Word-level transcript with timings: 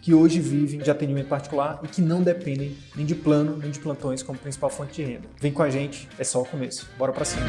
que 0.00 0.14
hoje 0.14 0.40
vivem 0.40 0.80
de 0.80 0.90
atendimento 0.90 1.28
particular 1.28 1.80
e 1.82 1.88
que 1.88 2.00
não 2.00 2.22
dependem 2.22 2.76
nem 2.96 3.04
de 3.04 3.14
plano 3.14 3.56
nem 3.56 3.70
de 3.70 3.78
plantões 3.78 4.22
como 4.22 4.38
principal 4.38 4.70
fonte 4.70 4.94
de 4.94 5.02
renda. 5.02 5.28
Vem 5.40 5.52
com 5.52 5.62
a 5.62 5.70
gente, 5.70 6.08
é 6.18 6.24
só 6.24 6.42
o 6.42 6.44
começo. 6.44 6.88
Bora 6.98 7.12
para 7.12 7.24
cima. 7.24 7.46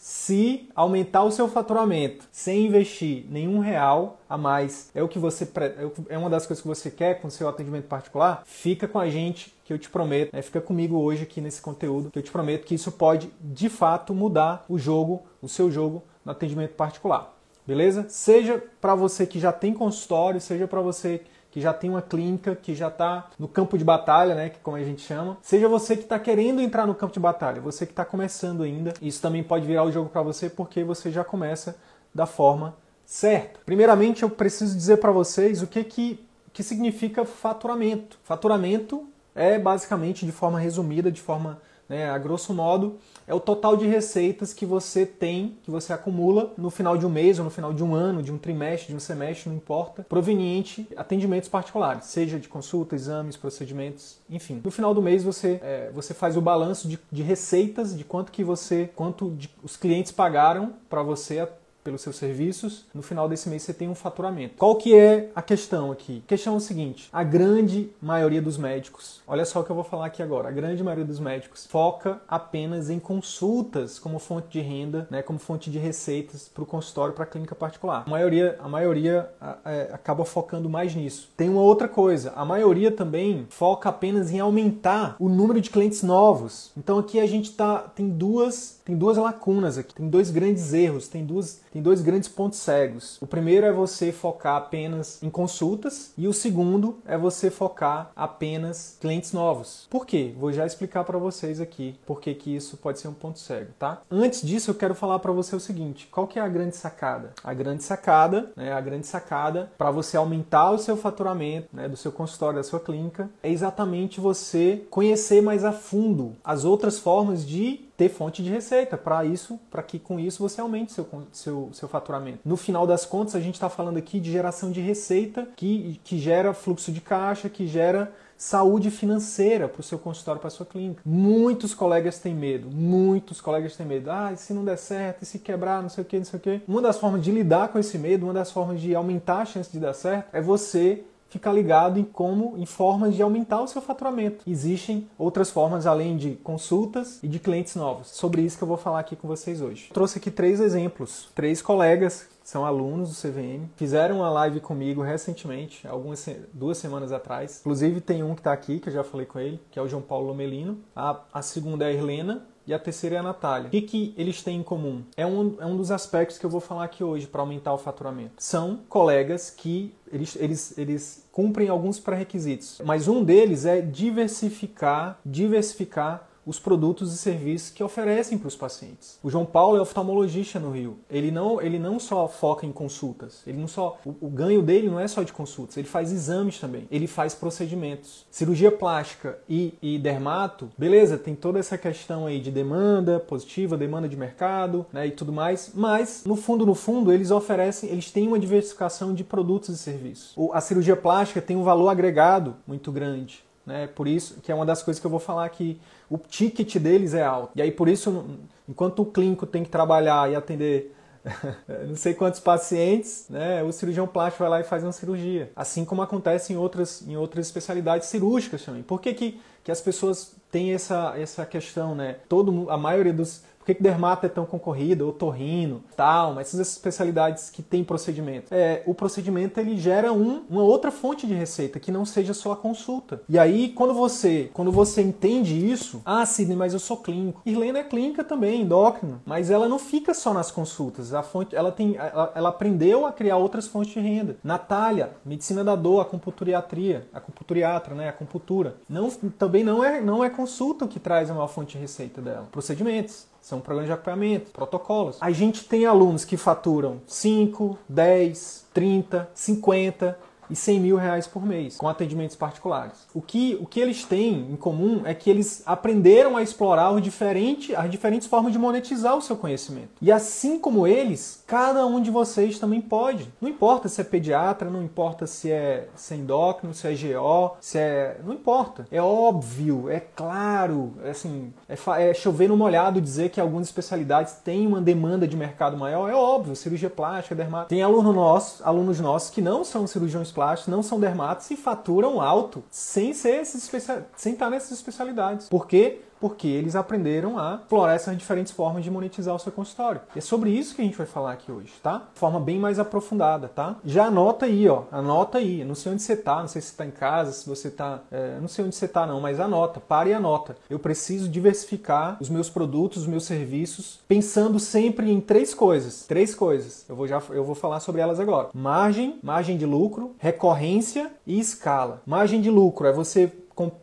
Se 0.00 0.70
aumentar 0.74 1.22
o 1.22 1.30
seu 1.30 1.46
faturamento 1.46 2.24
sem 2.32 2.66
investir 2.66 3.26
nenhum 3.28 3.58
real 3.58 4.18
a 4.26 4.38
mais 4.38 4.90
é 4.94 5.02
o 5.02 5.08
que 5.08 5.18
você 5.18 5.44
é, 5.44 6.14
é 6.14 6.18
uma 6.18 6.30
das 6.30 6.46
coisas 6.46 6.62
que 6.62 6.68
você 6.68 6.90
quer 6.90 7.20
com 7.20 7.28
o 7.28 7.30
seu 7.30 7.46
atendimento 7.46 7.88
particular, 7.88 8.42
fica 8.46 8.88
com 8.88 8.98
a 8.98 9.10
gente 9.10 9.54
que 9.64 9.72
eu 9.72 9.78
te 9.78 9.90
prometo, 9.90 10.34
né? 10.34 10.40
fica 10.40 10.62
comigo 10.62 10.96
hoje 10.96 11.24
aqui 11.24 11.42
nesse 11.42 11.60
conteúdo 11.60 12.10
que 12.10 12.18
eu 12.18 12.22
te 12.22 12.30
prometo 12.30 12.64
que 12.64 12.74
isso 12.74 12.90
pode 12.92 13.30
de 13.38 13.68
fato 13.68 14.14
mudar 14.14 14.64
o 14.66 14.78
jogo, 14.78 15.24
o 15.44 15.48
seu 15.48 15.70
jogo 15.70 16.02
no 16.24 16.32
atendimento 16.32 16.74
particular. 16.74 17.34
Beleza? 17.66 18.06
Seja 18.08 18.62
para 18.80 18.94
você 18.94 19.26
que 19.26 19.38
já 19.38 19.52
tem 19.52 19.72
consultório, 19.72 20.40
seja 20.40 20.66
para 20.66 20.80
você 20.80 21.22
que 21.50 21.60
já 21.60 21.72
tem 21.72 21.88
uma 21.88 22.02
clínica, 22.02 22.56
que 22.56 22.74
já 22.74 22.88
está 22.88 23.30
no 23.38 23.46
campo 23.46 23.78
de 23.78 23.84
batalha, 23.84 24.34
né, 24.34 24.48
que 24.48 24.58
como 24.58 24.76
a 24.76 24.82
gente 24.82 25.02
chama. 25.02 25.38
Seja 25.40 25.68
você 25.68 25.96
que 25.96 26.02
está 26.02 26.18
querendo 26.18 26.60
entrar 26.60 26.84
no 26.84 26.94
campo 26.94 27.14
de 27.14 27.20
batalha, 27.20 27.60
você 27.60 27.86
que 27.86 27.92
está 27.92 28.04
começando 28.04 28.64
ainda, 28.64 28.92
isso 29.00 29.22
também 29.22 29.42
pode 29.42 29.64
virar 29.64 29.84
o 29.84 29.92
jogo 29.92 30.08
para 30.08 30.20
você 30.20 30.50
porque 30.50 30.82
você 30.82 31.12
já 31.12 31.22
começa 31.22 31.76
da 32.12 32.26
forma 32.26 32.74
certa. 33.06 33.60
Primeiramente, 33.64 34.24
eu 34.24 34.30
preciso 34.30 34.74
dizer 34.76 34.96
para 34.96 35.12
vocês 35.12 35.62
o 35.62 35.66
que 35.66 35.84
que, 35.84 36.26
que 36.52 36.62
significa 36.62 37.24
faturamento. 37.24 38.18
Faturamento 38.24 39.06
é 39.34 39.58
basicamente, 39.58 40.26
de 40.26 40.32
forma 40.32 40.58
resumida, 40.58 41.10
de 41.10 41.20
forma 41.20 41.60
né, 41.88 42.10
a 42.10 42.18
grosso 42.18 42.52
modo, 42.52 42.98
é 43.26 43.34
o 43.34 43.40
total 43.40 43.76
de 43.76 43.86
receitas 43.86 44.52
que 44.52 44.66
você 44.66 45.06
tem, 45.06 45.56
que 45.62 45.70
você 45.70 45.92
acumula 45.92 46.52
no 46.56 46.70
final 46.70 46.96
de 46.96 47.06
um 47.06 47.10
mês, 47.10 47.38
ou 47.38 47.44
no 47.44 47.50
final 47.50 47.72
de 47.72 47.82
um 47.82 47.94
ano, 47.94 48.22
de 48.22 48.32
um 48.32 48.38
trimestre, 48.38 48.88
de 48.88 48.96
um 48.96 49.00
semestre, 49.00 49.48
não 49.48 49.56
importa, 49.56 50.04
proveniente 50.08 50.86
atendimentos 50.96 51.48
particulares, 51.48 52.06
seja 52.06 52.38
de 52.38 52.48
consulta, 52.48 52.94
exames, 52.94 53.36
procedimentos, 53.36 54.18
enfim. 54.28 54.60
No 54.64 54.70
final 54.70 54.94
do 54.94 55.02
mês 55.02 55.22
você, 55.22 55.60
é, 55.62 55.90
você 55.92 56.12
faz 56.12 56.36
o 56.36 56.40
balanço 56.40 56.88
de, 56.88 56.98
de 57.10 57.22
receitas, 57.22 57.96
de 57.96 58.04
quanto 58.04 58.30
que 58.30 58.44
você, 58.44 58.90
quanto 58.94 59.30
de, 59.30 59.50
os 59.62 59.76
clientes 59.76 60.12
pagaram 60.12 60.74
para 60.88 61.02
você 61.02 61.40
pelos 61.84 62.00
seus 62.00 62.16
serviços, 62.16 62.86
no 62.94 63.02
final 63.02 63.28
desse 63.28 63.48
mês 63.48 63.62
você 63.62 63.74
tem 63.74 63.88
um 63.88 63.94
faturamento. 63.94 64.54
Qual 64.56 64.74
que 64.76 64.96
é 64.96 65.30
a 65.36 65.42
questão 65.42 65.92
aqui? 65.92 66.22
A 66.24 66.28
questão 66.28 66.54
é 66.54 66.56
o 66.56 66.60
seguinte: 66.60 67.08
a 67.12 67.22
grande 67.22 67.90
maioria 68.00 68.40
dos 68.40 68.56
médicos, 68.56 69.20
olha 69.26 69.44
só 69.44 69.60
o 69.60 69.64
que 69.64 69.70
eu 69.70 69.76
vou 69.76 69.84
falar 69.84 70.06
aqui 70.06 70.22
agora, 70.22 70.48
a 70.48 70.52
grande 70.52 70.82
maioria 70.82 71.04
dos 71.04 71.20
médicos 71.20 71.66
foca 71.66 72.20
apenas 72.26 72.88
em 72.88 72.98
consultas 72.98 73.98
como 73.98 74.18
fonte 74.18 74.48
de 74.48 74.60
renda, 74.60 75.06
né, 75.10 75.22
como 75.22 75.38
fonte 75.38 75.70
de 75.70 75.78
receitas 75.78 76.48
para 76.48 76.62
o 76.62 76.66
consultório, 76.66 77.14
para 77.14 77.24
a 77.24 77.26
clínica 77.26 77.54
particular. 77.54 78.04
A 78.06 78.10
maioria, 78.10 78.56
a 78.58 78.68
maioria 78.68 79.30
é, 79.64 79.90
acaba 79.92 80.24
focando 80.24 80.70
mais 80.70 80.94
nisso. 80.94 81.28
Tem 81.36 81.50
uma 81.50 81.60
outra 81.60 81.86
coisa, 81.86 82.32
a 82.34 82.44
maioria 82.44 82.90
também 82.90 83.46
foca 83.50 83.90
apenas 83.90 84.30
em 84.30 84.40
aumentar 84.40 85.16
o 85.18 85.28
número 85.28 85.60
de 85.60 85.68
clientes 85.68 86.02
novos. 86.02 86.72
Então 86.76 86.98
aqui 86.98 87.20
a 87.20 87.26
gente 87.26 87.52
tá, 87.52 87.78
tem 87.78 88.08
duas, 88.08 88.80
tem 88.84 88.96
duas 88.96 89.18
lacunas 89.18 89.76
aqui, 89.76 89.94
tem 89.94 90.08
dois 90.08 90.30
grandes 90.30 90.72
erros, 90.72 91.08
tem 91.08 91.24
duas 91.24 91.60
tem 91.74 91.82
dois 91.82 92.00
grandes 92.00 92.28
pontos 92.28 92.60
cegos. 92.60 93.18
O 93.20 93.26
primeiro 93.26 93.66
é 93.66 93.72
você 93.72 94.12
focar 94.12 94.54
apenas 94.54 95.20
em 95.20 95.28
consultas 95.28 96.12
e 96.16 96.28
o 96.28 96.32
segundo 96.32 96.98
é 97.04 97.18
você 97.18 97.50
focar 97.50 98.12
apenas 98.14 98.96
clientes 99.00 99.32
novos. 99.32 99.88
Por 99.90 100.06
quê? 100.06 100.32
Vou 100.38 100.52
já 100.52 100.64
explicar 100.64 101.02
para 101.02 101.18
vocês 101.18 101.60
aqui 101.60 101.98
por 102.06 102.20
que 102.20 102.54
isso 102.54 102.76
pode 102.76 103.00
ser 103.00 103.08
um 103.08 103.12
ponto 103.12 103.40
cego, 103.40 103.72
tá? 103.76 104.02
Antes 104.08 104.42
disso, 104.42 104.70
eu 104.70 104.74
quero 104.76 104.94
falar 104.94 105.18
para 105.18 105.32
você 105.32 105.56
o 105.56 105.60
seguinte: 105.60 106.06
qual 106.12 106.28
que 106.28 106.38
é 106.38 106.42
a 106.42 106.48
grande 106.48 106.76
sacada? 106.76 107.32
A 107.42 107.52
grande 107.52 107.82
sacada, 107.82 108.52
né, 108.54 108.72
a 108.72 108.80
grande 108.80 109.08
sacada 109.08 109.72
para 109.76 109.90
você 109.90 110.16
aumentar 110.16 110.70
o 110.70 110.78
seu 110.78 110.96
faturamento, 110.96 111.68
né, 111.72 111.88
do 111.88 111.96
seu 111.96 112.12
consultório, 112.12 112.58
da 112.58 112.62
sua 112.62 112.78
clínica, 112.78 113.28
é 113.42 113.50
exatamente 113.50 114.20
você 114.20 114.86
conhecer 114.90 115.42
mais 115.42 115.64
a 115.64 115.72
fundo 115.72 116.36
as 116.44 116.64
outras 116.64 117.00
formas 117.00 117.44
de 117.44 117.83
ter 117.96 118.08
fonte 118.08 118.42
de 118.42 118.50
receita 118.50 118.96
para 118.96 119.24
isso, 119.24 119.58
para 119.70 119.82
que 119.82 119.98
com 119.98 120.18
isso 120.18 120.42
você 120.42 120.60
aumente 120.60 120.92
seu, 120.92 121.06
seu, 121.32 121.70
seu 121.72 121.88
faturamento. 121.88 122.40
No 122.44 122.56
final 122.56 122.86
das 122.86 123.06
contas, 123.06 123.34
a 123.34 123.40
gente 123.40 123.54
está 123.54 123.68
falando 123.68 123.96
aqui 123.96 124.18
de 124.18 124.32
geração 124.32 124.70
de 124.70 124.80
receita 124.80 125.48
que, 125.56 126.00
que 126.02 126.18
gera 126.18 126.52
fluxo 126.52 126.90
de 126.90 127.00
caixa, 127.00 127.48
que 127.48 127.66
gera 127.66 128.12
saúde 128.36 128.90
financeira 128.90 129.68
para 129.68 129.80
o 129.80 129.82
seu 129.82 129.98
consultório, 129.98 130.40
para 130.40 130.48
a 130.48 130.50
sua 130.50 130.66
clínica. 130.66 131.00
Muitos 131.04 131.72
colegas 131.72 132.18
têm 132.18 132.34
medo, 132.34 132.68
muitos 132.68 133.40
colegas 133.40 133.76
têm 133.76 133.86
medo. 133.86 134.10
Ah, 134.10 134.32
e 134.32 134.36
se 134.36 134.52
não 134.52 134.64
der 134.64 134.76
certo, 134.76 135.22
e 135.22 135.26
se 135.26 135.38
quebrar, 135.38 135.80
não 135.80 135.88
sei 135.88 136.02
o 136.02 136.04
que, 136.04 136.18
não 136.18 136.24
sei 136.24 136.38
o 136.38 136.42
que. 136.42 136.60
Uma 136.66 136.82
das 136.82 136.98
formas 136.98 137.22
de 137.22 137.30
lidar 137.30 137.68
com 137.68 137.78
esse 137.78 137.96
medo, 137.96 138.26
uma 138.26 138.34
das 138.34 138.50
formas 138.50 138.80
de 138.80 138.94
aumentar 138.94 139.42
a 139.42 139.44
chance 139.44 139.70
de 139.70 139.78
dar 139.78 139.94
certo, 139.94 140.28
é 140.32 140.40
você 140.40 141.04
ficar 141.34 141.52
ligado 141.52 141.98
em 141.98 142.04
como, 142.04 142.54
em 142.56 142.64
formas 142.64 143.14
de 143.14 143.22
aumentar 143.22 143.60
o 143.60 143.66
seu 143.66 143.82
faturamento. 143.82 144.44
Existem 144.46 145.08
outras 145.18 145.50
formas 145.50 145.86
além 145.86 146.16
de 146.16 146.36
consultas 146.36 147.18
e 147.22 147.28
de 147.28 147.40
clientes 147.40 147.74
novos. 147.74 148.08
Sobre 148.08 148.42
isso 148.42 148.56
que 148.56 148.62
eu 148.62 148.68
vou 148.68 148.76
falar 148.76 149.00
aqui 149.00 149.16
com 149.16 149.26
vocês 149.26 149.60
hoje. 149.60 149.90
Trouxe 149.92 150.18
aqui 150.18 150.30
três 150.30 150.60
exemplos, 150.60 151.28
três 151.34 151.60
colegas 151.60 152.28
são 152.44 152.66
alunos 152.66 153.08
do 153.08 153.16
CVM, 153.16 153.70
fizeram 153.74 154.16
uma 154.16 154.28
live 154.28 154.60
comigo 154.60 155.00
recentemente, 155.00 155.88
algumas 155.88 156.28
duas 156.52 156.76
semanas 156.76 157.10
atrás. 157.10 157.60
Inclusive 157.60 158.02
tem 158.02 158.22
um 158.22 158.34
que 158.34 158.40
está 158.40 158.52
aqui, 158.52 158.78
que 158.78 158.90
eu 158.90 158.92
já 158.92 159.02
falei 159.02 159.24
com 159.24 159.40
ele, 159.40 159.58
que 159.70 159.78
é 159.78 159.82
o 159.82 159.88
João 159.88 160.02
Paulo 160.02 160.26
Lomelino. 160.26 160.78
A, 160.94 161.20
a 161.32 161.40
segunda 161.40 161.86
é 161.86 161.88
a 161.88 161.92
Irlena, 161.92 162.46
e 162.66 162.72
a 162.74 162.78
terceira 162.78 163.16
é 163.16 163.18
a 163.18 163.22
Natália. 163.22 163.68
O 163.68 163.70
que, 163.70 163.82
que 163.82 164.14
eles 164.16 164.42
têm 164.42 164.60
em 164.60 164.62
comum? 164.62 165.02
É 165.16 165.26
um, 165.26 165.56
é 165.58 165.66
um 165.66 165.76
dos 165.76 165.90
aspectos 165.90 166.38
que 166.38 166.46
eu 166.46 166.50
vou 166.50 166.60
falar 166.60 166.84
aqui 166.84 167.04
hoje 167.04 167.26
para 167.26 167.40
aumentar 167.40 167.72
o 167.72 167.78
faturamento. 167.78 168.34
São 168.38 168.80
colegas 168.88 169.50
que 169.50 169.94
eles, 170.10 170.36
eles, 170.36 170.78
eles 170.78 171.26
cumprem 171.32 171.68
alguns 171.68 171.98
pré-requisitos, 171.98 172.80
mas 172.84 173.08
um 173.08 173.24
deles 173.24 173.64
é 173.64 173.80
diversificar, 173.80 175.18
diversificar 175.24 176.28
os 176.46 176.58
produtos 176.58 177.12
e 177.12 177.18
serviços 177.18 177.70
que 177.70 177.82
oferecem 177.82 178.38
para 178.38 178.48
os 178.48 178.56
pacientes. 178.56 179.18
O 179.22 179.30
João 179.30 179.44
Paulo 179.46 179.76
é 179.76 179.80
oftalmologista 179.80 180.58
no 180.58 180.70
Rio. 180.70 180.98
Ele 181.10 181.30
não, 181.30 181.60
ele 181.60 181.78
não 181.78 181.98
só 181.98 182.28
foca 182.28 182.66
em 182.66 182.72
consultas, 182.72 183.42
ele 183.46 183.58
não 183.58 183.68
só 183.68 183.98
o, 184.04 184.14
o, 184.20 184.28
ganho 184.28 184.62
dele 184.62 184.88
não 184.88 184.98
é 185.00 185.06
só 185.06 185.22
de 185.22 185.32
consultas, 185.32 185.76
ele 185.76 185.88
faz 185.88 186.12
exames 186.12 186.58
também, 186.58 186.86
ele 186.90 187.06
faz 187.06 187.34
procedimentos. 187.34 188.26
Cirurgia 188.30 188.70
plástica 188.70 189.38
e, 189.48 189.74
e 189.80 189.98
dermato, 189.98 190.70
beleza, 190.76 191.16
tem 191.16 191.34
toda 191.34 191.58
essa 191.58 191.78
questão 191.78 192.26
aí 192.26 192.40
de 192.40 192.50
demanda 192.50 193.20
positiva, 193.20 193.76
demanda 193.76 194.08
de 194.08 194.16
mercado, 194.16 194.86
né, 194.92 195.06
e 195.06 195.10
tudo 195.10 195.32
mais, 195.32 195.72
mas 195.74 196.24
no 196.24 196.36
fundo, 196.36 196.66
no 196.66 196.74
fundo, 196.74 197.12
eles 197.12 197.30
oferecem, 197.30 197.90
eles 197.90 198.10
têm 198.10 198.28
uma 198.28 198.38
diversificação 198.38 199.14
de 199.14 199.24
produtos 199.24 199.70
e 199.70 199.78
serviços. 199.78 200.32
O, 200.36 200.52
a 200.52 200.60
cirurgia 200.60 200.96
plástica 200.96 201.40
tem 201.40 201.56
um 201.56 201.62
valor 201.62 201.88
agregado 201.88 202.56
muito 202.66 202.90
grande. 202.90 203.43
Né? 203.66 203.86
Por 203.86 204.06
isso, 204.06 204.40
que 204.42 204.52
é 204.52 204.54
uma 204.54 204.66
das 204.66 204.82
coisas 204.82 205.00
que 205.00 205.06
eu 205.06 205.10
vou 205.10 205.20
falar 205.20 205.44
aqui. 205.44 205.80
O 206.10 206.18
ticket 206.18 206.76
deles 206.76 207.14
é 207.14 207.22
alto. 207.22 207.50
E 207.54 207.62
aí, 207.62 207.70
por 207.70 207.88
isso, 207.88 208.24
enquanto 208.68 209.00
o 209.00 209.06
clínico 209.06 209.46
tem 209.46 209.64
que 209.64 209.70
trabalhar 209.70 210.30
e 210.30 210.36
atender 210.36 210.94
não 211.88 211.96
sei 211.96 212.12
quantos 212.12 212.38
pacientes, 212.38 213.26
né, 213.30 213.62
o 213.62 213.72
cirurgião 213.72 214.06
plástico 214.06 214.42
vai 214.42 214.50
lá 214.50 214.60
e 214.60 214.64
faz 214.64 214.82
uma 214.82 214.92
cirurgia. 214.92 215.50
Assim 215.56 215.84
como 215.84 216.02
acontece 216.02 216.52
em 216.52 216.56
outras, 216.56 217.02
em 217.06 217.16
outras 217.16 217.46
especialidades 217.46 218.08
cirúrgicas 218.08 218.62
também. 218.62 218.82
Por 218.82 219.00
que, 219.00 219.14
que, 219.14 219.40
que 219.62 219.70
as 219.70 219.80
pessoas 219.80 220.34
têm 220.50 220.72
essa, 220.74 221.14
essa 221.16 221.46
questão, 221.46 221.94
né? 221.94 222.16
Todo, 222.28 222.70
a 222.70 222.76
maioria 222.76 223.12
dos 223.12 223.42
Por 223.64 223.68
que, 223.68 223.76
que 223.76 223.82
dermato 223.82 224.26
é 224.26 224.28
tão 224.28 224.44
concorrido, 224.44 225.08
otorrino, 225.08 225.82
tal, 225.96 226.34
mas 226.34 226.48
essas 226.48 226.68
especialidades 226.68 227.48
que 227.48 227.62
têm 227.62 227.82
procedimento? 227.82 228.52
É, 228.54 228.82
o 228.84 228.92
procedimento 228.92 229.58
ele 229.58 229.78
gera 229.78 230.12
um, 230.12 230.42
uma 230.50 230.62
outra 230.62 230.90
fonte 230.90 231.26
de 231.26 231.32
receita 231.32 231.80
que 231.80 231.90
não 231.90 232.04
seja 232.04 232.34
só 232.34 232.52
a 232.52 232.56
consulta. 232.56 233.22
E 233.26 233.38
aí, 233.38 233.70
quando 233.70 233.94
você, 233.94 234.50
quando 234.52 234.70
você 234.70 235.00
entende 235.00 235.54
isso, 235.54 236.02
ah, 236.04 236.26
Sidney, 236.26 236.54
mas 236.54 236.74
eu 236.74 236.78
sou 236.78 236.98
clínico. 236.98 237.40
Irlena 237.46 237.78
é 237.78 237.84
clínica 237.84 238.22
também, 238.22 238.60
endócrina, 238.60 239.22
mas 239.24 239.50
ela 239.50 239.66
não 239.66 239.78
fica 239.78 240.12
só 240.12 240.34
nas 240.34 240.50
consultas. 240.50 241.14
A 241.14 241.22
fonte, 241.22 241.56
ela 241.56 241.72
tem, 241.72 241.96
ela, 241.96 242.32
ela 242.34 242.48
aprendeu 242.50 243.06
a 243.06 243.12
criar 243.12 243.38
outras 243.38 243.66
fontes 243.66 243.94
de 243.94 244.00
renda. 244.00 244.36
Natália, 244.44 245.12
medicina 245.24 245.64
da 245.64 245.74
dor, 245.74 246.00
acupunturiatria, 246.00 247.08
acupunturiatra, 247.14 247.94
né, 247.94 248.10
acupuntura. 248.10 248.76
Não, 248.86 249.08
também 249.10 249.64
não 249.64 249.82
é, 249.82 250.02
não 250.02 250.22
é 250.22 250.28
consulta 250.28 250.84
o 250.84 250.88
que 250.88 251.00
traz 251.00 251.30
a 251.30 251.34
maior 251.34 251.48
fonte 251.48 251.72
de 251.72 251.78
receita 251.78 252.20
dela. 252.20 252.46
Procedimentos. 252.52 253.32
São 253.44 253.60
programas 253.60 253.88
de 253.88 253.92
acompanhamento, 253.92 254.50
protocolos. 254.52 255.18
A 255.20 255.30
gente 255.30 255.64
tem 255.64 255.84
alunos 255.84 256.24
que 256.24 256.34
faturam 256.34 257.02
5, 257.06 257.76
10, 257.86 258.64
30, 258.72 259.28
50 259.34 260.18
e 260.48 260.56
100 260.56 260.80
mil 260.80 260.96
reais 260.96 261.26
por 261.26 261.44
mês 261.44 261.76
com 261.76 261.86
atendimentos 261.86 262.36
particulares. 262.36 263.06
O 263.12 263.20
que, 263.20 263.58
o 263.60 263.66
que 263.66 263.80
eles 263.80 264.02
têm 264.04 264.50
em 264.50 264.56
comum 264.56 265.02
é 265.04 265.12
que 265.12 265.28
eles 265.28 265.62
aprenderam 265.66 266.38
a 266.38 266.42
explorar 266.42 266.90
o 266.92 267.00
diferente, 267.02 267.76
as 267.76 267.90
diferentes 267.90 268.26
formas 268.26 268.50
de 268.50 268.58
monetizar 268.58 269.14
o 269.14 269.20
seu 269.20 269.36
conhecimento. 269.36 269.90
E 270.00 270.10
assim 270.10 270.58
como 270.58 270.86
eles, 270.86 271.43
cada 271.46 271.86
um 271.86 272.00
de 272.00 272.10
vocês 272.10 272.58
também 272.58 272.80
pode. 272.80 273.32
Não 273.40 273.48
importa 273.48 273.88
se 273.88 274.00
é 274.00 274.04
pediatra, 274.04 274.70
não 274.70 274.82
importa 274.82 275.26
se 275.26 275.50
é, 275.50 275.88
se 275.94 276.14
é 276.14 276.16
endócrino, 276.16 276.74
se 276.74 276.86
é 276.86 276.92
GO, 276.92 277.56
se 277.60 277.78
é. 277.78 278.20
Não 278.24 278.32
importa. 278.32 278.86
É 278.90 279.00
óbvio, 279.00 279.88
é 279.90 280.00
claro, 280.00 280.94
é 281.04 281.10
assim, 281.10 281.52
é, 281.68 281.76
é 282.10 282.14
chover 282.14 282.48
no 282.48 282.56
molhado 282.56 283.00
dizer 283.00 283.30
que 283.30 283.40
algumas 283.40 283.66
especialidades 283.66 284.34
têm 284.44 284.66
uma 284.66 284.80
demanda 284.80 285.26
de 285.26 285.36
mercado 285.36 285.76
maior. 285.76 286.08
É 286.08 286.14
óbvio, 286.14 286.56
cirurgia 286.56 286.90
plástica, 286.90 287.34
dermato. 287.34 287.68
Tem 287.68 287.82
aluno 287.82 288.12
nosso, 288.12 288.62
alunos 288.64 289.00
nossos 289.00 289.30
que 289.30 289.42
não 289.42 289.64
são 289.64 289.86
cirurgiões 289.86 290.32
plásticos, 290.32 290.72
não 290.72 290.82
são 290.82 290.98
dermatos 290.98 291.50
e 291.50 291.56
faturam 291.56 292.20
alto 292.20 292.62
sem 292.70 293.12
ser 293.12 293.40
esses 293.40 293.62
especial... 293.62 293.98
sem 294.16 294.32
estar 294.32 294.50
nessas 294.50 294.72
especialidades. 294.72 295.48
Por 295.48 295.66
quê? 295.66 296.00
Porque 296.20 296.48
eles 296.48 296.76
aprenderam 296.76 297.38
a 297.38 297.60
explorar 297.62 297.94
essas 297.94 298.16
diferentes 298.16 298.52
formas 298.52 298.84
de 298.84 298.90
monetizar 298.90 299.34
o 299.34 299.38
seu 299.38 299.52
consultório. 299.52 300.00
E 300.14 300.18
é 300.18 300.22
sobre 300.22 300.50
isso 300.50 300.74
que 300.74 300.82
a 300.82 300.84
gente 300.84 300.96
vai 300.96 301.06
falar 301.06 301.32
aqui 301.32 301.50
hoje, 301.50 301.72
tá? 301.82 302.08
De 302.12 302.18
forma 302.18 302.40
bem 302.40 302.58
mais 302.58 302.78
aprofundada, 302.78 303.48
tá? 303.48 303.76
Já 303.84 304.06
anota 304.06 304.46
aí, 304.46 304.68
ó, 304.68 304.84
anota 304.90 305.38
aí. 305.38 305.64
não 305.64 305.74
sei 305.74 305.92
onde 305.92 306.02
você 306.02 306.16
tá, 306.16 306.40
não 306.40 306.48
sei 306.48 306.62
se 306.62 306.68
está 306.68 306.84
em 306.84 306.90
casa, 306.90 307.32
se 307.32 307.48
você 307.48 307.70
tá, 307.70 308.00
é, 308.10 308.38
não 308.40 308.48
sei 308.48 308.64
onde 308.64 308.74
você 308.74 308.88
tá 308.88 309.06
não, 309.06 309.20
mas 309.20 309.40
anota, 309.40 309.80
pare 309.80 310.10
e 310.10 310.14
anota. 310.14 310.56
Eu 310.68 310.78
preciso 310.78 311.28
diversificar 311.28 312.16
os 312.20 312.28
meus 312.28 312.50
produtos, 312.50 313.02
os 313.02 313.06
meus 313.06 313.24
serviços, 313.24 314.00
pensando 314.08 314.58
sempre 314.58 315.10
em 315.10 315.20
três 315.20 315.54
coisas, 315.54 316.06
três 316.06 316.34
coisas. 316.34 316.84
Eu 316.88 316.96
vou 316.96 317.06
já, 317.06 317.22
eu 317.30 317.44
vou 317.44 317.54
falar 317.54 317.80
sobre 317.80 318.00
elas 318.00 318.20
agora. 318.20 318.48
Margem, 318.54 319.18
margem 319.22 319.56
de 319.56 319.66
lucro, 319.66 320.14
recorrência 320.18 321.10
e 321.26 321.38
escala. 321.38 322.02
Margem 322.06 322.40
de 322.40 322.50
lucro 322.50 322.86
é 322.86 322.92
você 322.92 323.32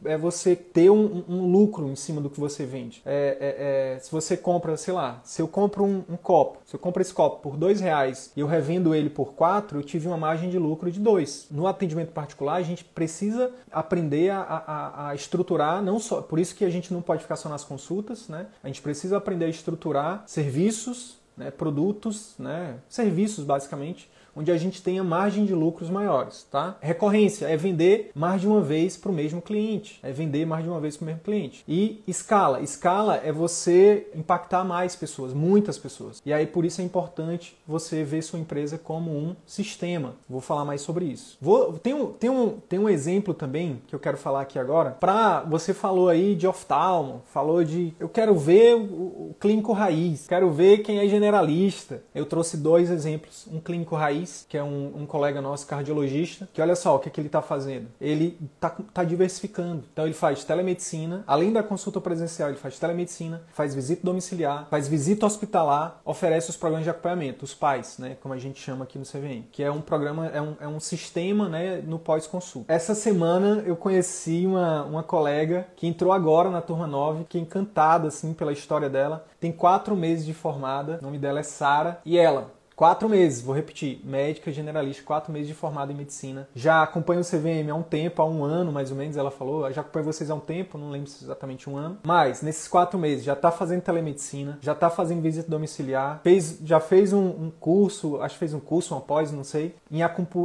é 0.06 0.18
você 0.18 0.56
ter 0.56 0.90
um, 0.90 1.24
um, 1.28 1.52
lucro 1.52 1.88
em 1.90 1.96
cima 1.96 2.20
do 2.20 2.30
que 2.30 2.40
você 2.40 2.66
vende. 2.66 3.02
É, 3.06 3.38
é, 3.40 3.96
é, 3.96 4.00
se 4.00 4.12
você 4.12 4.36
compra, 4.36 4.76
sei 4.78 4.94
lá, 4.94 5.22
se 5.24 5.42
eu 5.42 5.48
compro 5.48 5.84
um, 5.84 6.04
um, 6.10 6.18
copo, 6.18 6.60
se 6.66 6.76
eu 6.76 6.80
compro 6.80 7.02
esse 7.02 7.14
copo 7.14 7.42
por 7.42 7.58
dois 7.58 7.80
reais 7.80 8.32
e 8.36 8.40
eu 8.40 8.48
revendo 8.48 8.94
ele 8.94 9.10
por 9.10 9.34
quatro, 9.34 9.80
eu 9.80 9.84
tive 9.84 10.08
uma 10.08 10.18
margem 10.18 10.50
de 10.50 10.60
lucro 10.60 10.92
de 10.92 11.00
dois. 11.00 11.48
No 11.50 11.68
atendimento 11.68 12.12
particular, 12.12 12.56
a 12.56 12.62
gente 12.62 12.84
precisa 12.84 13.52
aprender 13.72 14.30
a, 14.30 14.42
a, 14.42 15.10
a, 15.10 15.16
estruturar, 15.16 15.82
não 15.82 16.00
só, 16.00 16.22
por 16.22 16.40
isso 16.40 16.56
que 16.56 16.66
a 16.66 16.70
gente 16.70 16.94
não 16.94 17.02
pode 17.02 17.22
ficar 17.22 17.36
só 17.36 17.48
nas 17.48 17.64
consultas, 17.64 18.28
né? 18.28 18.48
A 18.64 18.68
gente 18.68 18.82
precisa 18.82 19.18
aprender 19.18 19.46
a 19.46 19.50
estruturar 19.50 20.24
serviços, 20.26 21.21
né, 21.36 21.52
produtos, 21.52 22.36
né, 22.38 22.76
serviços 22.90 23.44
basicamente, 23.44 24.10
onde 24.36 24.52
a 24.52 24.58
gente 24.58 24.82
tenha 24.82 25.04
margem 25.04 25.46
de 25.46 25.54
lucros 25.54 25.90
maiores, 25.90 26.48
tá? 26.50 26.78
Recorrência 26.82 27.46
é 27.48 27.58
vender 27.58 28.12
mais 28.16 28.42
de 28.42 28.48
uma 28.48 28.62
vez 28.62 28.98
para 28.98 29.12
o 29.12 29.14
mesmo 29.14 29.42
cliente, 29.42 30.00
é 30.02 30.12
vender 30.12 30.46
mais 30.46 30.64
de 30.64 30.70
uma 30.70 30.80
vez 30.80 30.96
para 30.96 31.04
o 31.04 31.08
mesmo 31.08 31.22
cliente. 31.22 31.64
E 31.68 32.02
escala, 32.08 32.62
escala 32.62 33.18
é 33.18 33.32
você 33.32 34.08
impactar 34.16 34.64
mais 34.64 34.96
pessoas, 34.96 35.34
muitas 35.34 35.78
pessoas. 35.78 36.22
E 36.26 36.32
aí 36.32 36.48
por 36.48 36.66
isso 36.66 36.82
é 36.82 36.84
importante 36.84 37.58
você 37.68 38.04
ver 38.04 38.22
sua 38.22 38.40
empresa 38.40 38.78
como 38.78 39.12
um 39.12 39.36
sistema. 39.46 40.14
Vou 40.30 40.42
falar 40.42 40.66
mais 40.66 40.82
sobre 40.82 41.06
isso. 41.06 41.38
Vou, 41.42 41.74
tem, 41.74 41.94
um, 41.94 42.08
tem, 42.08 42.30
um, 42.30 42.50
tem 42.70 42.80
um 42.80 42.90
exemplo 42.90 43.34
também 43.34 43.82
que 43.88 43.96
eu 43.96 44.00
quero 44.00 44.18
falar 44.18 44.42
aqui 44.42 44.58
agora. 44.58 44.92
Para 44.92 45.42
você 45.42 45.74
falou 45.74 46.10
aí 46.10 46.36
de 46.36 46.48
oftalmo, 46.48 47.22
falou 47.26 47.64
de 47.64 47.94
eu 48.00 48.08
quero 48.08 48.36
ver 48.36 48.76
o, 48.76 48.80
o 48.80 49.36
clínico 49.40 49.74
raiz, 49.74 50.28
quero 50.28 50.50
ver 50.52 50.80
quem 50.80 51.00
é 51.00 51.08
generalista. 51.22 52.02
Eu 52.16 52.26
trouxe 52.26 52.58
dois 52.58 52.90
exemplos, 52.90 53.48
um 53.52 53.60
clínico 53.60 53.96
raiz 53.96 54.46
que 54.50 54.58
é 54.58 54.64
um, 54.64 55.02
um, 55.02 55.06
colega 55.06 55.40
nosso 55.42 55.68
cardiologista, 55.68 56.50
que 56.52 56.62
olha 56.62 56.76
só 56.76 56.96
o 56.96 57.00
que, 57.00 57.10
é 57.10 57.12
que 57.12 57.22
ele 57.22 57.28
está 57.28 57.42
fazendo. 57.42 57.88
Ele 58.02 58.38
está 58.56 58.70
tá 58.70 59.04
diversificando. 59.04 59.84
Então 59.94 60.06
ele 60.06 60.14
faz 60.14 60.44
telemedicina, 60.44 61.24
além 61.28 61.54
da 61.54 61.62
consulta 61.62 62.02
presencial, 62.02 62.50
ele 62.50 62.58
faz 62.58 62.80
telemedicina, 62.80 63.44
faz 63.54 63.76
visita 63.76 64.02
domiciliar, 64.04 64.68
faz 64.70 64.88
visita 64.88 65.26
hospitalar, 65.26 66.02
oferece 66.04 66.50
os 66.50 66.58
programas 66.58 66.86
de 66.86 66.90
acompanhamento, 66.90 67.46
os 67.46 67.54
pais, 67.54 67.98
né, 68.00 68.18
como 68.22 68.34
a 68.34 68.38
gente 68.38 68.60
chama 68.60 68.84
aqui 68.84 68.98
no 68.98 69.06
CVM, 69.06 69.44
que 69.52 69.64
é 69.64 69.72
um 69.72 69.82
programa, 69.82 70.28
é 70.28 70.42
um, 70.42 70.56
é 70.60 70.68
um 70.68 70.80
sistema 70.80 71.48
né, 71.48 71.82
no 71.86 72.00
pós-consulta. 72.00 72.74
Essa 72.74 72.96
semana 72.96 73.64
eu 73.66 73.76
conheci 73.76 74.46
uma, 74.46 74.84
uma 74.84 75.04
colega 75.04 75.68
que 75.76 75.86
entrou 75.86 76.12
agora 76.12 76.50
na 76.50 76.62
turma 76.62 76.88
9, 76.88 77.26
que 77.26 77.38
é 77.38 77.42
encantada 77.42 78.08
assim, 78.08 78.34
pela 78.34 78.52
história 78.52 78.90
dela. 78.90 79.26
Tem 79.40 79.52
quatro 79.52 79.96
meses 79.96 80.26
de 80.26 80.34
formada, 80.34 81.00
nome 81.12 81.20
dela 81.20 81.42
é 81.42 81.44
Sara, 81.44 82.02
e 82.06 82.18
ela 82.18 82.54
Quatro 82.76 83.08
meses, 83.08 83.42
vou 83.42 83.54
repetir, 83.54 84.02
médica 84.04 84.52
generalista, 84.52 85.04
quatro 85.04 85.32
meses 85.32 85.48
de 85.48 85.54
formada 85.54 85.92
em 85.92 85.96
medicina. 85.96 86.48
Já 86.56 86.82
acompanho 86.82 87.22
o 87.22 87.24
CVM 87.24 87.70
há 87.70 87.76
um 87.76 87.84
tempo, 87.84 88.22
há 88.22 88.26
um 88.26 88.44
ano 88.44 88.72
mais 88.72 88.90
ou 88.92 88.98
menos, 88.98 89.18
ela 89.18 89.30
falou. 89.30 89.72
Já 89.72 89.82
acompanho 89.82 90.06
vocês 90.06 90.30
há 90.30 90.36
um 90.36 90.40
tempo, 90.40 90.78
não 90.78 90.90
lembro 90.90 91.10
se 91.10 91.24
exatamente 91.24 91.70
um 91.70 91.78
ano. 91.78 92.00
Mas 92.04 92.42
nesses 92.42 92.68
quatro 92.68 92.98
meses 92.98 93.24
já 93.24 93.34
está 93.34 93.52
fazendo 93.52 93.82
telemedicina, 93.82 94.58
já 94.62 94.72
está 94.72 94.90
fazendo 94.90 95.22
visita 95.22 95.50
domiciliar, 95.50 96.22
fez, 96.24 96.60
já 96.64 96.80
fez 96.80 97.14
um, 97.14 97.26
um, 97.26 97.52
curso, 97.60 98.22
acho 98.22 98.36
que 98.36 98.40
fez 98.40 98.54
um 98.54 98.60
curso, 98.60 98.96
uma 98.96 99.02
pós, 99.02 99.32
não 99.32 99.44
sei, 99.44 99.76
em, 99.92 100.02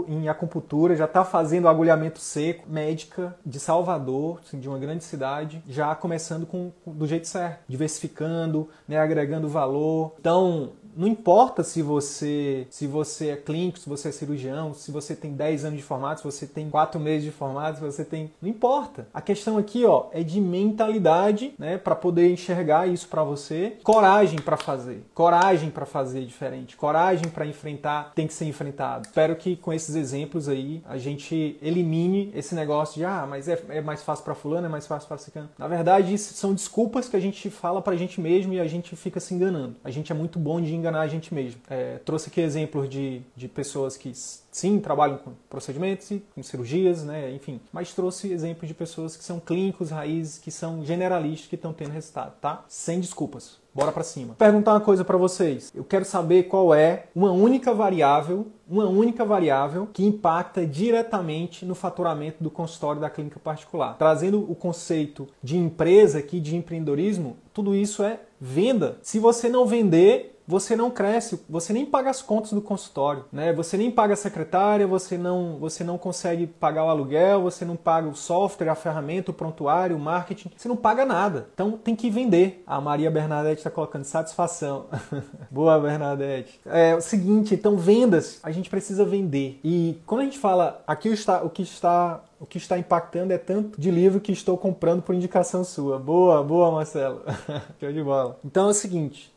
em 0.08 0.28
acupuntura, 0.28 0.94
já 0.94 1.06
está 1.06 1.24
fazendo 1.24 1.68
agulhamento 1.68 2.18
seco, 2.18 2.68
médica 2.68 3.34
de 3.44 3.58
Salvador, 3.58 4.40
assim, 4.46 4.58
de 4.58 4.68
uma 4.68 4.78
grande 4.78 5.04
cidade, 5.04 5.62
já 5.68 5.94
começando 5.94 6.46
com, 6.46 6.72
do 6.86 7.06
jeito 7.06 7.26
certo, 7.26 7.60
diversificando, 7.68 8.68
né, 8.86 8.98
agregando 8.98 9.48
valor. 9.48 10.14
Então, 10.18 10.72
não 10.96 11.06
importa 11.06 11.62
se 11.62 11.82
você 11.82 12.66
se 12.70 12.86
você 12.86 13.28
é 13.28 13.36
clínico, 13.36 13.78
se 13.78 13.88
você 13.88 14.08
é 14.08 14.12
cirurgião, 14.12 14.74
se 14.74 14.90
você 14.90 15.14
tem 15.14 15.32
10 15.32 15.64
anos 15.64 15.78
de 15.78 15.84
formato, 15.84 16.20
se 16.20 16.26
você 16.26 16.46
tem 16.46 16.68
4 16.70 16.98
meses 17.00 17.24
de 17.24 17.30
formato, 17.30 17.78
se 17.78 17.84
você 17.84 18.04
tem, 18.04 18.30
não 18.40 18.48
importa. 18.48 19.06
A 19.12 19.20
questão 19.20 19.58
aqui, 19.58 19.84
ó, 19.84 20.06
é 20.12 20.22
de 20.22 20.40
mentalidade, 20.40 21.54
né, 21.58 21.78
para 21.78 21.94
poder 21.94 22.30
enxergar 22.30 22.88
isso 22.88 23.08
para 23.08 23.22
você, 23.22 23.76
coragem 23.82 24.40
para 24.40 24.56
fazer, 24.56 25.04
coragem 25.14 25.70
para 25.70 25.86
fazer 25.86 26.24
diferente, 26.24 26.76
coragem 26.76 27.28
para 27.28 27.46
enfrentar, 27.46 28.12
tem 28.14 28.26
que 28.26 28.34
ser 28.34 28.46
enfrentado. 28.46 29.06
Espero 29.06 29.36
que 29.36 29.56
com 29.56 29.72
esses 29.72 29.94
exemplos 29.94 30.48
aí 30.48 30.82
a 30.86 30.98
gente 30.98 31.58
elimine 31.60 32.30
esse 32.34 32.54
negócio 32.54 32.96
de 32.96 33.04
ah, 33.04 33.26
mas 33.28 33.48
é, 33.48 33.62
é 33.68 33.80
mais 33.80 34.02
fácil 34.02 34.24
para 34.24 34.34
fulano, 34.34 34.66
é 34.66 34.70
mais 34.70 34.86
fácil 34.86 35.08
para 35.08 35.18
ciclano. 35.18 35.50
Na 35.58 35.68
verdade, 35.68 36.16
são 36.18 36.54
desculpas 36.54 37.08
que 37.08 37.16
a 37.16 37.20
gente 37.20 37.50
fala 37.50 37.82
pra 37.82 37.96
gente 37.96 38.20
mesmo 38.20 38.52
e 38.52 38.60
a 38.60 38.66
gente 38.66 38.96
fica 38.96 39.20
se 39.20 39.34
enganando. 39.34 39.76
A 39.84 39.90
gente 39.90 40.10
é 40.10 40.14
muito 40.14 40.38
bom 40.38 40.60
de 40.60 40.74
enganar 40.74 40.85
enganar 40.86 41.00
a 41.00 41.08
gente 41.08 41.34
mesmo. 41.34 41.60
É, 41.68 41.98
trouxe 42.04 42.28
aqui 42.28 42.40
exemplos 42.40 42.88
de, 42.88 43.22
de 43.34 43.48
pessoas 43.48 43.96
que 43.96 44.12
sim 44.14 44.78
trabalham 44.78 45.18
com 45.18 45.32
procedimentos, 45.50 46.10
com 46.34 46.42
cirurgias, 46.42 47.04
né, 47.04 47.30
enfim. 47.32 47.60
Mas 47.72 47.92
trouxe 47.92 48.32
exemplos 48.32 48.68
de 48.68 48.74
pessoas 48.74 49.16
que 49.16 49.24
são 49.24 49.40
clínicos, 49.40 49.90
raízes, 49.90 50.38
que 50.38 50.50
são 50.50 50.84
generalistas, 50.84 51.48
que 51.48 51.56
estão 51.56 51.72
tendo 51.72 51.90
resultado, 51.90 52.34
tá? 52.40 52.64
Sem 52.68 53.00
desculpas. 53.00 53.58
Bora 53.74 53.92
para 53.92 54.02
cima. 54.02 54.34
Perguntar 54.38 54.72
uma 54.72 54.80
coisa 54.80 55.04
para 55.04 55.18
vocês. 55.18 55.70
Eu 55.74 55.84
quero 55.84 56.06
saber 56.06 56.44
qual 56.44 56.74
é 56.74 57.08
uma 57.14 57.30
única 57.30 57.74
variável, 57.74 58.46
uma 58.66 58.88
única 58.88 59.22
variável 59.22 59.86
que 59.92 60.02
impacta 60.02 60.64
diretamente 60.64 61.66
no 61.66 61.74
faturamento 61.74 62.42
do 62.42 62.50
consultório 62.50 63.02
da 63.02 63.10
clínica 63.10 63.38
particular. 63.38 63.98
Trazendo 63.98 64.50
o 64.50 64.54
conceito 64.54 65.28
de 65.42 65.58
empresa 65.58 66.20
aqui, 66.20 66.40
de 66.40 66.56
empreendedorismo, 66.56 67.36
tudo 67.52 67.74
isso 67.74 68.02
é 68.02 68.20
venda. 68.40 68.96
Se 69.02 69.18
você 69.18 69.50
não 69.50 69.66
vender, 69.66 70.35
você 70.46 70.76
não 70.76 70.90
cresce, 70.90 71.42
você 71.48 71.72
nem 71.72 71.84
paga 71.84 72.10
as 72.10 72.22
contas 72.22 72.52
do 72.52 72.60
consultório, 72.60 73.24
né? 73.32 73.52
Você 73.52 73.76
nem 73.76 73.90
paga 73.90 74.14
a 74.14 74.16
secretária, 74.16 74.86
você 74.86 75.18
não, 75.18 75.58
você 75.58 75.82
não 75.82 75.98
consegue 75.98 76.46
pagar 76.46 76.84
o 76.84 76.88
aluguel, 76.88 77.42
você 77.42 77.64
não 77.64 77.76
paga 77.76 78.08
o 78.08 78.14
software, 78.14 78.68
a 78.68 78.74
ferramenta, 78.74 79.30
o 79.30 79.34
prontuário, 79.34 79.96
o 79.96 80.00
marketing, 80.00 80.50
você 80.56 80.68
não 80.68 80.76
paga 80.76 81.04
nada. 81.04 81.48
Então 81.54 81.72
tem 81.72 81.96
que 81.96 82.10
vender. 82.10 82.62
A 82.66 82.80
Maria 82.80 83.10
Bernadette 83.10 83.58
está 83.58 83.70
colocando 83.70 84.04
satisfação. 84.04 84.86
Boa, 85.50 85.78
Bernadette. 85.78 86.60
É 86.66 86.94
o 86.94 87.00
seguinte, 87.00 87.54
então 87.54 87.76
vendas, 87.76 88.38
a 88.42 88.50
gente 88.50 88.70
precisa 88.70 89.04
vender. 89.04 89.60
E 89.64 89.98
quando 90.06 90.20
a 90.20 90.24
gente 90.24 90.38
fala, 90.38 90.82
aqui 90.86 91.08
está, 91.08 91.42
o 91.42 91.50
que 91.50 91.62
está 91.62 92.22
o 92.38 92.44
que 92.44 92.58
está 92.58 92.78
impactando 92.78 93.32
é 93.32 93.38
tanto 93.38 93.80
de 93.80 93.90
livro 93.90 94.20
que 94.20 94.30
estou 94.30 94.58
comprando 94.58 95.02
por 95.02 95.14
indicação 95.14 95.64
sua. 95.64 95.98
Boa, 95.98 96.42
boa, 96.42 96.70
Marcelo. 96.70 97.22
Show 97.80 97.92
de 97.92 98.02
bola. 98.02 98.38
Então 98.44 98.66
é 98.66 98.70
o 98.70 98.74
seguinte: 98.74 99.34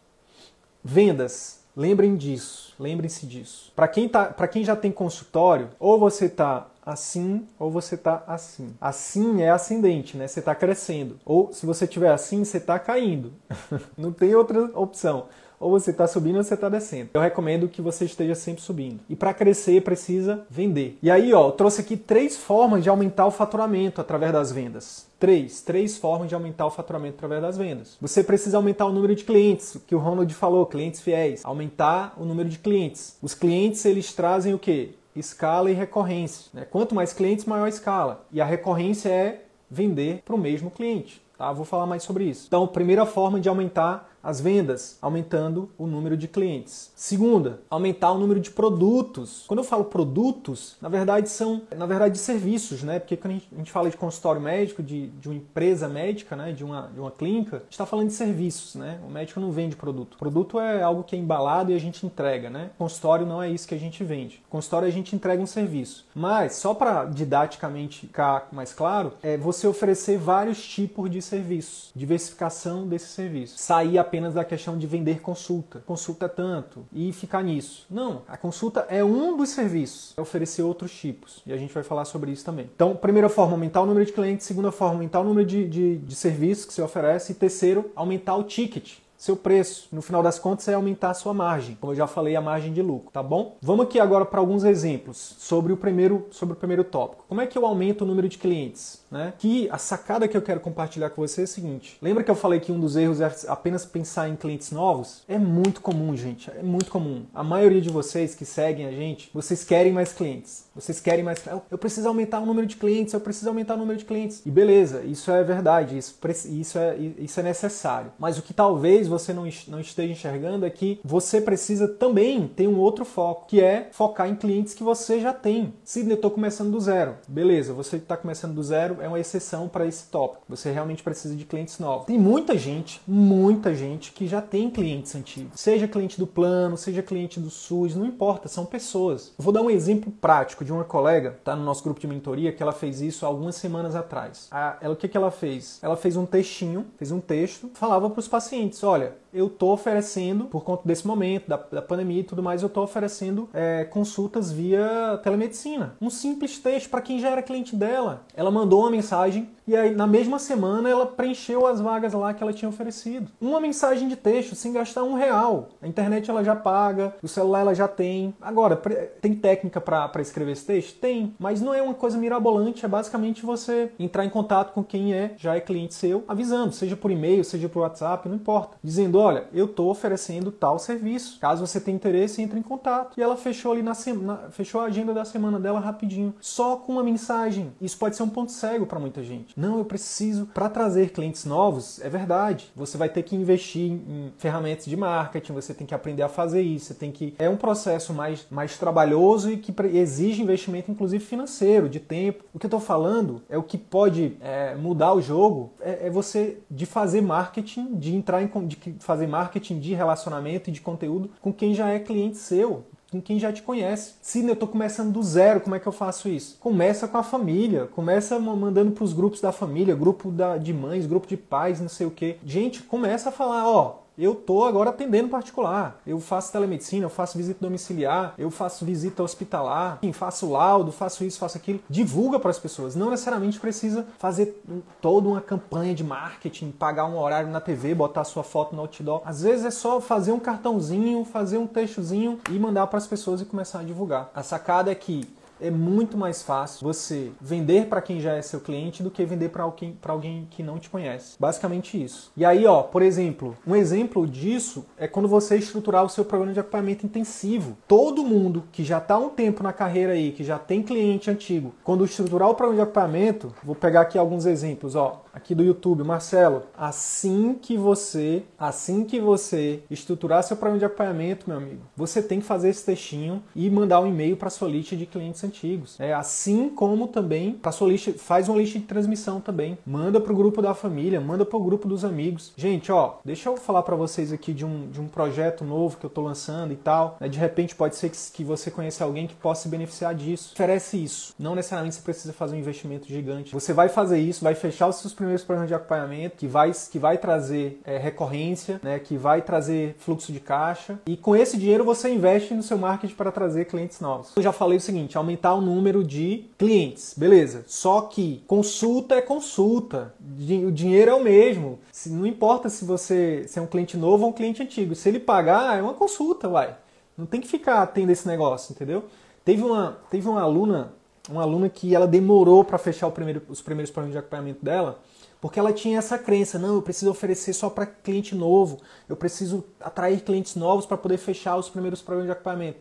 vendas. 0.83 1.59
Lembrem 1.75 2.15
disso, 2.15 2.73
lembrem-se 2.79 3.25
disso. 3.25 3.71
Para 3.75 3.87
quem, 3.87 4.09
tá, 4.09 4.25
quem 4.47 4.63
já 4.65 4.75
tem 4.75 4.91
consultório, 4.91 5.69
ou 5.79 5.97
você 5.99 6.25
está 6.25 6.67
assim 6.85 7.47
ou 7.57 7.69
você 7.69 7.95
está 7.95 8.23
assim. 8.27 8.75
Assim 8.81 9.41
é 9.43 9.49
ascendente, 9.49 10.17
né? 10.17 10.27
Você 10.27 10.39
está 10.39 10.55
crescendo. 10.55 11.19
Ou 11.23 11.53
se 11.53 11.65
você 11.65 11.85
estiver 11.85 12.11
assim, 12.11 12.43
você 12.43 12.57
está 12.57 12.79
caindo. 12.79 13.31
Não 13.97 14.11
tem 14.11 14.35
outra 14.35 14.71
opção 14.73 15.27
ou 15.59 15.71
você 15.71 15.91
está 15.91 16.07
subindo 16.07 16.37
ou 16.37 16.43
você 16.43 16.53
está 16.53 16.69
descendo. 16.69 17.09
Eu 17.13 17.21
recomendo 17.21 17.67
que 17.67 17.81
você 17.81 18.05
esteja 18.05 18.35
sempre 18.35 18.61
subindo. 18.61 18.99
E 19.09 19.15
para 19.15 19.33
crescer 19.33 19.81
precisa 19.81 20.45
vender. 20.49 20.97
E 21.01 21.11
aí, 21.11 21.33
ó, 21.33 21.47
eu 21.47 21.51
trouxe 21.51 21.81
aqui 21.81 21.97
três 21.97 22.37
formas 22.37 22.83
de 22.83 22.89
aumentar 22.89 23.25
o 23.25 23.31
faturamento 23.31 23.99
através 23.99 24.31
das 24.31 24.51
vendas. 24.51 25.07
Três, 25.19 25.61
três 25.61 25.97
formas 25.97 26.29
de 26.29 26.35
aumentar 26.35 26.65
o 26.65 26.71
faturamento 26.71 27.17
através 27.17 27.41
das 27.41 27.57
vendas. 27.57 27.97
Você 27.99 28.23
precisa 28.23 28.57
aumentar 28.57 28.85
o 28.85 28.93
número 28.93 29.13
de 29.13 29.25
clientes, 29.25 29.77
que 29.85 29.93
o 29.93 29.99
Ronald 29.99 30.33
falou, 30.33 30.65
clientes 30.65 31.01
fiéis. 31.01 31.43
Aumentar 31.43 32.13
o 32.17 32.23
número 32.23 32.47
de 32.47 32.57
clientes. 32.57 33.17
Os 33.21 33.33
clientes, 33.33 33.83
eles 33.83 34.13
trazem 34.13 34.53
o 34.53 34.59
quê? 34.59 34.91
Escala 35.13 35.69
e 35.69 35.73
recorrência. 35.73 36.49
Né? 36.53 36.65
Quanto 36.69 36.95
mais 36.95 37.11
clientes, 37.11 37.43
maior 37.43 37.65
a 37.65 37.69
escala. 37.69 38.25
E 38.31 38.39
a 38.39 38.45
recorrência 38.45 39.09
é 39.09 39.41
vender 39.69 40.21
para 40.23 40.35
o 40.35 40.37
mesmo 40.37 40.71
cliente. 40.71 41.21
Tá? 41.37 41.51
Vou 41.51 41.65
falar 41.65 41.85
mais 41.85 42.03
sobre 42.03 42.23
isso. 42.23 42.45
Então, 42.47 42.65
primeira 42.65 43.05
forma 43.05 43.39
de 43.39 43.49
aumentar 43.49 44.09
as 44.23 44.41
vendas, 44.41 44.97
aumentando 45.01 45.69
o 45.77 45.87
número 45.87 46.15
de 46.17 46.27
clientes. 46.27 46.91
Segunda, 46.95 47.61
aumentar 47.69 48.11
o 48.11 48.17
número 48.17 48.39
de 48.39 48.51
produtos. 48.51 49.43
Quando 49.47 49.59
eu 49.59 49.63
falo 49.63 49.85
produtos, 49.85 50.75
na 50.81 50.89
verdade 50.89 51.29
são, 51.29 51.61
na 51.75 51.85
verdade, 51.85 52.17
serviços, 52.17 52.83
né? 52.83 52.99
Porque 52.99 53.17
quando 53.17 53.41
a 53.51 53.57
gente 53.57 53.71
fala 53.71 53.89
de 53.89 53.97
consultório 53.97 54.41
médico, 54.41 54.83
de, 54.83 55.07
de 55.07 55.27
uma 55.27 55.35
empresa 55.35 55.87
médica, 55.87 56.35
né? 56.35 56.51
De 56.51 56.63
uma, 56.63 56.89
de 56.93 56.99
uma 56.99 57.11
clínica, 57.11 57.57
a 57.57 57.59
gente 57.59 57.71
está 57.71 57.85
falando 57.85 58.07
de 58.07 58.13
serviços, 58.13 58.75
né? 58.75 58.99
O 59.07 59.09
médico 59.09 59.39
não 59.39 59.51
vende 59.51 59.75
produto. 59.75 60.17
produto 60.17 60.59
é 60.59 60.81
algo 60.81 61.03
que 61.03 61.15
é 61.15 61.19
embalado 61.19 61.71
e 61.71 61.75
a 61.75 61.79
gente 61.79 62.05
entrega, 62.05 62.49
né? 62.49 62.71
consultório 62.77 63.25
não 63.25 63.41
é 63.41 63.49
isso 63.49 63.67
que 63.67 63.75
a 63.75 63.79
gente 63.79 64.03
vende. 64.03 64.41
consultório 64.49 64.87
a 64.87 64.91
gente 64.91 65.15
entrega 65.15 65.41
um 65.41 65.45
serviço. 65.45 66.05
Mas, 66.15 66.55
só 66.55 66.73
para 66.73 67.05
didaticamente 67.05 68.01
ficar 68.01 68.47
mais 68.51 68.73
claro, 68.73 69.13
é 69.21 69.37
você 69.37 69.67
oferecer 69.67 70.17
vários 70.17 70.65
tipos 70.65 71.09
de 71.09 71.21
serviços, 71.21 71.91
diversificação 71.95 72.87
desse 72.87 73.07
serviço. 73.07 73.57
Sair 73.57 73.97
a 73.97 74.03
apenas 74.09 74.33
da 74.33 74.43
questão 74.43 74.75
de 74.75 74.87
vender 74.87 75.21
consulta. 75.21 75.83
Consulta 75.85 76.25
é 76.25 76.29
tanto 76.29 76.85
e 76.91 77.13
ficar 77.13 77.43
nisso. 77.43 77.85
Não, 77.89 78.23
a 78.27 78.35
consulta 78.35 78.87
é 78.89 79.03
um 79.03 79.37
dos 79.37 79.49
serviços, 79.49 80.15
é 80.17 80.21
oferecer 80.21 80.63
outros 80.63 80.91
tipos. 80.91 81.43
E 81.45 81.53
a 81.53 81.57
gente 81.57 81.71
vai 81.71 81.83
falar 81.83 82.05
sobre 82.05 82.31
isso 82.31 82.43
também. 82.43 82.69
Então, 82.73 82.95
primeira 82.95 83.29
forma, 83.29 83.53
aumentar 83.53 83.81
o 83.81 83.85
número 83.85 84.05
de 84.05 84.11
clientes. 84.11 84.47
Segunda 84.47 84.71
forma, 84.71 84.95
aumentar 84.95 85.19
o 85.19 85.23
número 85.23 85.47
de, 85.47 85.67
de, 85.67 85.97
de 85.97 86.15
serviços 86.15 86.65
que 86.65 86.73
você 86.73 86.81
oferece. 86.81 87.31
E 87.33 87.35
terceiro, 87.35 87.91
aumentar 87.95 88.35
o 88.35 88.43
ticket 88.43 88.97
seu 89.19 89.35
preço. 89.35 89.89
No 89.91 90.01
final 90.01 90.23
das 90.23 90.39
contas, 90.39 90.67
é 90.69 90.73
aumentar 90.73 91.09
a 91.09 91.13
sua 91.13 91.33
margem, 91.33 91.77
como 91.79 91.91
eu 91.91 91.97
já 91.97 92.07
falei, 92.07 92.37
a 92.37 92.41
margem 92.41 92.71
de 92.71 92.81
lucro, 92.81 93.11
tá 93.11 93.21
bom? 93.21 93.57
Vamos 93.61 93.85
aqui 93.85 93.99
agora 93.99 94.25
para 94.25 94.39
alguns 94.39 94.63
exemplos 94.63 95.35
sobre 95.37 95.73
o 95.73 95.77
primeiro 95.77 96.27
sobre 96.31 96.53
o 96.53 96.55
primeiro 96.55 96.85
tópico. 96.85 97.25
Como 97.27 97.41
é 97.41 97.45
que 97.45 97.57
eu 97.57 97.65
aumento 97.65 98.03
o 98.03 98.07
número 98.07 98.29
de 98.29 98.37
clientes? 98.37 99.03
Né? 99.11 99.33
Que 99.37 99.67
a 99.71 99.77
sacada 99.77 100.27
que 100.27 100.37
eu 100.37 100.41
quero 100.41 100.59
compartilhar 100.61 101.09
com 101.09 101.21
você 101.21 101.41
é 101.41 101.43
a 101.43 101.47
seguinte: 101.47 101.97
lembra 102.01 102.23
que 102.23 102.31
eu 102.31 102.35
falei 102.35 102.59
que 102.59 102.71
um 102.71 102.79
dos 102.79 102.95
erros 102.95 103.19
é 103.19 103.29
apenas 103.47 103.85
pensar 103.85 104.29
em 104.29 104.35
clientes 104.37 104.71
novos? 104.71 105.23
É 105.27 105.37
muito 105.37 105.81
comum, 105.81 106.15
gente, 106.15 106.49
é 106.49 106.63
muito 106.63 106.89
comum. 106.89 107.25
A 107.33 107.43
maioria 107.43 107.81
de 107.81 107.89
vocês 107.89 108.33
que 108.33 108.45
seguem 108.45 108.85
a 108.85 108.91
gente, 108.91 109.29
vocês 109.33 109.65
querem 109.65 109.91
mais 109.91 110.13
clientes. 110.13 110.68
Vocês 110.79 110.99
querem 110.99 111.23
mais. 111.23 111.43
Eu 111.69 111.77
preciso 111.77 112.07
aumentar 112.07 112.39
o 112.39 112.45
número 112.45 112.65
de 112.65 112.75
clientes, 112.75 113.13
eu 113.13 113.19
preciso 113.19 113.49
aumentar 113.49 113.75
o 113.75 113.77
número 113.77 113.97
de 113.97 114.05
clientes. 114.05 114.41
E 114.45 114.51
beleza, 114.51 115.01
isso 115.03 115.31
é 115.31 115.43
verdade, 115.43 115.97
isso, 115.97 116.17
isso, 116.49 116.77
é, 116.77 116.97
isso 116.97 117.39
é 117.39 117.43
necessário. 117.43 118.11
Mas 118.17 118.37
o 118.37 118.41
que 118.41 118.53
talvez 118.53 119.07
você 119.07 119.33
não, 119.33 119.47
não 119.67 119.79
esteja 119.79 120.13
enxergando 120.13 120.65
é 120.65 120.69
que 120.69 120.99
você 121.03 121.41
precisa 121.41 121.87
também 121.87 122.47
ter 122.47 122.67
um 122.67 122.79
outro 122.79 123.05
foco, 123.05 123.47
que 123.47 123.61
é 123.61 123.89
focar 123.91 124.29
em 124.29 124.35
clientes 124.35 124.73
que 124.73 124.83
você 124.83 125.19
já 125.19 125.33
tem. 125.33 125.73
Sidney, 125.83 126.13
eu 126.13 126.15
estou 126.15 126.31
começando 126.31 126.71
do 126.71 126.79
zero. 126.79 127.15
Beleza, 127.27 127.73
você 127.73 127.97
que 127.97 128.03
está 128.03 128.17
começando 128.17 128.53
do 128.53 128.63
zero 128.63 128.97
é 129.01 129.07
uma 129.07 129.19
exceção 129.19 129.67
para 129.67 129.85
esse 129.85 130.05
tópico. 130.05 130.43
Você 130.49 130.71
realmente 130.71 131.03
precisa 131.03 131.35
de 131.35 131.45
clientes 131.45 131.79
novos. 131.79 132.05
Tem 132.05 132.17
muita 132.17 132.57
gente, 132.57 133.01
muita 133.07 133.73
gente 133.73 134.11
que 134.11 134.27
já 134.27 134.41
tem 134.41 134.69
clientes 134.69 135.15
antigos. 135.15 135.59
Seja 135.59 135.87
cliente 135.87 136.19
do 136.19 136.27
plano, 136.27 136.77
seja 136.77 137.01
cliente 137.01 137.39
do 137.39 137.49
SUS, 137.49 137.95
não 137.95 138.05
importa, 138.05 138.47
são 138.47 138.65
pessoas. 138.65 139.33
Vou 139.37 139.53
dar 139.53 139.61
um 139.61 139.69
exemplo 139.69 140.11
prático 140.11 140.63
de 140.69 140.73
uma 140.73 140.83
colega, 140.83 141.39
tá 141.43 141.55
no 141.55 141.63
nosso 141.63 141.83
grupo 141.83 141.99
de 141.99 142.07
mentoria, 142.07 142.51
que 142.51 142.61
ela 142.61 142.71
fez 142.71 143.01
isso 143.01 143.25
algumas 143.25 143.55
semanas 143.55 143.95
atrás. 143.95 144.47
A, 144.51 144.77
ela, 144.79 144.93
o 144.93 144.95
que, 144.95 145.07
que 145.07 145.17
ela 145.17 145.31
fez? 145.31 145.79
Ela 145.81 145.97
fez 145.97 146.15
um 146.15 146.27
textinho, 146.27 146.85
fez 146.95 147.11
um 147.11 147.19
texto, 147.19 147.71
falava 147.73 148.07
para 148.07 148.19
os 148.19 148.27
pacientes: 148.27 148.83
olha, 148.83 149.15
eu 149.33 149.47
estou 149.47 149.71
oferecendo, 149.71 150.45
por 150.45 150.63
conta 150.63 150.83
desse 150.85 151.05
momento, 151.05 151.47
da, 151.47 151.57
da 151.57 151.81
pandemia 151.81 152.21
e 152.21 152.23
tudo 152.23 152.43
mais, 152.43 152.61
eu 152.61 152.67
estou 152.67 152.83
oferecendo 152.83 153.49
é, 153.53 153.85
consultas 153.85 154.51
via 154.51 155.19
telemedicina. 155.23 155.95
Um 156.01 156.09
simples 156.09 156.59
texto 156.59 156.89
para 156.89 157.01
quem 157.01 157.19
já 157.19 157.29
era 157.29 157.41
cliente 157.41 157.75
dela. 157.75 158.23
Ela 158.35 158.51
mandou 158.51 158.81
uma 158.81 158.91
mensagem 158.91 159.49
e 159.69 159.75
aí 159.75 159.93
na 159.93 160.07
mesma 160.07 160.39
semana 160.39 160.89
ela 160.89 161.05
preencheu 161.05 161.67
as 161.67 161.79
vagas 161.79 162.13
lá 162.13 162.33
que 162.33 162.41
ela 162.41 162.51
tinha 162.51 162.67
oferecido. 162.67 163.29
Uma 163.39 163.61
mensagem 163.61 164.07
de 164.07 164.15
texto 164.15 164.55
sem 164.55 164.73
gastar 164.73 165.03
um 165.03 165.13
real. 165.13 165.69
A 165.79 165.87
internet 165.87 166.27
ela 166.27 166.43
já 166.43 166.55
paga, 166.55 167.13
o 167.21 167.27
celular 167.27 167.59
ela 167.59 167.75
já 167.75 167.87
tem. 167.87 168.33
Agora, 168.41 168.75
tem 169.21 169.35
técnica 169.35 169.79
para 169.79 170.11
escrever 170.21 170.53
esse 170.53 170.65
texto? 170.65 170.99
Tem, 170.99 171.35
mas 171.37 171.61
não 171.61 171.73
é 171.73 171.81
uma 171.83 171.93
coisa 171.93 172.17
mirabolante, 172.17 172.83
é 172.83 172.87
basicamente 172.87 173.45
você 173.45 173.91
entrar 173.99 174.25
em 174.25 174.29
contato 174.29 174.73
com 174.73 174.83
quem 174.83 175.13
é, 175.13 175.33
já 175.37 175.55
é 175.55 175.59
cliente 175.59 175.93
seu, 175.93 176.23
avisando, 176.27 176.73
seja 176.73 176.95
por 176.95 177.11
e-mail, 177.11 177.43
seja 177.43 177.69
por 177.69 177.81
WhatsApp, 177.81 178.27
não 178.27 178.35
importa. 178.35 178.77
Dizendo, 178.83 179.18
olha, 179.19 179.45
eu 179.53 179.65
estou 179.65 179.89
oferecendo 179.89 180.51
tal 180.51 180.79
serviço. 180.79 181.39
Caso 181.39 181.65
você 181.65 181.79
tenha 181.79 181.95
interesse, 181.95 182.41
entre 182.41 182.59
em 182.59 182.61
contato. 182.61 183.17
E 183.17 183.21
ela 183.21 183.37
fechou 183.37 183.71
ali 183.71 183.81
na 183.81 183.93
semana, 183.93 184.49
fechou 184.51 184.81
a 184.81 184.85
agenda 184.85 185.13
da 185.13 185.25
semana 185.25 185.59
dela 185.59 185.79
rapidinho, 185.79 186.33
só 186.39 186.75
com 186.75 186.93
uma 186.93 187.03
mensagem. 187.03 187.71
Isso 187.81 187.97
pode 187.97 188.15
ser 188.15 188.23
um 188.23 188.29
ponto 188.29 188.51
cego 188.51 188.85
para 188.85 188.99
muita 188.99 189.23
gente. 189.23 189.59
Não, 189.59 189.77
eu 189.77 189.85
preciso 189.85 190.45
para 190.47 190.69
trazer 190.69 191.11
clientes 191.11 191.45
novos. 191.45 191.99
É 192.01 192.09
verdade. 192.09 192.71
Você 192.75 192.97
vai 192.97 193.09
ter 193.09 193.23
que 193.23 193.35
investir 193.35 193.91
em 193.91 194.31
ferramentas 194.37 194.85
de 194.85 194.95
marketing, 194.95 195.53
você 195.53 195.73
tem 195.73 195.85
que 195.85 195.93
aprender 195.93 196.23
a 196.23 196.29
fazer 196.29 196.61
isso, 196.61 196.87
você 196.87 196.93
tem 196.93 197.11
que 197.11 197.33
é 197.37 197.49
um 197.49 197.57
processo 197.57 198.13
mais 198.13 198.47
mais 198.49 198.77
trabalhoso 198.77 199.51
e 199.51 199.57
que 199.57 199.73
exige 199.93 200.41
investimento 200.41 200.91
inclusive 200.91 201.23
financeiro, 201.23 201.89
de 201.89 201.99
tempo. 201.99 202.43
O 202.53 202.59
que 202.59 202.65
eu 202.65 202.69
estou 202.69 202.79
falando 202.79 203.41
é 203.49 203.57
o 203.57 203.63
que 203.63 203.77
pode 203.77 204.37
é, 204.41 204.75
mudar 204.75 205.13
o 205.13 205.21
jogo 205.21 205.71
é, 205.79 206.07
é, 206.07 206.09
você 206.09 206.59
de 206.69 206.85
fazer 206.85 207.21
marketing, 207.21 207.95
de 207.95 208.15
entrar 208.15 208.41
em 208.41 208.49
de 208.67 208.77
fazer 209.09 209.25
marketing 209.25 209.79
de 209.79 209.95
relacionamento 209.95 210.69
e 210.69 210.73
de 210.73 210.81
conteúdo 210.81 211.31
com 211.41 211.51
quem 211.51 211.73
já 211.73 211.89
é 211.89 211.97
cliente 211.97 212.37
seu 212.37 212.83
com 213.11 213.19
quem 213.19 213.39
já 213.39 213.51
te 213.51 213.63
conhece. 213.63 214.13
Se 214.21 214.45
eu 214.45 214.53
estou 214.53 214.67
começando 214.67 215.11
do 215.11 215.23
zero, 215.23 215.61
como 215.61 215.75
é 215.75 215.79
que 215.79 215.87
eu 215.87 215.91
faço 215.91 216.29
isso? 216.29 216.57
Começa 216.59 217.07
com 217.07 217.17
a 217.17 217.23
família, 217.23 217.87
começa 217.87 218.37
mandando 218.37 218.91
para 218.91 219.03
os 219.03 219.13
grupos 219.13 219.41
da 219.41 219.51
família, 219.51 219.95
grupo 219.95 220.29
da, 220.29 220.57
de 220.57 220.71
mães, 220.71 221.07
grupo 221.07 221.25
de 221.25 221.35
pais, 221.35 221.81
não 221.81 221.89
sei 221.89 222.05
o 222.05 222.11
que. 222.11 222.37
Gente, 222.45 222.83
começa 222.83 223.29
a 223.29 223.31
falar, 223.31 223.67
ó, 223.67 224.03
eu 224.19 224.35
tô 224.35 224.65
agora 224.65 224.89
atendendo 224.89 225.29
particular. 225.29 225.99
Eu 226.05 226.19
faço 226.19 226.51
telemedicina, 226.51 227.05
eu 227.05 227.09
faço 227.09 227.37
visita 227.37 227.59
domiciliar, 227.61 228.33
eu 228.37 228.51
faço 228.51 228.85
visita 228.85 229.23
hospitalar, 229.23 229.99
enfim, 230.01 230.13
faço 230.13 230.51
laudo, 230.51 230.91
faço 230.91 231.23
isso, 231.23 231.39
faço 231.39 231.57
aquilo. 231.57 231.79
Divulga 231.89 232.39
para 232.39 232.51
as 232.51 232.59
pessoas. 232.59 232.95
Não 232.95 233.09
necessariamente 233.09 233.59
precisa 233.59 234.05
fazer 234.17 234.61
toda 235.01 235.27
uma 235.27 235.41
campanha 235.41 235.95
de 235.95 236.03
marketing, 236.03 236.71
pagar 236.71 237.05
um 237.05 237.17
horário 237.17 237.49
na 237.49 237.61
TV, 237.61 237.95
botar 237.95 238.23
sua 238.23 238.43
foto 238.43 238.75
no 238.75 238.81
outdoor. 238.81 239.21
Às 239.25 239.41
vezes 239.41 239.65
é 239.65 239.71
só 239.71 240.01
fazer 240.01 240.31
um 240.31 240.39
cartãozinho, 240.39 241.23
fazer 241.25 241.57
um 241.57 241.67
textozinho 241.67 242.39
e 242.49 242.59
mandar 242.59 242.87
para 242.87 242.97
as 242.97 243.07
pessoas 243.07 243.41
e 243.41 243.45
começar 243.45 243.79
a 243.79 243.83
divulgar. 243.83 244.29
A 244.35 244.43
sacada 244.43 244.91
é 244.91 244.95
que 244.95 245.27
é 245.61 245.69
muito 245.69 246.17
mais 246.17 246.41
fácil 246.41 246.85
você 246.85 247.31
vender 247.39 247.87
para 247.87 248.01
quem 248.01 248.19
já 248.19 248.33
é 248.33 248.41
seu 248.41 248.59
cliente 248.59 249.03
do 249.03 249.11
que 249.11 249.25
vender 249.25 249.49
para 249.49 249.63
alguém, 249.63 249.97
alguém 250.03 250.47
que 250.49 250.63
não 250.63 250.77
te 250.77 250.89
conhece. 250.89 251.35
Basicamente 251.39 252.01
isso. 252.01 252.31
E 252.35 252.45
aí, 252.45 252.65
ó, 252.65 252.81
por 252.81 253.01
exemplo, 253.01 253.57
um 253.65 253.75
exemplo 253.75 254.25
disso 254.25 254.85
é 254.97 255.07
quando 255.07 255.27
você 255.27 255.57
estruturar 255.57 256.03
o 256.03 256.09
seu 256.09 256.25
programa 256.25 256.53
de 256.53 256.59
acompanhamento 256.59 257.05
intensivo. 257.05 257.77
Todo 257.87 258.23
mundo 258.23 258.63
que 258.71 258.83
já 258.83 258.97
está 258.97 259.17
um 259.17 259.29
tempo 259.29 259.63
na 259.63 259.73
carreira 259.73 260.13
aí, 260.13 260.31
que 260.31 260.43
já 260.43 260.57
tem 260.57 260.81
cliente 260.81 261.29
antigo, 261.29 261.73
quando 261.83 262.05
estruturar 262.05 262.49
o 262.49 262.55
programa 262.55 262.83
de 262.83 262.89
acompanhamento, 262.89 263.53
vou 263.63 263.75
pegar 263.75 264.01
aqui 264.01 264.17
alguns 264.17 264.45
exemplos, 264.45 264.95
ó, 264.95 265.23
aqui 265.33 265.53
do 265.53 265.63
YouTube, 265.63 266.03
Marcelo, 266.03 266.63
assim 266.77 267.53
que 267.53 267.77
você, 267.77 268.43
assim 268.57 269.03
que 269.03 269.19
você 269.19 269.83
estruturar 269.89 270.43
seu 270.43 270.57
programa 270.57 270.79
de 270.79 270.85
acompanhamento, 270.85 271.49
meu 271.49 271.57
amigo, 271.57 271.81
você 271.95 272.21
tem 272.21 272.39
que 272.39 272.45
fazer 272.45 272.69
esse 272.69 272.85
textinho 272.85 273.43
e 273.55 273.69
mandar 273.69 273.99
um 273.99 274.07
e-mail 274.07 274.35
para 274.35 274.49
sua 274.49 274.67
lista 274.67 274.95
de 274.95 275.05
clientes 275.05 275.43
antigos. 275.43 275.99
É 275.99 276.13
assim 276.13 276.69
como 276.69 277.07
também 277.07 277.53
para 277.53 277.71
sua 277.71 277.87
lista, 277.87 278.13
faz 278.17 278.49
uma 278.49 278.57
lista 278.57 278.79
de 278.79 278.85
transmissão 278.85 279.39
também. 279.39 279.77
Manda 279.85 280.19
para 280.19 280.33
o 280.33 280.35
grupo 280.35 280.61
da 280.61 280.73
família, 280.73 281.19
manda 281.19 281.45
para 281.45 281.57
o 281.57 281.63
grupo 281.63 281.87
dos 281.87 282.03
amigos. 282.03 282.53
Gente, 282.55 282.91
ó, 282.91 283.15
deixa 283.23 283.49
eu 283.49 283.57
falar 283.57 283.83
para 283.83 283.95
vocês 283.95 284.31
aqui 284.33 284.53
de 284.53 284.65
um, 284.65 284.89
de 284.89 284.99
um 284.99 285.07
projeto 285.07 285.63
novo 285.63 285.97
que 285.97 286.05
eu 286.05 286.09
estou 286.09 286.23
lançando 286.23 286.73
e 286.73 286.77
tal. 286.77 287.17
Né? 287.19 287.27
De 287.27 287.39
repente 287.39 287.75
pode 287.75 287.95
ser 287.95 288.09
que, 288.09 288.17
que 288.33 288.43
você 288.43 288.71
conheça 288.71 289.03
alguém 289.03 289.27
que 289.27 289.35
possa 289.35 289.63
se 289.63 289.69
beneficiar 289.69 290.13
disso. 290.15 290.51
Oferece 290.53 291.01
isso. 291.01 291.33
Não 291.37 291.55
necessariamente 291.55 291.95
você 291.95 292.01
precisa 292.01 292.33
fazer 292.33 292.55
um 292.55 292.59
investimento 292.59 293.07
gigante. 293.07 293.53
Você 293.53 293.73
vai 293.73 293.89
fazer 293.89 294.19
isso, 294.19 294.43
vai 294.43 294.55
fechar 294.55 294.87
os 294.87 294.97
seus 294.97 295.13
primeiros 295.13 295.28
programas 295.37 295.67
de 295.67 295.73
acompanhamento, 295.73 296.37
que 296.37 296.47
vai, 296.47 296.71
que 296.91 296.99
vai 296.99 297.17
trazer 297.17 297.81
é, 297.85 297.97
recorrência, 297.97 298.79
né? 298.83 298.99
que 298.99 299.17
vai 299.17 299.41
trazer 299.41 299.95
fluxo 299.99 300.31
de 300.31 300.39
caixa. 300.39 300.99
E 301.05 301.15
com 301.15 301.35
esse 301.35 301.57
dinheiro 301.57 301.83
você 301.83 302.09
investe 302.09 302.53
no 302.53 302.63
seu 302.63 302.77
marketing 302.77 303.15
para 303.15 303.31
trazer 303.31 303.65
clientes 303.65 303.99
novos. 303.99 304.31
Eu 304.35 304.43
já 304.43 304.51
falei 304.51 304.77
o 304.77 304.81
seguinte: 304.81 305.17
aumentar 305.17 305.53
o 305.53 305.61
número 305.61 306.03
de 306.03 306.45
clientes. 306.57 307.13
Beleza. 307.15 307.63
Só 307.67 308.01
que 308.01 308.43
consulta 308.47 309.15
é 309.15 309.21
consulta. 309.21 310.13
O 310.19 310.71
dinheiro 310.71 311.11
é 311.11 311.13
o 311.13 311.23
mesmo. 311.23 311.79
Não 312.07 312.25
importa 312.25 312.69
se 312.69 312.85
você 312.85 313.43
se 313.47 313.59
é 313.59 313.61
um 313.61 313.67
cliente 313.67 313.97
novo 313.97 314.23
ou 314.23 314.29
um 314.29 314.33
cliente 314.33 314.61
antigo. 314.63 314.95
Se 314.95 315.09
ele 315.09 315.19
pagar, 315.19 315.77
é 315.77 315.81
uma 315.81 315.93
consulta, 315.93 316.47
vai. 316.47 316.75
Não 317.17 317.25
tem 317.25 317.41
que 317.41 317.47
ficar 317.47 317.85
tendo 317.87 318.11
esse 318.11 318.27
negócio, 318.27 318.71
entendeu? 318.71 319.03
Teve 319.43 319.61
uma, 319.61 319.97
teve 320.09 320.27
uma 320.27 320.41
aluna, 320.41 320.93
uma 321.29 321.41
aluna 321.41 321.67
que 321.69 321.93
ela 321.93 322.07
demorou 322.07 322.63
para 322.63 322.77
fechar 322.77 323.09
primeiro, 323.11 323.41
os 323.49 323.61
primeiros 323.61 323.91
planos 323.91 324.11
de 324.11 324.17
acompanhamento 324.17 324.63
dela, 324.63 324.99
porque 325.41 325.59
ela 325.59 325.71
tinha 325.71 325.97
essa 325.97 326.17
crença, 326.17 326.59
não, 326.59 326.75
eu 326.75 326.81
preciso 326.81 327.11
oferecer 327.11 327.53
só 327.53 327.69
para 327.69 327.85
cliente 327.85 328.35
novo, 328.35 328.79
eu 329.07 329.15
preciso 329.15 329.63
atrair 329.79 330.21
clientes 330.21 330.55
novos 330.55 330.85
para 330.85 330.97
poder 330.97 331.17
fechar 331.17 331.55
os 331.55 331.69
primeiros 331.69 332.01
programas 332.01 332.27
de 332.27 332.31
acompanhamento. 332.33 332.79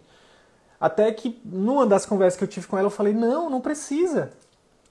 Até 0.81 1.11
que 1.13 1.41
numa 1.45 1.87
das 1.87 2.05
conversas 2.05 2.37
que 2.39 2.45
eu 2.45 2.49
tive 2.49 2.67
com 2.67 2.77
ela, 2.77 2.87
eu 2.87 2.91
falei: 2.91 3.13
"Não, 3.13 3.49
não 3.49 3.61
precisa. 3.61 4.33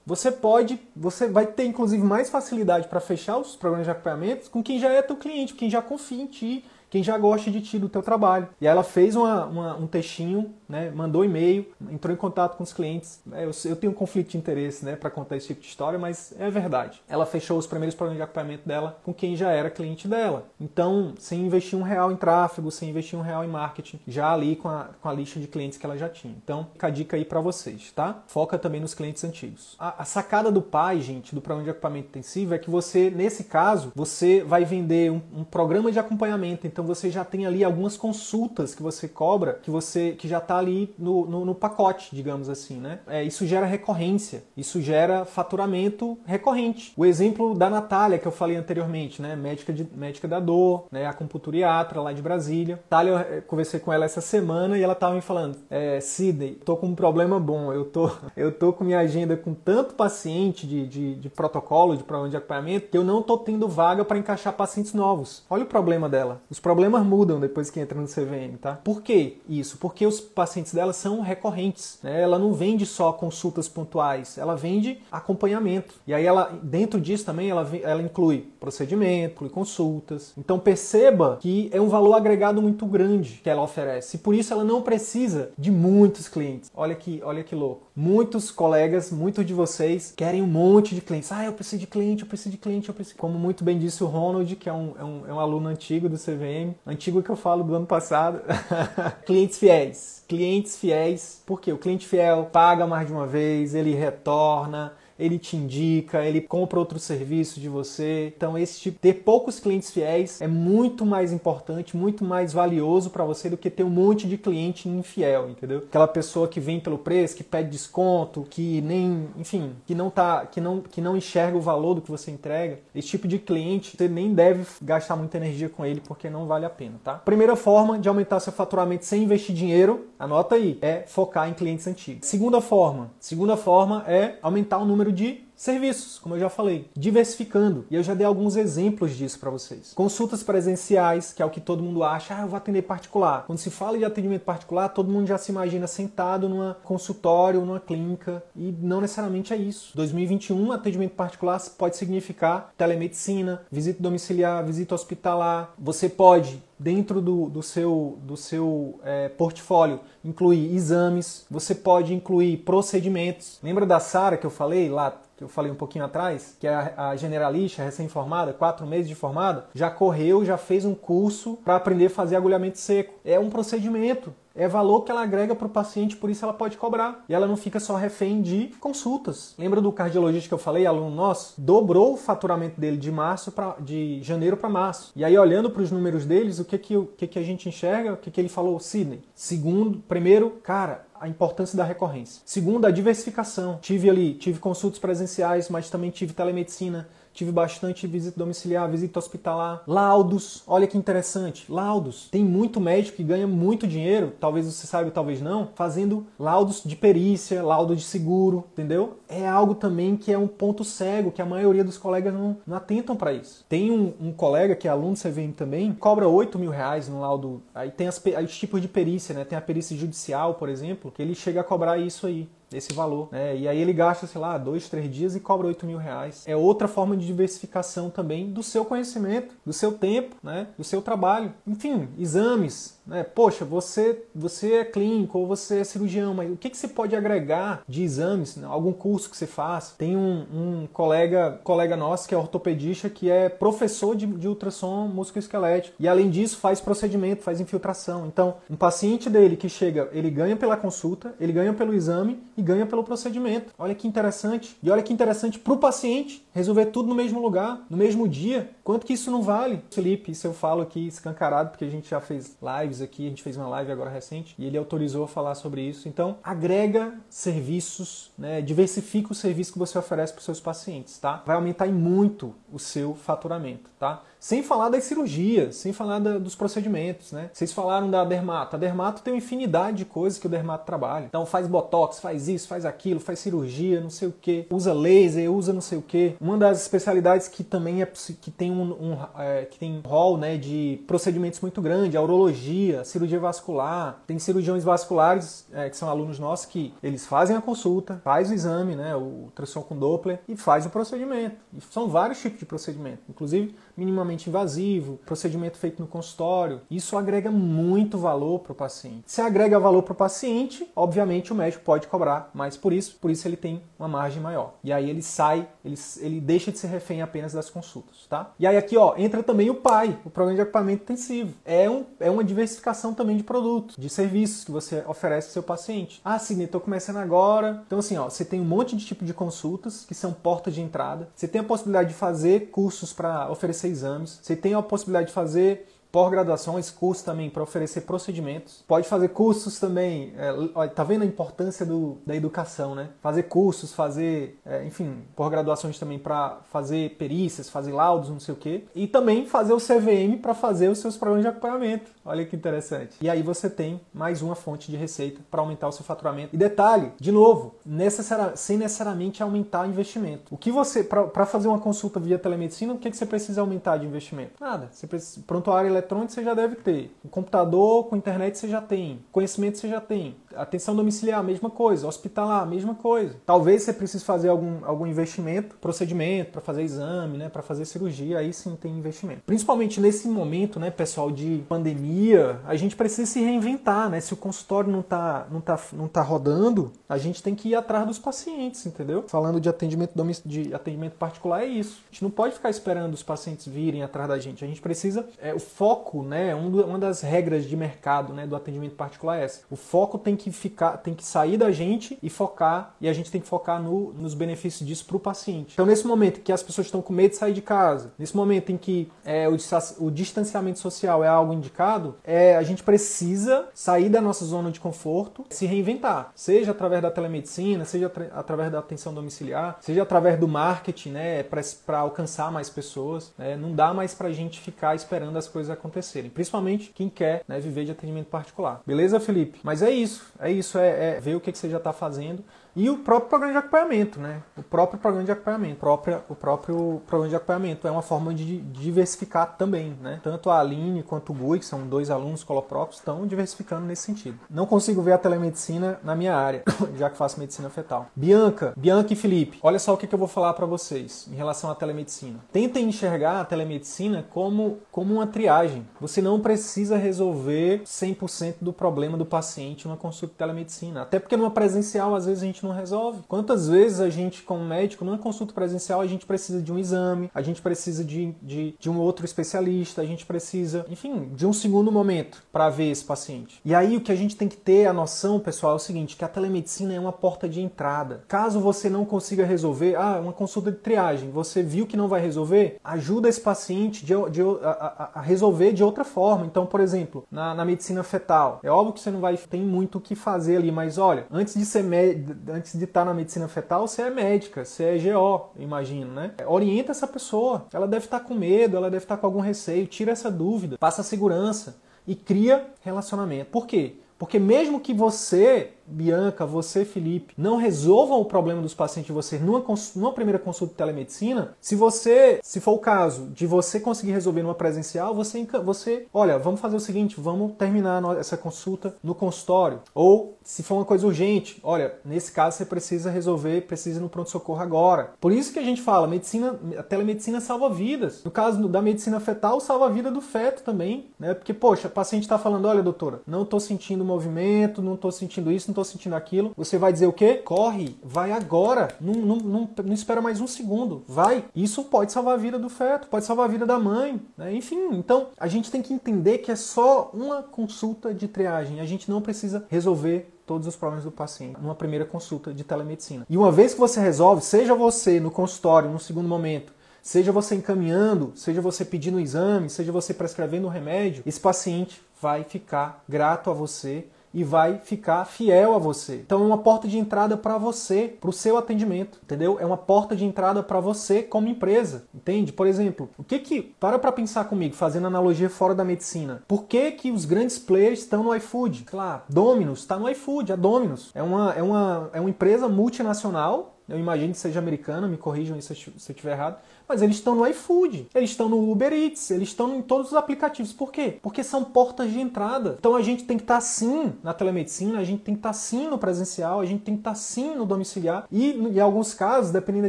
Você 0.04 0.32
pode, 0.32 0.80
você 0.96 1.28
vai 1.28 1.46
ter 1.46 1.64
inclusive 1.64 2.02
mais 2.02 2.30
facilidade 2.30 2.88
para 2.88 3.00
fechar 3.00 3.36
os 3.36 3.54
programas 3.56 3.86
de 3.86 3.90
acompanhamento 3.90 4.50
com 4.50 4.62
quem 4.62 4.78
já 4.78 4.90
é 4.90 5.02
teu 5.02 5.16
cliente, 5.16 5.52
quem 5.52 5.68
já 5.68 5.82
confia 5.82 6.22
em 6.22 6.26
ti, 6.26 6.64
quem 6.90 7.02
já 7.02 7.16
gosta 7.18 7.50
de 7.50 7.60
ti, 7.60 7.78
do 7.78 7.88
teu 7.88 8.02
trabalho. 8.02 8.48
E 8.60 8.66
aí 8.66 8.72
ela 8.72 8.82
fez 8.82 9.14
uma, 9.14 9.44
uma, 9.46 9.76
um 9.76 9.86
textinho, 9.86 10.54
né, 10.68 10.90
mandou 10.90 11.24
e-mail, 11.24 11.66
entrou 11.90 12.12
em 12.12 12.16
contato 12.16 12.56
com 12.56 12.62
os 12.62 12.72
clientes. 12.72 13.20
É, 13.32 13.44
eu, 13.44 13.50
eu, 13.64 13.76
tenho 13.76 13.92
um 13.92 13.94
conflito 13.94 14.30
de 14.30 14.38
interesse 14.38 14.84
né, 14.84 14.96
para 14.96 15.10
contar 15.10 15.36
esse 15.36 15.48
tipo 15.48 15.60
de 15.60 15.66
história, 15.66 15.98
mas 15.98 16.34
é 16.38 16.50
verdade. 16.50 17.02
Ela 17.08 17.26
fechou 17.26 17.58
os 17.58 17.66
primeiros 17.66 17.94
programas 17.94 18.18
de 18.18 18.22
acompanhamento 18.22 18.66
dela 18.66 18.98
com 19.04 19.12
quem 19.12 19.36
já 19.36 19.50
era 19.50 19.70
cliente 19.70 20.06
dela. 20.06 20.46
Então, 20.60 21.14
sem 21.18 21.40
investir 21.40 21.78
um 21.78 21.82
real 21.82 22.12
em 22.12 22.16
tráfego, 22.16 22.70
sem 22.70 22.90
investir 22.90 23.18
um 23.18 23.22
real 23.22 23.44
em 23.44 23.48
marketing, 23.48 24.00
já 24.06 24.32
ali 24.32 24.56
com 24.56 24.68
a, 24.68 24.90
com 25.00 25.08
a 25.08 25.12
lista 25.12 25.38
de 25.40 25.46
clientes 25.46 25.78
que 25.78 25.86
ela 25.86 25.96
já 25.96 26.08
tinha. 26.08 26.34
Então, 26.42 26.68
fica 26.72 26.86
a 26.86 26.90
dica 26.90 27.16
aí 27.16 27.24
para 27.24 27.40
vocês, 27.40 27.92
tá? 27.92 28.22
Foca 28.26 28.58
também 28.58 28.80
nos 28.80 28.94
clientes 28.94 29.24
antigos. 29.24 29.76
A, 29.78 30.02
a 30.02 30.04
sacada 30.04 30.50
do 30.50 30.62
pai, 30.62 31.00
gente, 31.00 31.34
do 31.34 31.40
programa 31.40 31.64
de 31.64 31.70
acompanhamento 31.70 32.08
intensivo 32.08 32.54
é 32.54 32.58
que 32.58 32.70
você, 32.70 33.10
nesse 33.10 33.44
caso, 33.44 33.92
você 33.94 34.42
vai 34.42 34.64
vender 34.64 35.10
um, 35.10 35.20
um 35.34 35.44
programa 35.44 35.90
de 35.90 35.98
acompanhamento. 35.98 36.66
Então, 36.78 36.86
você 36.86 37.10
já 37.10 37.24
tem 37.24 37.44
ali 37.44 37.64
algumas 37.64 37.96
consultas 37.96 38.72
que 38.72 38.84
você 38.84 39.08
cobra, 39.08 39.54
que 39.54 39.68
você 39.68 40.12
que 40.12 40.28
já 40.28 40.38
está 40.38 40.58
ali 40.58 40.94
no, 40.96 41.26
no, 41.26 41.44
no, 41.44 41.52
pacote, 41.52 42.14
digamos 42.14 42.48
assim, 42.48 42.76
né? 42.76 43.00
É, 43.08 43.24
isso 43.24 43.44
gera 43.44 43.66
recorrência, 43.66 44.44
isso 44.56 44.80
gera 44.80 45.24
faturamento 45.24 46.16
recorrente. 46.24 46.92
O 46.96 47.04
exemplo 47.04 47.52
da 47.52 47.68
Natália 47.68 48.16
que 48.16 48.28
eu 48.28 48.30
falei 48.30 48.56
anteriormente, 48.56 49.20
né? 49.20 49.34
Médica, 49.34 49.72
de, 49.72 49.88
médica 49.92 50.28
da 50.28 50.38
dor, 50.38 50.84
né? 50.92 51.04
Acupunturiatra 51.06 52.00
lá 52.00 52.12
de 52.12 52.22
Brasília. 52.22 52.76
Natália, 52.76 53.26
eu 53.28 53.42
conversei 53.42 53.80
com 53.80 53.92
ela 53.92 54.04
essa 54.04 54.20
semana 54.20 54.78
e 54.78 54.82
ela 54.84 54.92
estava 54.92 55.16
me 55.16 55.20
falando, 55.20 55.58
é, 55.68 55.98
Sidney, 55.98 56.60
tô 56.64 56.76
com 56.76 56.86
um 56.86 56.94
problema 56.94 57.40
bom, 57.40 57.72
eu 57.72 57.86
tô, 57.86 58.08
eu 58.36 58.52
tô 58.52 58.72
com 58.72 58.84
minha 58.84 59.00
agenda 59.00 59.36
com 59.36 59.52
tanto 59.52 59.96
paciente 59.96 60.64
de, 60.64 60.86
de, 60.86 61.16
de 61.16 61.28
protocolo, 61.28 61.96
de 61.96 62.04
programa 62.04 62.30
de 62.30 62.36
acompanhamento, 62.36 62.86
que 62.88 62.96
eu 62.96 63.02
não 63.02 63.20
tô 63.20 63.36
tendo 63.36 63.66
vaga 63.66 64.04
para 64.04 64.16
encaixar 64.16 64.52
pacientes 64.52 64.94
novos. 64.94 65.44
Olha 65.50 65.64
o 65.64 65.66
problema 65.66 66.08
dela. 66.08 66.40
Os 66.48 66.60
problemas 66.68 67.02
mudam 67.02 67.40
depois 67.40 67.70
que 67.70 67.80
entra 67.80 67.98
no 67.98 68.06
CVM, 68.06 68.58
tá? 68.60 68.74
Por 68.74 69.00
que 69.00 69.38
isso? 69.48 69.78
Porque 69.78 70.04
os 70.04 70.20
pacientes 70.20 70.74
dela 70.74 70.92
são 70.92 71.22
recorrentes, 71.22 71.98
né? 72.02 72.20
Ela 72.20 72.38
não 72.38 72.52
vende 72.52 72.84
só 72.84 73.10
consultas 73.10 73.66
pontuais, 73.66 74.36
ela 74.36 74.54
vende 74.54 75.00
acompanhamento. 75.10 75.94
E 76.06 76.12
aí 76.12 76.26
ela, 76.26 76.58
dentro 76.62 77.00
disso 77.00 77.24
também, 77.24 77.48
ela, 77.48 77.66
ela 77.82 78.02
inclui 78.02 78.50
procedimento, 78.60 79.36
inclui 79.36 79.48
consultas. 79.48 80.34
Então 80.36 80.58
perceba 80.58 81.38
que 81.40 81.70
é 81.72 81.80
um 81.80 81.88
valor 81.88 82.12
agregado 82.12 82.60
muito 82.60 82.84
grande 82.84 83.40
que 83.42 83.48
ela 83.48 83.62
oferece. 83.62 84.18
E 84.18 84.20
por 84.20 84.34
isso 84.34 84.52
ela 84.52 84.62
não 84.62 84.82
precisa 84.82 85.52
de 85.56 85.70
muitos 85.70 86.28
clientes. 86.28 86.70
Olha 86.74 86.94
que, 86.94 87.22
olha 87.24 87.42
que 87.42 87.54
louco. 87.54 87.86
Muitos 87.96 88.50
colegas, 88.50 89.10
muitos 89.10 89.46
de 89.46 89.54
vocês 89.54 90.12
querem 90.14 90.42
um 90.42 90.46
monte 90.46 90.94
de 90.94 91.00
clientes. 91.00 91.32
Ah, 91.32 91.46
eu 91.46 91.52
preciso 91.54 91.80
de 91.80 91.86
cliente, 91.86 92.24
eu 92.24 92.28
preciso 92.28 92.50
de 92.50 92.58
cliente, 92.58 92.90
eu 92.90 92.94
preciso. 92.94 93.16
Como 93.16 93.38
muito 93.38 93.64
bem 93.64 93.78
disse 93.78 94.04
o 94.04 94.06
Ronald, 94.06 94.54
que 94.56 94.68
é 94.68 94.72
um, 94.72 94.92
é 94.98 95.04
um, 95.04 95.26
é 95.28 95.32
um 95.32 95.40
aluno 95.40 95.66
antigo 95.68 96.10
do 96.10 96.18
CVM, 96.18 96.57
antigo 96.86 97.22
que 97.22 97.30
eu 97.30 97.36
falo 97.36 97.62
do 97.64 97.74
ano 97.74 97.86
passado. 97.86 98.40
clientes 99.26 99.58
fiéis. 99.58 100.24
Clientes 100.28 100.76
fiéis, 100.76 101.42
porque 101.46 101.72
o 101.72 101.78
cliente 101.78 102.06
fiel 102.06 102.48
paga 102.52 102.86
mais 102.86 103.06
de 103.06 103.12
uma 103.12 103.26
vez, 103.26 103.74
ele 103.74 103.94
retorna, 103.94 104.92
ele 105.18 105.38
te 105.38 105.56
indica, 105.56 106.24
ele 106.24 106.40
compra 106.40 106.78
outro 106.78 106.98
serviço 106.98 107.60
de 107.60 107.68
você. 107.68 108.32
Então, 108.36 108.56
esse 108.56 108.80
tipo, 108.80 108.98
ter 108.98 109.14
poucos 109.14 109.58
clientes 109.58 109.90
fiéis 109.90 110.40
é 110.40 110.46
muito 110.46 111.04
mais 111.04 111.32
importante, 111.32 111.96
muito 111.96 112.24
mais 112.24 112.52
valioso 112.52 113.10
para 113.10 113.24
você 113.24 113.50
do 113.50 113.56
que 113.56 113.70
ter 113.70 113.84
um 113.84 113.90
monte 113.90 114.26
de 114.26 114.38
cliente 114.38 114.88
infiel, 114.88 115.50
entendeu? 115.50 115.78
Aquela 115.78 116.08
pessoa 116.08 116.48
que 116.48 116.60
vem 116.60 116.80
pelo 116.80 116.98
preço, 116.98 117.36
que 117.36 117.44
pede 117.44 117.70
desconto, 117.70 118.46
que 118.48 118.80
nem, 118.82 119.28
enfim, 119.36 119.72
que 119.86 119.94
não 119.94 120.10
tá, 120.10 120.46
que 120.46 120.60
não, 120.60 120.80
que 120.80 121.00
não 121.00 121.16
enxerga 121.16 121.56
o 121.56 121.60
valor 121.60 121.94
do 121.94 122.02
que 122.02 122.10
você 122.10 122.30
entrega. 122.30 122.80
Esse 122.94 123.08
tipo 123.08 123.26
de 123.26 123.38
cliente, 123.38 123.96
você 123.96 124.08
nem 124.08 124.32
deve 124.32 124.64
gastar 124.80 125.16
muita 125.16 125.36
energia 125.36 125.68
com 125.68 125.84
ele 125.84 126.00
porque 126.00 126.30
não 126.30 126.46
vale 126.46 126.64
a 126.64 126.70
pena, 126.70 127.00
tá? 127.02 127.14
Primeira 127.14 127.56
forma 127.56 127.98
de 127.98 128.08
aumentar 128.08 128.40
seu 128.40 128.52
faturamento 128.52 129.04
sem 129.04 129.24
investir 129.24 129.54
dinheiro, 129.54 130.06
anota 130.18 130.54
aí, 130.54 130.78
é 130.80 131.04
focar 131.06 131.48
em 131.48 131.54
clientes 131.54 131.86
antigos. 131.86 132.28
Segunda 132.28 132.60
forma, 132.60 133.10
segunda 133.18 133.56
forma 133.56 134.04
é 134.06 134.36
aumentar 134.42 134.78
o 134.78 134.84
número 134.84 135.07
número 135.08 135.12
de 135.12 135.47
serviços, 135.58 136.20
como 136.20 136.36
eu 136.36 136.40
já 136.40 136.48
falei, 136.48 136.88
diversificando. 136.96 137.84
E 137.90 137.96
eu 137.96 138.02
já 138.02 138.14
dei 138.14 138.24
alguns 138.24 138.56
exemplos 138.56 139.16
disso 139.16 139.40
para 139.40 139.50
vocês. 139.50 139.92
Consultas 139.92 140.42
presenciais, 140.44 141.32
que 141.32 141.42
é 141.42 141.44
o 141.44 141.50
que 141.50 141.60
todo 141.60 141.82
mundo 141.82 142.04
acha, 142.04 142.36
ah, 142.36 142.42
eu 142.42 142.48
vou 142.48 142.56
atender 142.56 142.82
particular. 142.82 143.44
Quando 143.44 143.58
se 143.58 143.68
fala 143.68 143.98
de 143.98 144.04
atendimento 144.04 144.42
particular, 144.42 144.88
todo 144.88 145.10
mundo 145.10 145.26
já 145.26 145.36
se 145.36 145.50
imagina 145.50 145.88
sentado 145.88 146.48
numa 146.48 146.76
consultório, 146.84 147.60
numa 147.60 147.80
clínica, 147.80 148.42
e 148.54 148.72
não 148.80 149.00
necessariamente 149.00 149.52
é 149.52 149.56
isso. 149.56 149.96
2021, 149.96 150.70
atendimento 150.70 151.14
particular 151.14 151.60
pode 151.76 151.96
significar 151.96 152.72
telemedicina, 152.78 153.62
visita 153.70 154.00
domiciliar, 154.00 154.64
visita 154.64 154.94
hospitalar. 154.94 155.74
Você 155.76 156.08
pode 156.08 156.62
dentro 156.78 157.20
do, 157.20 157.48
do 157.48 157.62
seu, 157.62 158.18
do 158.22 158.36
seu 158.36 159.00
é, 159.02 159.28
portfólio 159.28 159.98
incluir 160.24 160.72
exames, 160.74 161.44
você 161.50 161.74
pode 161.74 162.14
incluir 162.14 162.58
procedimentos. 162.58 163.58
Lembra 163.62 163.84
da 163.84 163.98
Sara 163.98 164.36
que 164.36 164.46
eu 164.46 164.50
falei 164.50 164.88
lá 164.88 165.20
que 165.38 165.44
eu 165.44 165.48
falei 165.48 165.70
um 165.70 165.76
pouquinho 165.76 166.04
atrás, 166.04 166.56
que 166.58 166.66
é 166.66 166.74
a, 166.96 167.14
generalista, 167.14 167.80
recém-formada, 167.80 168.52
quatro 168.52 168.84
meses 168.84 169.06
de 169.06 169.14
formada, 169.14 169.66
já 169.72 169.88
correu, 169.88 170.44
já 170.44 170.58
fez 170.58 170.84
um 170.84 170.96
curso 170.96 171.56
para 171.64 171.76
aprender 171.76 172.06
a 172.06 172.10
fazer 172.10 172.34
agulhamento 172.34 172.76
seco. 172.76 173.14
É 173.24 173.38
um 173.38 173.48
procedimento, 173.48 174.34
é 174.58 174.66
valor 174.66 175.02
que 175.02 175.10
ela 175.10 175.22
agrega 175.22 175.54
para 175.54 175.68
o 175.68 175.70
paciente, 175.70 176.16
por 176.16 176.28
isso 176.28 176.44
ela 176.44 176.52
pode 176.52 176.76
cobrar. 176.76 177.24
E 177.28 177.32
ela 177.32 177.46
não 177.46 177.56
fica 177.56 177.78
só 177.78 177.94
refém 177.94 178.42
de 178.42 178.72
consultas. 178.80 179.54
Lembra 179.56 179.80
do 179.80 179.92
cardiologista 179.92 180.48
que 180.48 180.54
eu 180.54 180.58
falei, 180.58 180.84
aluno 180.84 181.14
nosso? 181.14 181.54
Dobrou 181.56 182.14
o 182.14 182.16
faturamento 182.16 182.80
dele 182.80 182.96
de 182.96 183.12
março 183.12 183.52
para 183.52 183.76
de 183.78 184.20
janeiro 184.22 184.56
para 184.56 184.68
março. 184.68 185.12
E 185.14 185.24
aí 185.24 185.38
olhando 185.38 185.70
para 185.70 185.82
os 185.82 185.92
números 185.92 186.26
deles, 186.26 186.58
o 186.58 186.64
que 186.64 186.76
que, 186.76 186.96
o 186.96 187.06
que 187.06 187.28
que 187.28 187.38
a 187.38 187.42
gente 187.42 187.68
enxerga? 187.68 188.14
O 188.14 188.16
que 188.16 188.30
que 188.32 188.40
ele 188.40 188.48
falou, 188.48 188.80
Sidney? 188.80 189.22
Segundo, 189.32 190.00
primeiro, 190.00 190.50
cara, 190.62 191.06
a 191.20 191.28
importância 191.28 191.76
da 191.76 191.84
recorrência. 191.84 192.42
Segundo, 192.44 192.86
a 192.86 192.90
diversificação. 192.90 193.78
Tive 193.80 194.10
ali, 194.10 194.34
tive 194.34 194.58
consultas 194.58 194.98
presenciais, 194.98 195.68
mas 195.68 195.90
também 195.90 196.10
tive 196.10 196.32
telemedicina, 196.32 197.08
tive 197.38 197.52
bastante 197.52 198.04
visita 198.04 198.36
domiciliar, 198.36 198.90
visita 198.90 199.16
hospitalar, 199.16 199.84
laudos. 199.86 200.64
Olha 200.66 200.88
que 200.88 200.98
interessante, 200.98 201.70
laudos. 201.70 202.28
Tem 202.30 202.44
muito 202.44 202.80
médico 202.80 203.18
que 203.18 203.22
ganha 203.22 203.46
muito 203.46 203.86
dinheiro, 203.86 204.32
talvez 204.40 204.66
você 204.66 204.88
saiba, 204.88 205.10
talvez 205.12 205.40
não, 205.40 205.68
fazendo 205.76 206.26
laudos 206.36 206.82
de 206.84 206.96
perícia, 206.96 207.62
laudo 207.62 207.94
de 207.94 208.02
seguro, 208.02 208.64
entendeu? 208.72 209.18
É 209.28 209.46
algo 209.46 209.76
também 209.76 210.16
que 210.16 210.32
é 210.32 210.38
um 210.38 210.48
ponto 210.48 210.82
cego 210.82 211.30
que 211.30 211.40
a 211.40 211.46
maioria 211.46 211.84
dos 211.84 211.96
colegas 211.96 212.34
não, 212.34 212.56
não 212.66 212.76
atentam 212.76 213.14
para 213.14 213.32
isso. 213.32 213.64
Tem 213.68 213.92
um, 213.92 214.12
um, 214.20 214.32
colega 214.32 214.74
que 214.74 214.88
é 214.88 214.90
aluno 214.90 215.12
do 215.12 215.20
CVM 215.20 215.52
também, 215.52 215.92
cobra 215.92 216.26
8 216.26 216.58
mil 216.58 216.72
reais 216.72 217.08
no 217.08 217.20
laudo. 217.20 217.62
Aí 217.72 217.92
tem 217.92 218.08
as, 218.08 218.20
os 218.44 218.58
tipos 218.58 218.82
de 218.82 218.88
perícia, 218.88 219.32
né? 219.32 219.44
Tem 219.44 219.56
a 219.56 219.60
perícia 219.60 219.96
judicial, 219.96 220.54
por 220.54 220.68
exemplo, 220.68 221.12
que 221.12 221.22
ele 221.22 221.36
chega 221.36 221.60
a 221.60 221.64
cobrar 221.64 221.98
isso 221.98 222.26
aí 222.26 222.48
esse 222.72 222.92
valor, 222.92 223.28
né? 223.32 223.56
E 223.56 223.68
aí 223.68 223.80
ele 223.80 223.92
gasta, 223.92 224.26
sei 224.26 224.40
lá, 224.40 224.58
dois, 224.58 224.88
três 224.88 225.12
dias 225.12 225.34
e 225.34 225.40
cobra 225.40 225.66
8 225.66 225.86
mil 225.86 225.98
reais. 225.98 226.44
É 226.46 226.56
outra 226.56 226.88
forma 226.88 227.16
de 227.16 227.26
diversificação 227.26 228.10
também 228.10 228.50
do 228.50 228.62
seu 228.62 228.84
conhecimento, 228.84 229.54
do 229.64 229.72
seu 229.72 229.92
tempo, 229.92 230.36
né? 230.42 230.68
Do 230.76 230.84
seu 230.84 231.00
trabalho. 231.00 231.52
Enfim, 231.66 232.08
exames, 232.18 232.98
né? 233.08 233.24
Poxa, 233.24 233.64
você, 233.64 234.24
você 234.34 234.74
é 234.74 234.84
clínico 234.84 235.38
ou 235.38 235.46
você 235.46 235.78
é 235.78 235.84
cirurgião, 235.84 236.34
mas 236.34 236.52
o 236.52 236.56
que, 236.56 236.68
que 236.68 236.76
você 236.76 236.86
pode 236.86 237.16
agregar 237.16 237.82
de 237.88 238.02
exames? 238.02 238.56
Né? 238.56 238.66
Algum 238.70 238.92
curso 238.92 239.30
que 239.30 239.36
você 239.36 239.46
faça? 239.46 239.94
Tem 239.96 240.14
um, 240.14 240.46
um 240.52 240.88
colega, 240.92 241.58
colega 241.64 241.96
nosso 241.96 242.28
que 242.28 242.34
é 242.34 242.38
ortopedista 242.38 243.08
que 243.08 243.30
é 243.30 243.48
professor 243.48 244.14
de, 244.14 244.26
de 244.26 244.46
ultrassom 244.46 245.08
musculoesquelético 245.08 245.96
e 245.98 246.06
além 246.06 246.28
disso 246.28 246.58
faz 246.58 246.80
procedimento, 246.80 247.42
faz 247.42 247.60
infiltração. 247.60 248.26
Então, 248.26 248.56
um 248.68 248.76
paciente 248.76 249.30
dele 249.30 249.56
que 249.56 249.68
chega, 249.68 250.08
ele 250.12 250.30
ganha 250.30 250.56
pela 250.56 250.76
consulta, 250.76 251.34
ele 251.40 251.52
ganha 251.52 251.72
pelo 251.72 251.94
exame 251.94 252.38
e 252.58 252.62
ganha 252.62 252.84
pelo 252.84 253.04
procedimento. 253.04 253.72
Olha 253.78 253.94
que 253.94 254.08
interessante. 254.08 254.76
E 254.82 254.90
olha 254.90 255.02
que 255.02 255.12
interessante 255.12 255.60
para 255.60 255.72
o 255.72 255.78
paciente 255.78 256.44
resolver 256.52 256.86
tudo 256.86 257.08
no 257.08 257.14
mesmo 257.14 257.40
lugar, 257.40 257.86
no 257.88 257.96
mesmo 257.96 258.26
dia. 258.26 258.70
Quanto 258.82 259.06
que 259.06 259.12
isso 259.12 259.30
não 259.30 259.42
vale? 259.42 259.80
Felipe, 259.92 260.32
isso 260.32 260.46
eu 260.46 260.52
falo 260.52 260.82
aqui 260.82 261.06
escancarado 261.06 261.70
porque 261.70 261.84
a 261.84 261.90
gente 261.90 262.10
já 262.10 262.20
fez 262.20 262.56
lives 262.60 263.00
aqui, 263.00 263.26
a 263.26 263.28
gente 263.30 263.44
fez 263.44 263.56
uma 263.56 263.68
live 263.68 263.92
agora 263.92 264.10
recente 264.10 264.56
e 264.58 264.66
ele 264.66 264.76
autorizou 264.76 265.22
a 265.22 265.28
falar 265.28 265.54
sobre 265.54 265.82
isso. 265.82 266.08
Então, 266.08 266.38
agrega 266.42 267.14
serviços, 267.30 268.32
né? 268.36 268.60
diversifica 268.60 269.30
o 269.30 269.34
serviço 269.34 269.72
que 269.72 269.78
você 269.78 269.96
oferece 269.96 270.32
para 270.32 270.40
os 270.40 270.44
seus 270.44 270.60
pacientes, 270.60 271.16
tá? 271.18 271.42
Vai 271.46 271.54
aumentar 271.54 271.86
muito 271.86 272.54
o 272.72 272.78
seu 272.78 273.14
faturamento, 273.14 273.88
tá? 274.00 274.22
Sem 274.40 274.62
falar 274.62 274.88
das 274.88 275.04
cirurgias, 275.04 275.76
sem 275.76 275.92
falar 275.92 276.18
da, 276.18 276.38
dos 276.38 276.54
procedimentos, 276.54 277.32
né? 277.32 277.50
Vocês 277.52 277.72
falaram 277.72 278.10
da 278.10 278.24
dermato. 278.24 278.76
A 278.76 278.78
dermato 278.78 279.22
tem 279.22 279.32
uma 279.32 279.38
infinidade 279.38 279.98
de 279.98 280.04
coisas 280.04 280.38
que 280.38 280.46
o 280.46 280.50
dermato 280.50 280.86
trabalha. 280.86 281.26
Então 281.26 281.44
faz 281.44 281.66
botox, 281.66 282.20
faz 282.20 282.48
isso, 282.48 282.68
faz 282.68 282.84
aquilo, 282.84 283.18
faz 283.18 283.40
cirurgia, 283.40 284.00
não 284.00 284.10
sei 284.10 284.28
o 284.28 284.32
que, 284.32 284.66
usa 284.70 284.92
laser, 284.92 285.50
usa 285.50 285.72
não 285.72 285.80
sei 285.80 285.98
o 285.98 286.02
que. 286.02 286.36
Uma 286.40 286.56
das 286.56 286.80
especialidades 286.82 287.48
que 287.48 287.64
também 287.64 288.02
é 288.02 288.06
que 288.40 288.50
tem 288.50 288.70
um, 288.70 288.82
um 288.92 289.18
é, 289.38 289.64
que 289.64 289.78
tem 289.78 290.00
rol 290.04 290.36
né, 290.36 290.56
de 290.56 291.02
procedimentos 291.06 291.60
muito 291.60 291.82
grande, 291.82 292.16
a 292.16 292.22
urologia, 292.22 293.00
a 293.00 293.04
cirurgia 293.04 293.40
vascular. 293.40 294.22
Tem 294.26 294.38
cirurgiões 294.38 294.84
vasculares 294.84 295.66
é, 295.72 295.90
que 295.90 295.96
são 295.96 296.08
alunos 296.08 296.38
nossos 296.38 296.66
que 296.66 296.94
eles 297.02 297.26
fazem 297.26 297.56
a 297.56 297.60
consulta, 297.60 298.20
faz 298.22 298.50
o 298.50 298.54
exame, 298.54 298.94
né, 298.94 299.16
o 299.16 299.48
ultrassom 299.48 299.82
com 299.82 299.96
Doppler 299.96 300.40
e 300.48 300.56
faz 300.56 300.86
o 300.86 300.90
procedimento. 300.90 301.56
E 301.76 301.80
são 301.80 302.08
vários 302.08 302.40
tipos 302.40 302.60
de 302.60 302.66
procedimento, 302.66 303.22
inclusive 303.28 303.74
minimamente 303.98 304.48
invasivo, 304.48 305.18
procedimento 305.26 305.76
feito 305.76 306.00
no 306.00 306.06
consultório. 306.06 306.80
Isso 306.88 307.16
agrega 307.16 307.50
muito 307.50 308.16
valor 308.16 308.60
para 308.60 308.72
o 308.72 308.74
paciente. 308.74 309.24
Se 309.26 309.40
agrega 309.40 309.78
valor 309.80 310.02
para 310.02 310.12
o 310.12 310.16
paciente, 310.16 310.88
obviamente 310.94 311.52
o 311.52 311.56
médico 311.56 311.84
pode 311.84 312.06
cobrar 312.06 312.50
mais 312.54 312.76
por 312.76 312.92
isso, 312.92 313.16
por 313.20 313.30
isso 313.30 313.46
ele 313.48 313.56
tem 313.56 313.82
uma 313.98 314.08
margem 314.08 314.40
maior. 314.40 314.74
E 314.84 314.92
aí 314.92 315.10
ele 315.10 315.22
sai, 315.22 315.66
ele, 315.84 315.96
ele 316.20 316.40
deixa 316.40 316.70
de 316.70 316.78
ser 316.78 316.86
refém 316.86 317.20
apenas 317.22 317.52
das 317.52 317.68
consultas, 317.68 318.26
tá? 318.28 318.52
E 318.58 318.66
aí 318.66 318.76
aqui, 318.76 318.96
ó, 318.96 319.14
entra 319.16 319.42
também 319.42 319.68
o 319.68 319.74
PAI, 319.74 320.16
o 320.24 320.30
programa 320.30 320.54
de 320.54 320.62
equipamento 320.62 321.02
intensivo. 321.02 321.54
É, 321.64 321.90
um, 321.90 322.04
é 322.20 322.30
uma 322.30 322.44
diversificação 322.44 323.12
também 323.12 323.36
de 323.36 323.42
produtos, 323.42 323.96
de 323.98 324.08
serviços 324.08 324.64
que 324.64 324.70
você 324.70 325.02
oferece 325.08 325.48
ao 325.48 325.52
seu 325.54 325.62
paciente. 325.62 326.20
Ah, 326.24 326.38
Sidney, 326.38 326.66
estou 326.66 326.80
começando 326.80 327.16
agora. 327.16 327.82
Então 327.86 327.98
assim, 327.98 328.16
ó, 328.16 328.28
você 328.28 328.44
tem 328.44 328.60
um 328.60 328.64
monte 328.64 328.94
de 328.94 329.04
tipo 329.04 329.24
de 329.24 329.34
consultas 329.34 330.04
que 330.04 330.14
são 330.14 330.32
porta 330.32 330.70
de 330.70 330.80
entrada. 330.80 331.28
Você 331.34 331.48
tem 331.48 331.60
a 331.60 331.64
possibilidade 331.64 332.10
de 332.10 332.14
fazer 332.14 332.68
cursos 332.70 333.12
para 333.12 333.50
oferecer 333.50 333.87
exames. 333.88 334.38
Você 334.42 334.54
tem 334.54 334.74
a 334.74 334.82
possibilidade 334.82 335.28
de 335.28 335.32
fazer 335.32 335.88
pós-graduações, 336.10 336.90
cursos 336.90 337.24
também 337.24 337.50
para 337.50 337.62
oferecer 337.62 338.02
procedimentos. 338.02 338.84
Pode 338.86 339.08
fazer 339.08 339.28
cursos 339.28 339.78
também. 339.78 340.32
É, 340.36 340.88
tá 340.88 341.04
vendo 341.04 341.22
a 341.22 341.26
importância 341.26 341.84
do, 341.84 342.18
da 342.26 342.34
educação, 342.34 342.94
né? 342.94 343.10
Fazer 343.20 343.44
cursos, 343.44 343.92
fazer, 343.92 344.58
é, 344.64 344.84
enfim, 344.84 345.22
pós-graduações 345.36 345.98
também 345.98 346.18
para 346.18 346.58
fazer 346.70 347.16
perícias, 347.16 347.68
fazer 347.68 347.92
laudos, 347.92 348.30
não 348.30 348.40
sei 348.40 348.54
o 348.54 348.56
quê. 348.56 348.84
E 348.94 349.06
também 349.06 349.46
fazer 349.46 349.72
o 349.72 349.78
CVM 349.78 350.38
para 350.40 350.54
fazer 350.54 350.88
os 350.88 350.98
seus 350.98 351.16
programas 351.16 351.44
de 351.44 351.48
acompanhamento. 351.48 352.10
Olha 352.24 352.44
que 352.44 352.54
interessante. 352.54 353.16
E 353.20 353.28
aí 353.28 353.42
você 353.42 353.70
tem 353.70 354.00
mais 354.12 354.42
uma 354.42 354.54
fonte 354.54 354.90
de 354.90 354.96
receita 354.96 355.40
para 355.50 355.60
aumentar 355.60 355.88
o 355.88 355.92
seu 355.92 356.04
faturamento. 356.04 356.54
E 356.54 356.58
detalhe, 356.58 357.12
de 357.18 357.32
novo, 357.32 357.74
necessari 357.84 358.56
sem 358.56 358.76
necessariamente 358.76 359.42
aumentar 359.42 359.86
o 359.86 359.90
investimento. 359.90 360.54
O 360.54 360.56
que 360.56 360.70
você, 360.70 361.02
para 361.02 361.46
fazer 361.46 361.68
uma 361.68 361.78
consulta 361.78 362.20
via 362.20 362.38
telemedicina, 362.38 362.92
o 362.92 362.98
que, 362.98 363.10
que 363.10 363.16
você 363.16 363.26
precisa 363.26 363.60
aumentar 363.60 363.96
de 363.96 364.06
investimento? 364.06 364.52
Nada. 364.60 364.88
Você 364.92 365.06
precisa, 365.06 365.42
prontuário 365.46 365.97
eletrônico 365.98 366.32
você 366.32 366.42
já 366.42 366.54
deve 366.54 366.76
ter. 366.76 367.14
O 367.24 367.28
computador 367.28 368.06
com 368.06 368.16
internet 368.16 368.56
você 368.56 368.68
já 368.68 368.80
tem. 368.80 369.20
Conhecimento 369.32 369.78
você 369.78 369.88
já 369.88 370.00
tem. 370.00 370.36
Atenção 370.58 370.94
domiciliar, 370.94 371.42
mesma 371.42 371.70
coisa. 371.70 372.06
Hospitalar, 372.06 372.66
mesma 372.66 372.94
coisa. 372.94 373.36
Talvez 373.46 373.82
você 373.82 373.92
precise 373.92 374.24
fazer 374.24 374.48
algum, 374.48 374.84
algum 374.84 375.06
investimento, 375.06 375.76
procedimento 375.76 376.52
para 376.52 376.60
fazer 376.60 376.82
exame, 376.82 377.38
né, 377.38 377.48
para 377.48 377.62
fazer 377.62 377.84
cirurgia, 377.84 378.38
aí 378.38 378.52
sim 378.52 378.76
tem 378.76 378.96
investimento. 378.96 379.42
Principalmente 379.46 380.00
nesse 380.00 380.28
momento, 380.28 380.80
né, 380.80 380.90
pessoal, 380.90 381.30
de 381.30 381.64
pandemia 381.68 382.60
a 382.66 382.76
gente 382.76 382.96
precisa 382.96 383.30
se 383.30 383.40
reinventar, 383.40 384.08
né? 384.08 384.20
Se 384.20 384.32
o 384.32 384.36
consultório 384.36 384.90
não 384.90 385.00
está 385.00 385.46
não 385.50 385.60
tá, 385.60 385.78
não 385.92 386.08
tá 386.08 386.22
rodando, 386.22 386.92
a 387.08 387.18
gente 387.18 387.42
tem 387.42 387.54
que 387.54 387.70
ir 387.70 387.74
atrás 387.74 388.06
dos 388.06 388.18
pacientes, 388.18 388.84
entendeu? 388.86 389.24
Falando 389.28 389.60
de 389.60 389.68
atendimento, 389.68 390.12
de 390.44 390.74
atendimento 390.74 391.14
particular, 391.14 391.62
é 391.62 391.66
isso. 391.66 392.02
A 392.08 392.12
gente 392.12 392.22
não 392.22 392.30
pode 392.30 392.54
ficar 392.54 392.70
esperando 392.70 393.14
os 393.14 393.22
pacientes 393.22 393.66
virem 393.66 394.02
atrás 394.02 394.28
da 394.28 394.38
gente. 394.38 394.64
A 394.64 394.68
gente 394.68 394.80
precisa. 394.80 395.26
É, 395.40 395.54
o 395.54 395.58
foco, 395.58 396.22
né? 396.22 396.54
Um, 396.54 396.68
uma 396.80 396.98
das 396.98 397.20
regras 397.20 397.64
de 397.64 397.76
mercado 397.76 398.32
né, 398.32 398.46
do 398.46 398.56
atendimento 398.56 398.94
particular 398.94 399.38
é 399.38 399.44
essa. 399.44 399.62
O 399.70 399.76
foco 399.76 400.18
tem 400.18 400.36
que 400.36 400.47
ficar, 400.52 400.98
tem 400.98 401.14
que 401.14 401.24
sair 401.24 401.56
da 401.56 401.70
gente 401.70 402.18
e 402.22 402.30
focar, 402.30 402.94
e 403.00 403.08
a 403.08 403.12
gente 403.12 403.30
tem 403.30 403.40
que 403.40 403.48
focar 403.48 403.82
no, 403.82 404.12
nos 404.14 404.34
benefícios 404.34 404.86
disso 404.86 405.04
para 405.04 405.16
o 405.16 405.20
paciente. 405.20 405.72
Então, 405.74 405.86
nesse 405.86 406.06
momento 406.06 406.40
que 406.40 406.52
as 406.52 406.62
pessoas 406.62 406.86
estão 406.86 407.02
com 407.02 407.12
medo 407.12 407.30
de 407.30 407.36
sair 407.36 407.52
de 407.52 407.62
casa, 407.62 408.12
nesse 408.18 408.36
momento 408.36 408.70
em 408.70 408.76
que 408.76 409.10
é, 409.24 409.48
o, 409.48 409.56
o 409.98 410.10
distanciamento 410.10 410.78
social 410.78 411.22
é 411.22 411.28
algo 411.28 411.52
indicado, 411.52 412.16
é 412.24 412.56
a 412.56 412.62
gente 412.62 412.82
precisa 412.82 413.68
sair 413.74 414.08
da 414.08 414.20
nossa 414.20 414.44
zona 414.44 414.70
de 414.70 414.80
conforto, 414.80 415.44
se 415.50 415.66
reinventar, 415.66 416.32
seja 416.34 416.70
através 416.70 417.02
da 417.02 417.10
telemedicina, 417.10 417.84
seja 417.84 418.10
através 418.32 418.70
da 418.70 418.78
atenção 418.78 419.12
domiciliar, 419.12 419.78
seja 419.80 420.02
através 420.02 420.38
do 420.38 420.48
marketing, 420.48 421.10
né, 421.10 421.42
para 421.42 421.98
alcançar 421.98 422.50
mais 422.50 422.68
pessoas. 422.70 423.32
Né? 423.36 423.56
Não 423.56 423.72
dá 423.72 423.92
mais 423.92 424.14
para 424.14 424.28
a 424.28 424.32
gente 424.32 424.60
ficar 424.60 424.94
esperando 424.94 425.36
as 425.36 425.48
coisas 425.48 425.70
acontecerem, 425.70 426.30
principalmente 426.30 426.90
quem 426.94 427.08
quer 427.08 427.42
né, 427.46 427.58
viver 427.60 427.84
de 427.84 427.92
atendimento 427.92 428.26
particular. 428.26 428.82
Beleza, 428.86 429.20
Felipe? 429.20 429.60
Mas 429.62 429.82
é 429.82 429.90
isso, 429.90 430.32
é 430.40 430.50
isso, 430.50 430.78
é, 430.78 431.16
é 431.16 431.20
ver 431.20 431.36
o 431.36 431.40
que, 431.40 431.52
que 431.52 431.58
você 431.58 431.68
já 431.68 431.78
está 431.78 431.92
fazendo 431.92 432.44
e 432.78 432.88
o 432.88 432.98
próprio 432.98 433.28
programa 433.28 433.52
de 433.52 433.58
acompanhamento, 433.58 434.20
né? 434.20 434.40
O 434.56 434.62
próprio 434.62 435.00
programa 435.00 435.24
de 435.24 435.32
acompanhamento, 435.32 435.84
o 436.28 436.34
próprio 436.36 437.02
programa 437.08 437.28
de 437.28 437.34
acompanhamento 437.34 437.88
é 437.88 437.90
uma 437.90 438.02
forma 438.02 438.32
de 438.32 438.58
diversificar 438.58 439.56
também, 439.58 439.98
né? 440.00 440.20
Tanto 440.22 440.48
a 440.48 440.60
Aline 440.60 441.02
quanto 441.02 441.32
o 441.32 441.34
Gui, 441.34 441.58
que 441.58 441.64
são 441.64 441.80
dois 441.88 442.08
alunos 442.08 442.44
colopróprios, 442.44 443.00
estão 443.00 443.26
diversificando 443.26 443.84
nesse 443.84 444.02
sentido. 444.02 444.38
Não 444.48 444.64
consigo 444.64 445.02
ver 445.02 445.12
a 445.12 445.18
telemedicina 445.18 445.98
na 446.04 446.14
minha 446.14 446.36
área, 446.36 446.62
já 446.96 447.10
que 447.10 447.16
faço 447.16 447.40
medicina 447.40 447.68
fetal. 447.68 448.06
Bianca, 448.14 448.72
Bianca 448.76 449.12
e 449.12 449.16
Felipe, 449.16 449.58
olha 449.60 449.80
só 449.80 449.94
o 449.94 449.96
que, 449.96 450.06
que 450.06 450.14
eu 450.14 450.18
vou 450.18 450.28
falar 450.28 450.52
para 450.52 450.64
vocês 450.64 451.28
em 451.32 451.34
relação 451.34 451.70
à 451.72 451.74
telemedicina. 451.74 452.38
Tentem 452.52 452.88
enxergar 452.88 453.40
a 453.40 453.44
telemedicina 453.44 454.24
como, 454.30 454.78
como 454.92 455.14
uma 455.14 455.26
triagem. 455.26 455.84
Você 456.00 456.22
não 456.22 456.38
precisa 456.38 456.96
resolver 456.96 457.82
100% 457.82 458.56
do 458.60 458.72
problema 458.72 459.18
do 459.18 459.26
paciente 459.26 459.88
numa 459.88 459.96
consulta 459.96 460.34
de 460.34 460.38
telemedicina. 460.38 461.02
Até 461.02 461.18
porque 461.18 461.36
numa 461.36 461.50
presencial, 461.50 462.14
às 462.14 462.26
vezes, 462.26 462.44
a 462.44 462.46
gente 462.46 462.67
não 462.67 462.67
não 462.68 462.74
resolve. 462.74 463.22
Quantas 463.26 463.68
vezes 463.68 464.00
a 464.00 464.08
gente, 464.08 464.42
como 464.42 464.64
médico, 464.64 465.04
numa 465.04 465.18
consulta 465.18 465.52
presencial, 465.52 466.00
a 466.00 466.06
gente 466.06 466.26
precisa 466.26 466.62
de 466.62 466.72
um 466.72 466.78
exame, 466.78 467.30
a 467.34 467.42
gente 467.42 467.60
precisa 467.60 468.04
de, 468.04 468.34
de, 468.42 468.74
de 468.78 468.90
um 468.90 468.98
outro 468.98 469.24
especialista, 469.24 470.02
a 470.02 470.04
gente 470.04 470.24
precisa, 470.24 470.86
enfim, 470.88 471.30
de 471.34 471.46
um 471.46 471.52
segundo 471.52 471.90
momento 471.90 472.42
para 472.52 472.68
ver 472.68 472.90
esse 472.90 473.04
paciente. 473.04 473.60
E 473.64 473.74
aí 473.74 473.96
o 473.96 474.00
que 474.00 474.12
a 474.12 474.16
gente 474.16 474.36
tem 474.36 474.48
que 474.48 474.56
ter 474.56 474.86
a 474.86 474.92
noção, 474.92 475.40
pessoal, 475.40 475.72
é 475.72 475.76
o 475.76 475.80
seguinte, 475.80 476.16
que 476.16 476.24
a 476.24 476.28
telemedicina 476.28 476.94
é 476.94 477.00
uma 477.00 477.12
porta 477.12 477.48
de 477.48 477.60
entrada. 477.60 478.22
Caso 478.28 478.60
você 478.60 478.88
não 478.88 479.04
consiga 479.04 479.44
resolver, 479.44 479.96
ah, 479.96 480.20
uma 480.20 480.32
consulta 480.32 480.70
de 480.70 480.78
triagem, 480.78 481.30
você 481.30 481.62
viu 481.62 481.86
que 481.86 481.96
não 481.96 482.08
vai 482.08 482.20
resolver, 482.20 482.78
ajuda 482.84 483.28
esse 483.28 483.40
paciente 483.40 484.04
de, 484.04 484.14
de, 484.30 484.42
a, 484.62 485.10
a, 485.14 485.20
resolver 485.20 485.72
de 485.72 485.82
outra 485.82 486.04
forma. 486.04 486.46
Então, 486.46 486.66
por 486.66 486.80
exemplo, 486.80 487.24
na, 487.30 487.54
na 487.54 487.64
medicina 487.64 488.02
fetal, 488.02 488.60
é 488.62 488.70
óbvio 488.70 488.94
que 488.94 489.00
você 489.00 489.10
não 489.10 489.20
vai 489.20 489.38
tem 489.48 489.62
muito 489.62 489.98
o 489.98 490.00
que 490.00 490.14
fazer 490.14 490.56
ali, 490.56 490.72
mas 490.72 490.98
olha, 490.98 491.26
antes 491.30 491.54
de 491.54 491.64
ser 491.64 491.82
médico 491.82 492.34
antes 492.58 492.76
de 492.76 492.84
estar 492.84 493.04
na 493.04 493.14
medicina 493.14 493.48
fetal, 493.48 493.86
você 493.86 494.02
é 494.02 494.10
médica, 494.10 494.64
você 494.64 494.84
é 494.84 494.98
GO, 494.98 495.50
imagino, 495.58 496.12
né? 496.12 496.32
Orienta 496.46 496.90
essa 496.90 497.06
pessoa. 497.06 497.66
Ela 497.72 497.86
deve 497.86 498.04
estar 498.04 498.20
com 498.20 498.34
medo, 498.34 498.76
ela 498.76 498.90
deve 498.90 499.04
estar 499.04 499.16
com 499.16 499.26
algum 499.26 499.40
receio, 499.40 499.86
tira 499.86 500.12
essa 500.12 500.30
dúvida, 500.30 500.76
passa 500.78 501.02
segurança 501.02 501.80
e 502.06 502.14
cria 502.14 502.66
relacionamento. 502.82 503.50
Por 503.50 503.66
quê? 503.66 503.96
Porque 504.18 504.38
mesmo 504.38 504.80
que 504.80 504.92
você 504.92 505.72
Bianca, 505.88 506.46
você, 506.46 506.84
Felipe, 506.84 507.34
não 507.36 507.56
resolvam 507.56 508.20
o 508.20 508.24
problema 508.24 508.62
dos 508.62 508.74
pacientes 508.74 509.06
de 509.06 509.12
vocês 509.12 509.40
numa, 509.40 509.64
numa 509.96 510.12
primeira 510.12 510.38
consulta 510.38 510.72
de 510.72 510.78
telemedicina, 510.78 511.56
se 511.60 511.74
você, 511.74 512.40
se 512.42 512.60
for 512.60 512.72
o 512.72 512.78
caso 512.78 513.28
de 513.34 513.46
você 513.46 513.80
conseguir 513.80 514.12
resolver 514.12 514.42
numa 514.42 514.54
presencial, 514.54 515.14
você, 515.14 515.46
você 515.64 516.06
olha, 516.12 516.38
vamos 516.38 516.60
fazer 516.60 516.76
o 516.76 516.80
seguinte, 516.80 517.16
vamos 517.18 517.52
terminar 517.56 518.02
essa 518.18 518.36
consulta 518.36 518.96
no 519.02 519.14
consultório. 519.14 519.80
Ou, 519.94 520.36
se 520.42 520.62
for 520.62 520.76
uma 520.76 520.84
coisa 520.84 521.06
urgente, 521.06 521.60
olha, 521.62 521.94
nesse 522.04 522.32
caso 522.32 522.56
você 522.56 522.64
precisa 522.64 523.10
resolver, 523.10 523.62
precisa 523.62 523.98
ir 523.98 524.02
no 524.02 524.08
pronto-socorro 524.08 524.60
agora. 524.60 525.12
Por 525.20 525.32
isso 525.32 525.52
que 525.52 525.58
a 525.58 525.64
gente 525.64 525.80
fala, 525.80 526.06
medicina, 526.06 526.58
a 526.76 526.82
telemedicina 526.82 527.40
salva 527.40 527.70
vidas. 527.70 528.22
No 528.24 528.30
caso 528.30 528.68
da 528.68 528.82
medicina 528.82 529.20
fetal, 529.20 529.60
salva 529.60 529.86
a 529.86 529.90
vida 529.90 530.10
do 530.10 530.20
feto 530.20 530.62
também, 530.62 531.06
né? 531.18 531.34
Porque, 531.34 531.54
poxa, 531.54 531.88
o 531.88 531.90
paciente 531.90 532.22
está 532.22 532.38
falando, 532.38 532.66
olha, 532.66 532.82
doutora, 532.82 533.20
não 533.26 533.42
estou 533.42 533.60
sentindo 533.60 534.04
movimento, 534.04 534.82
não 534.82 534.94
estou 534.94 535.12
sentindo 535.12 535.50
isso, 535.50 535.68
não 535.68 535.72
tô 535.78 535.84
sentindo 535.84 536.16
aquilo, 536.16 536.52
você 536.56 536.76
vai 536.76 536.92
dizer 536.92 537.06
o 537.06 537.12
quê? 537.12 537.34
Corre, 537.44 537.96
vai 538.02 538.32
agora. 538.32 538.88
Não, 539.00 539.14
não, 539.14 539.36
não, 539.36 539.70
não 539.84 539.94
espera 539.94 540.20
mais 540.20 540.40
um 540.40 540.46
segundo. 540.46 541.04
Vai. 541.06 541.44
Isso 541.54 541.84
pode 541.84 542.10
salvar 542.10 542.34
a 542.34 542.36
vida 542.36 542.58
do 542.58 542.68
feto, 542.68 543.06
pode 543.06 543.24
salvar 543.24 543.46
a 543.46 543.48
vida 543.48 543.64
da 543.64 543.78
mãe. 543.78 544.20
Né? 544.36 544.54
Enfim, 544.54 544.88
então 544.92 545.28
a 545.38 545.46
gente 545.46 545.70
tem 545.70 545.80
que 545.80 545.94
entender 545.94 546.38
que 546.38 546.50
é 546.50 546.56
só 546.56 547.10
uma 547.14 547.42
consulta 547.44 548.12
de 548.12 548.26
triagem. 548.26 548.80
A 548.80 548.86
gente 548.86 549.08
não 549.08 549.22
precisa 549.22 549.64
resolver 549.68 550.28
todos 550.44 550.66
os 550.66 550.74
problemas 550.74 551.04
do 551.04 551.12
paciente 551.12 551.60
numa 551.60 551.74
primeira 551.76 552.04
consulta 552.04 552.52
de 552.52 552.64
telemedicina. 552.64 553.24
E 553.30 553.36
uma 553.36 553.52
vez 553.52 553.72
que 553.74 553.80
você 553.80 554.00
resolve, 554.00 554.42
seja 554.42 554.74
você 554.74 555.20
no 555.20 555.30
consultório, 555.30 555.88
no 555.90 556.00
segundo 556.00 556.28
momento, 556.28 556.72
seja 557.00 557.30
você 557.30 557.54
encaminhando, 557.54 558.32
seja 558.34 558.60
você 558.60 558.84
pedindo 558.84 559.18
o 559.18 559.20
exame, 559.20 559.70
seja 559.70 559.92
você 559.92 560.12
prescrevendo 560.12 560.66
o 560.66 560.70
remédio, 560.70 561.22
esse 561.24 561.38
paciente 561.38 562.02
vai 562.20 562.42
ficar 562.42 563.04
grato 563.08 563.48
a 563.48 563.52
você 563.52 564.06
e 564.38 564.44
vai 564.44 564.78
ficar 564.78 565.24
fiel 565.24 565.74
a 565.74 565.78
você. 565.78 566.22
Então 566.24 566.42
é 566.42 566.46
uma 566.46 566.58
porta 566.58 566.86
de 566.86 566.96
entrada 566.96 567.36
para 567.36 567.58
você, 567.58 568.16
para 568.20 568.30
o 568.30 568.32
seu 568.32 568.56
atendimento, 568.56 569.18
entendeu? 569.24 569.58
É 569.58 569.66
uma 569.66 569.76
porta 569.76 570.14
de 570.14 570.24
entrada 570.24 570.62
para 570.62 570.78
você 570.78 571.24
como 571.24 571.48
empresa, 571.48 572.04
entende? 572.14 572.52
Por 572.52 572.68
exemplo, 572.68 573.10
o 573.18 573.24
que 573.24 573.40
que 573.40 573.60
para 573.60 573.98
para 573.98 574.12
pensar 574.12 574.44
comigo, 574.44 574.76
fazendo 574.76 575.08
analogia 575.08 575.50
fora 575.50 575.74
da 575.74 575.84
medicina. 575.84 576.44
Por 576.46 576.64
que 576.66 576.92
que 576.92 577.10
os 577.10 577.24
grandes 577.24 577.58
players 577.58 578.00
estão 578.00 578.22
no 578.22 578.32
iFood? 578.36 578.84
Claro, 578.84 579.22
Domino's 579.28 579.80
está 579.80 579.98
no 579.98 580.08
iFood, 580.08 580.52
a 580.52 580.56
Domino's 580.56 581.10
é 581.14 581.22
uma 581.22 581.52
é 581.54 581.62
uma 581.62 582.10
é 582.12 582.20
uma 582.20 582.30
empresa 582.30 582.68
multinacional 582.68 583.74
eu 583.88 583.98
imagino 583.98 584.32
que 584.32 584.38
seja 584.38 584.58
americana, 584.58 585.08
me 585.08 585.16
corrijam 585.16 585.58
se 585.62 585.72
eu 585.72 585.92
estiver 585.96 586.32
errado. 586.32 586.58
Mas 586.88 587.02
eles 587.02 587.16
estão 587.16 587.34
no 587.34 587.46
iFood, 587.46 588.08
eles 588.14 588.30
estão 588.30 588.48
no 588.48 588.70
Uber 588.70 588.92
Eats, 588.92 589.30
eles 589.30 589.48
estão 589.48 589.76
em 589.76 589.82
todos 589.82 590.08
os 590.08 590.14
aplicativos. 590.14 590.72
Por 590.72 590.90
quê? 590.90 591.18
Porque 591.22 591.44
são 591.44 591.62
portas 591.62 592.10
de 592.10 592.20
entrada. 592.20 592.76
Então 592.78 592.96
a 592.96 593.02
gente 593.02 593.24
tem 593.24 593.36
que 593.36 593.44
estar 593.44 593.60
sim 593.60 594.14
na 594.22 594.32
telemedicina, 594.32 594.98
a 594.98 595.04
gente 595.04 595.22
tem 595.22 595.34
que 595.34 595.40
estar 595.40 595.52
sim 595.52 595.88
no 595.88 595.98
presencial, 595.98 596.60
a 596.60 596.64
gente 596.64 596.82
tem 596.82 596.94
que 596.94 597.00
estar 597.00 597.14
sim 597.14 597.54
no 597.54 597.66
domiciliar. 597.66 598.26
E 598.32 598.52
em 598.52 598.80
alguns 598.80 599.12
casos, 599.12 599.50
dependendo 599.50 599.82
da 599.82 599.88